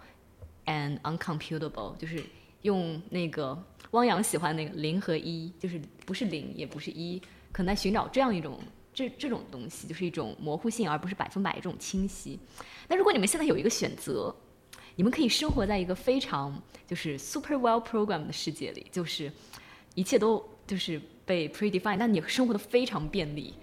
[0.65, 2.23] and uncomputable，就是
[2.63, 3.57] 用那个
[3.91, 7.21] 汪洋喜欢那个零和一，就是不是零也不是一，
[7.51, 8.59] 可能在寻找这样一种
[8.93, 12.39] 这这种东西，就是一种模糊性，而不是百分百这种清晰。
[12.87, 14.35] 那如果你们现在有一个选择，
[14.95, 19.31] 你们可以生活在一个非常就是 super well programmed 的世界里，就是
[19.93, 23.53] 一切都就是被 predefined，那你生活的非常便利，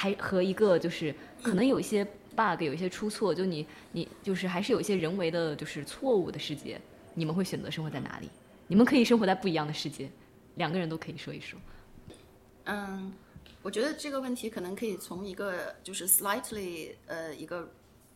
[0.00, 1.12] 还和一个就是
[1.42, 2.04] 可能有一些
[2.36, 6.80] bug，有一些出错，就你你就是还是有一些人为的就是错误的世界，
[7.14, 8.30] 你们会选择生活在哪里？
[8.68, 10.08] 你们可以生活在不一样的世界，
[10.54, 11.58] 两个人都可以说一说。
[12.66, 13.12] 嗯，
[13.60, 17.68] 我觉得这个问题可能可以从一个就是 slightly 呃一个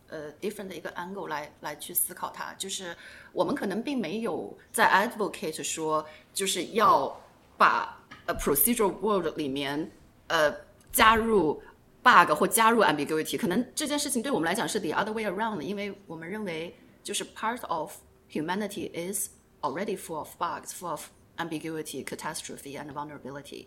[0.06, 2.96] 呃 different 的一个 angle 来来去思考它，就是
[3.32, 7.20] 我们可能并没有在 advocate 说就是要
[7.58, 9.90] 把呃 procedural world 里面
[10.28, 10.54] 呃
[10.92, 11.60] 加入
[12.03, 17.93] bug 或加入 ambiguity，可能这件事情对我们来讲是 the other way around，的因为我们认为就是 part of
[18.31, 19.29] humanity is
[19.61, 21.07] already full of bugs, full of
[21.37, 23.65] ambiguity, catastrophe and vulnerability。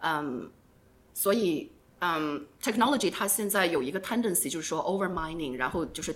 [0.00, 0.50] 嗯，
[1.14, 6.14] 所以嗯，technology 它现在有一个 tendency，就是说 over mining，然后就是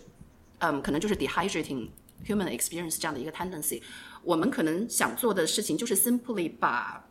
[0.59, 1.89] 嗯，可能就是 dehydrating
[2.27, 3.83] human experience 这样的一个 tendency。
[4.23, 7.07] 我们可能想做的事情就是 simply 把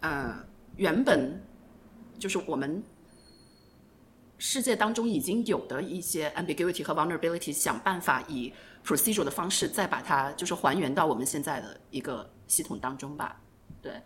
[0.00, 0.44] 呃
[0.76, 1.42] 原本
[2.18, 2.82] 就是我们
[4.37, 8.51] 世界当中已经有的一些 ambiguity 和 vulnerability，想办法以
[8.85, 13.41] procedural 的方式再把它就是还原到我们现在的一个系统当中吧。
[13.81, 14.01] 对，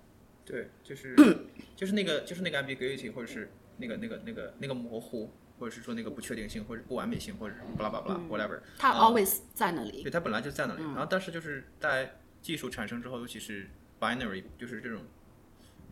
[0.45, 1.15] 对，就是
[1.75, 10.03] 就是那个就是那个 ambiguity，或者是那个那个那个那个模糊，或者是说那个不确定性，或者不完美性，或者是巴拉巴拉 whatever，它啊 always 在那里。
[10.03, 10.83] 对，它本来就在那里。
[10.83, 13.69] 然后，但是就是在技术产生之后，尤其是
[13.99, 15.01] binary，就是这种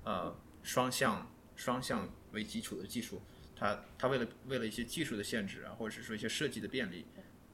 [0.04, 3.22] 呃双向双向为基础的技术，
[3.60, 7.06] 它它为了为了一些技术的限制啊，或者是说一些设计的便利，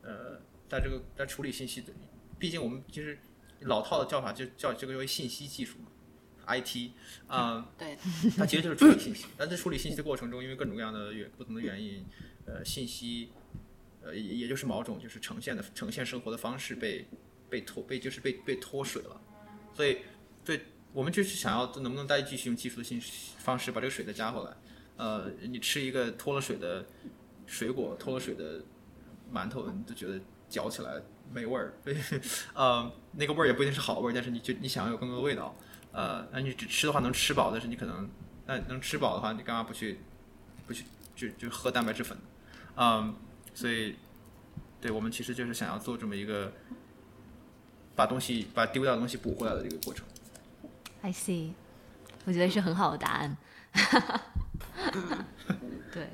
[0.01, 1.93] 呃，在这个在处理信息的，
[2.37, 3.17] 毕竟我们其实
[3.61, 5.85] 老套的叫法就叫这个为信息技术嘛
[6.47, 6.91] ，IT
[7.27, 7.97] 啊、 对，
[8.35, 9.27] 它其实就是处理信息。
[9.37, 12.05] 但在处理信息的过程中，因为各种各样的原不同的原因，
[12.45, 13.29] 呃，信息，
[14.01, 17.05] 呃，也也就是某种就是呈现的呈现生活的方式被
[17.49, 19.21] 被脱被就是被被脱水了，
[19.73, 19.99] 所以
[20.43, 24.57] 对我们就是想要能不能再继续用技术的信息方式把这个水再加回来。
[24.97, 26.85] 呃，你吃一个脱了水的
[27.45, 28.61] 水果，脱了水的
[29.33, 31.01] 馒头，你就觉得嚼起来
[31.33, 31.73] 没味儿，
[32.53, 35.55] 呃，那个味儿也不一定是好味儿，但是你就你想要有更多的味道。
[35.91, 38.09] 呃，那你只吃的话能吃饱，但是你可能，
[38.47, 39.99] 那能吃饱的话，你干嘛不去，
[40.65, 42.17] 不去就就喝蛋白质粉？
[42.75, 43.15] 嗯，
[43.53, 43.95] 所以，
[44.81, 46.51] 对我们其实就是想要做这么一个，
[47.95, 50.03] 把东西把丢掉的东西补回来的这个过程。
[51.01, 51.51] I see，
[52.25, 53.37] 我觉得是很好的答案。
[53.73, 54.21] 哈哈
[55.91, 56.07] 对，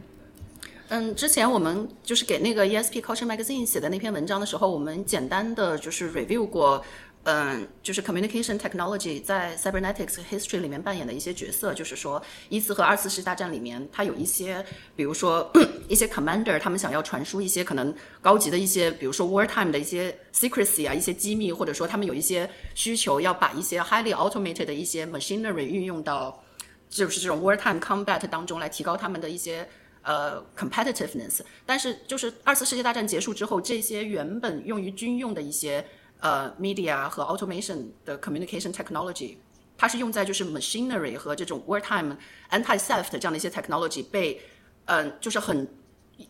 [0.90, 6.84] 嗯，之前我们就是给那个 ESP Culture Magazine 写的那篇文章的时候，我们简单的就是 review 过，
[7.24, 14.66] 嗯，就是 communication technology 在 cybernetics history 里面扮演的一些角色，就是说一次和二次世界大战里面，它有一些，
[14.96, 15.50] 比如说
[15.88, 26.44] 一些 commander 他们想要传输一些可能高级的一些，比如说 wartime 的一些 secrecy 啊，一些机密，或者说他们有一些需求要把一些 highly automated 的一些 machinery 运用到。
[26.90, 29.70] 就是这种 wartime combat 当中来提高他们的一些
[30.02, 31.42] 呃 competitiveness。
[31.66, 35.86] 但是就是二次世界大战结束之后，这些原本用于军用的一些
[36.20, 39.38] 呃 media 和 automation 的 communication technology，
[39.78, 42.18] 它是用在就是 machinery 和这种 wartime
[42.50, 44.42] anti theft 这样的一些 technology 被
[44.86, 45.68] 嗯、就是很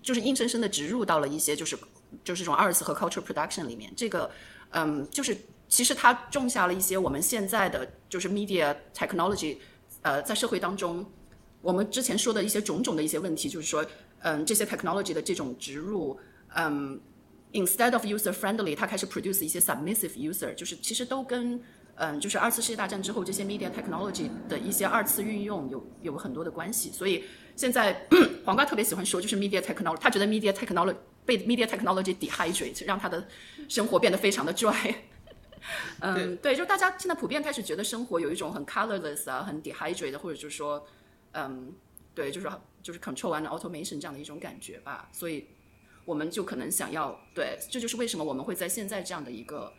[0.02, 1.78] 就是硬生生的植入到了一些就是
[2.24, 3.90] 就是这种二次和 culture production 里面。
[3.96, 4.30] 这个
[4.72, 5.38] 嗯就是
[5.70, 9.58] 其实它种下了一些我们现在的就是 media technology。
[10.02, 11.06] 呃，在社会当中，
[11.62, 13.86] 我们之前说的一些种种的一些问题，就是说，
[14.22, 16.18] 嗯这些 technology 的这种植入，
[16.56, 17.00] 嗯
[17.52, 21.62] ，instead of user friendly，它开始 produce 一些 submissive user，就是其实都跟
[21.96, 26.90] 嗯就是二次世界大战之后这些 media technology 的一些二次运用有有很多的关系。
[26.92, 27.26] 所以
[27.58, 28.08] 现在
[28.46, 30.96] 黄瓜特别喜欢说，就是 media technology，他觉得 media technology
[31.26, 33.28] 被 media technology dehydrate，让他的
[33.68, 34.96] 生活变得非常的 dry。
[36.02, 40.88] 嗯，对，就大家现在普遍开始觉得生活有一种很 colorless 啊，很 dehydrated，或者就是说，
[41.34, 41.74] 嗯，
[42.16, 42.50] 对，就是
[42.82, 45.10] 就是 control and automation 这样的一种感觉吧。
[45.12, 45.48] 所以
[46.06, 49.74] 我们就可能想要，对，这就是为什么我们会在现在这样的一个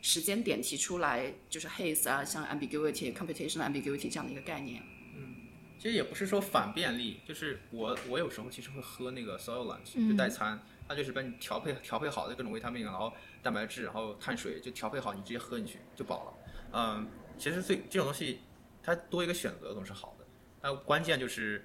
[0.00, 4.82] 时间点提出来，就是 haze 啊，像 ambiguity、computational ambiguity 这样的一个概念。
[5.16, 5.36] 嗯，
[5.78, 13.12] 其实也不是说反便利，就是我我有时候其实会喝那个 lunch 就代餐，它就是把你调配调配好的各种维他命，然后。
[13.44, 16.34] 蛋白质，然后碳水就调配好，你直接喝进去就饱了。
[16.72, 17.06] 嗯，
[17.36, 18.40] 其实最这种东西，
[18.82, 20.24] 它多一个选择总是好的。
[20.62, 21.62] 那关键就是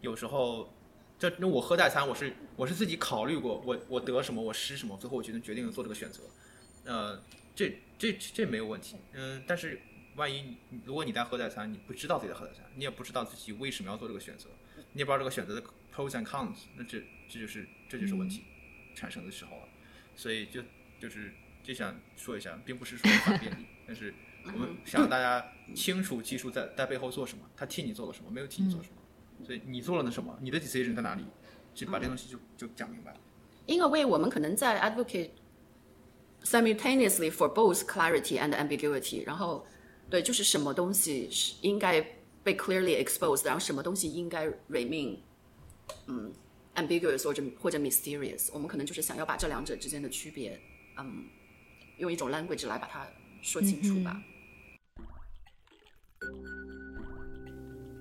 [0.00, 0.74] 有时候，
[1.16, 6.24] 这那我喝代餐，我是我是自己考虑过，我我得什么我失什么，最后我决定决定做这个选择。
[6.84, 7.22] 呃，
[7.54, 8.96] 这这这没有问题。
[9.12, 9.80] 嗯，但是
[10.16, 14.48] 万一如果你在喝代餐，你不知道自己在喝代餐，你也不知道自己为什么要做这个选择，
[14.94, 15.62] 你也不知道这个选择的
[15.94, 18.42] pros and cons，那这这就是这就是问题
[18.94, 19.68] 产生的时候了。
[20.16, 20.62] 所以就。
[21.00, 21.30] 就是
[21.62, 24.14] 就想说一下，并不是说反便利，但是
[24.46, 25.44] 我们想让大家
[25.74, 31.24] 清楚技术在在背后做什么，他替你做了什么，没有替你做什么，所以你做了那什么，你的 decision 在哪里，
[31.74, 33.20] 就把这东西就就讲明白了。
[33.66, 35.30] 因为我们可能在 advocate
[36.42, 39.66] simultaneously for both clarity and ambiguity，然后
[40.08, 42.00] 对，就是什么东西是应该
[42.42, 45.18] 被 clearly exposed，然后什么东西应该 remain，
[46.06, 46.32] 嗯
[46.74, 50.58] ，ambiguous 或者或者 mysterious，我们可能就是想要把这两者之间的区别。
[50.98, 51.24] 嗯，
[51.98, 53.06] 用一种 language 来把它
[53.42, 54.20] 说清楚吧。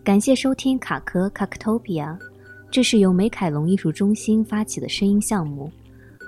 [0.03, 2.17] 感谢收听卡壳 （Cactopia），
[2.69, 5.71] 这是由美凯龙艺术中心发起的声音项目。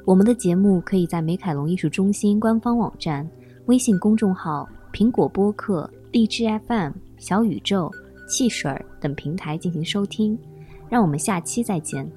[0.05, 3.29] 我们的节目可以在美凯龙艺术中心官方网站、
[3.65, 7.91] 微信公众号、苹果播客、荔枝 FM、小宇宙、
[8.29, 10.39] 汽水等平台进行收听。
[10.95, 12.09] 让我们下期再见。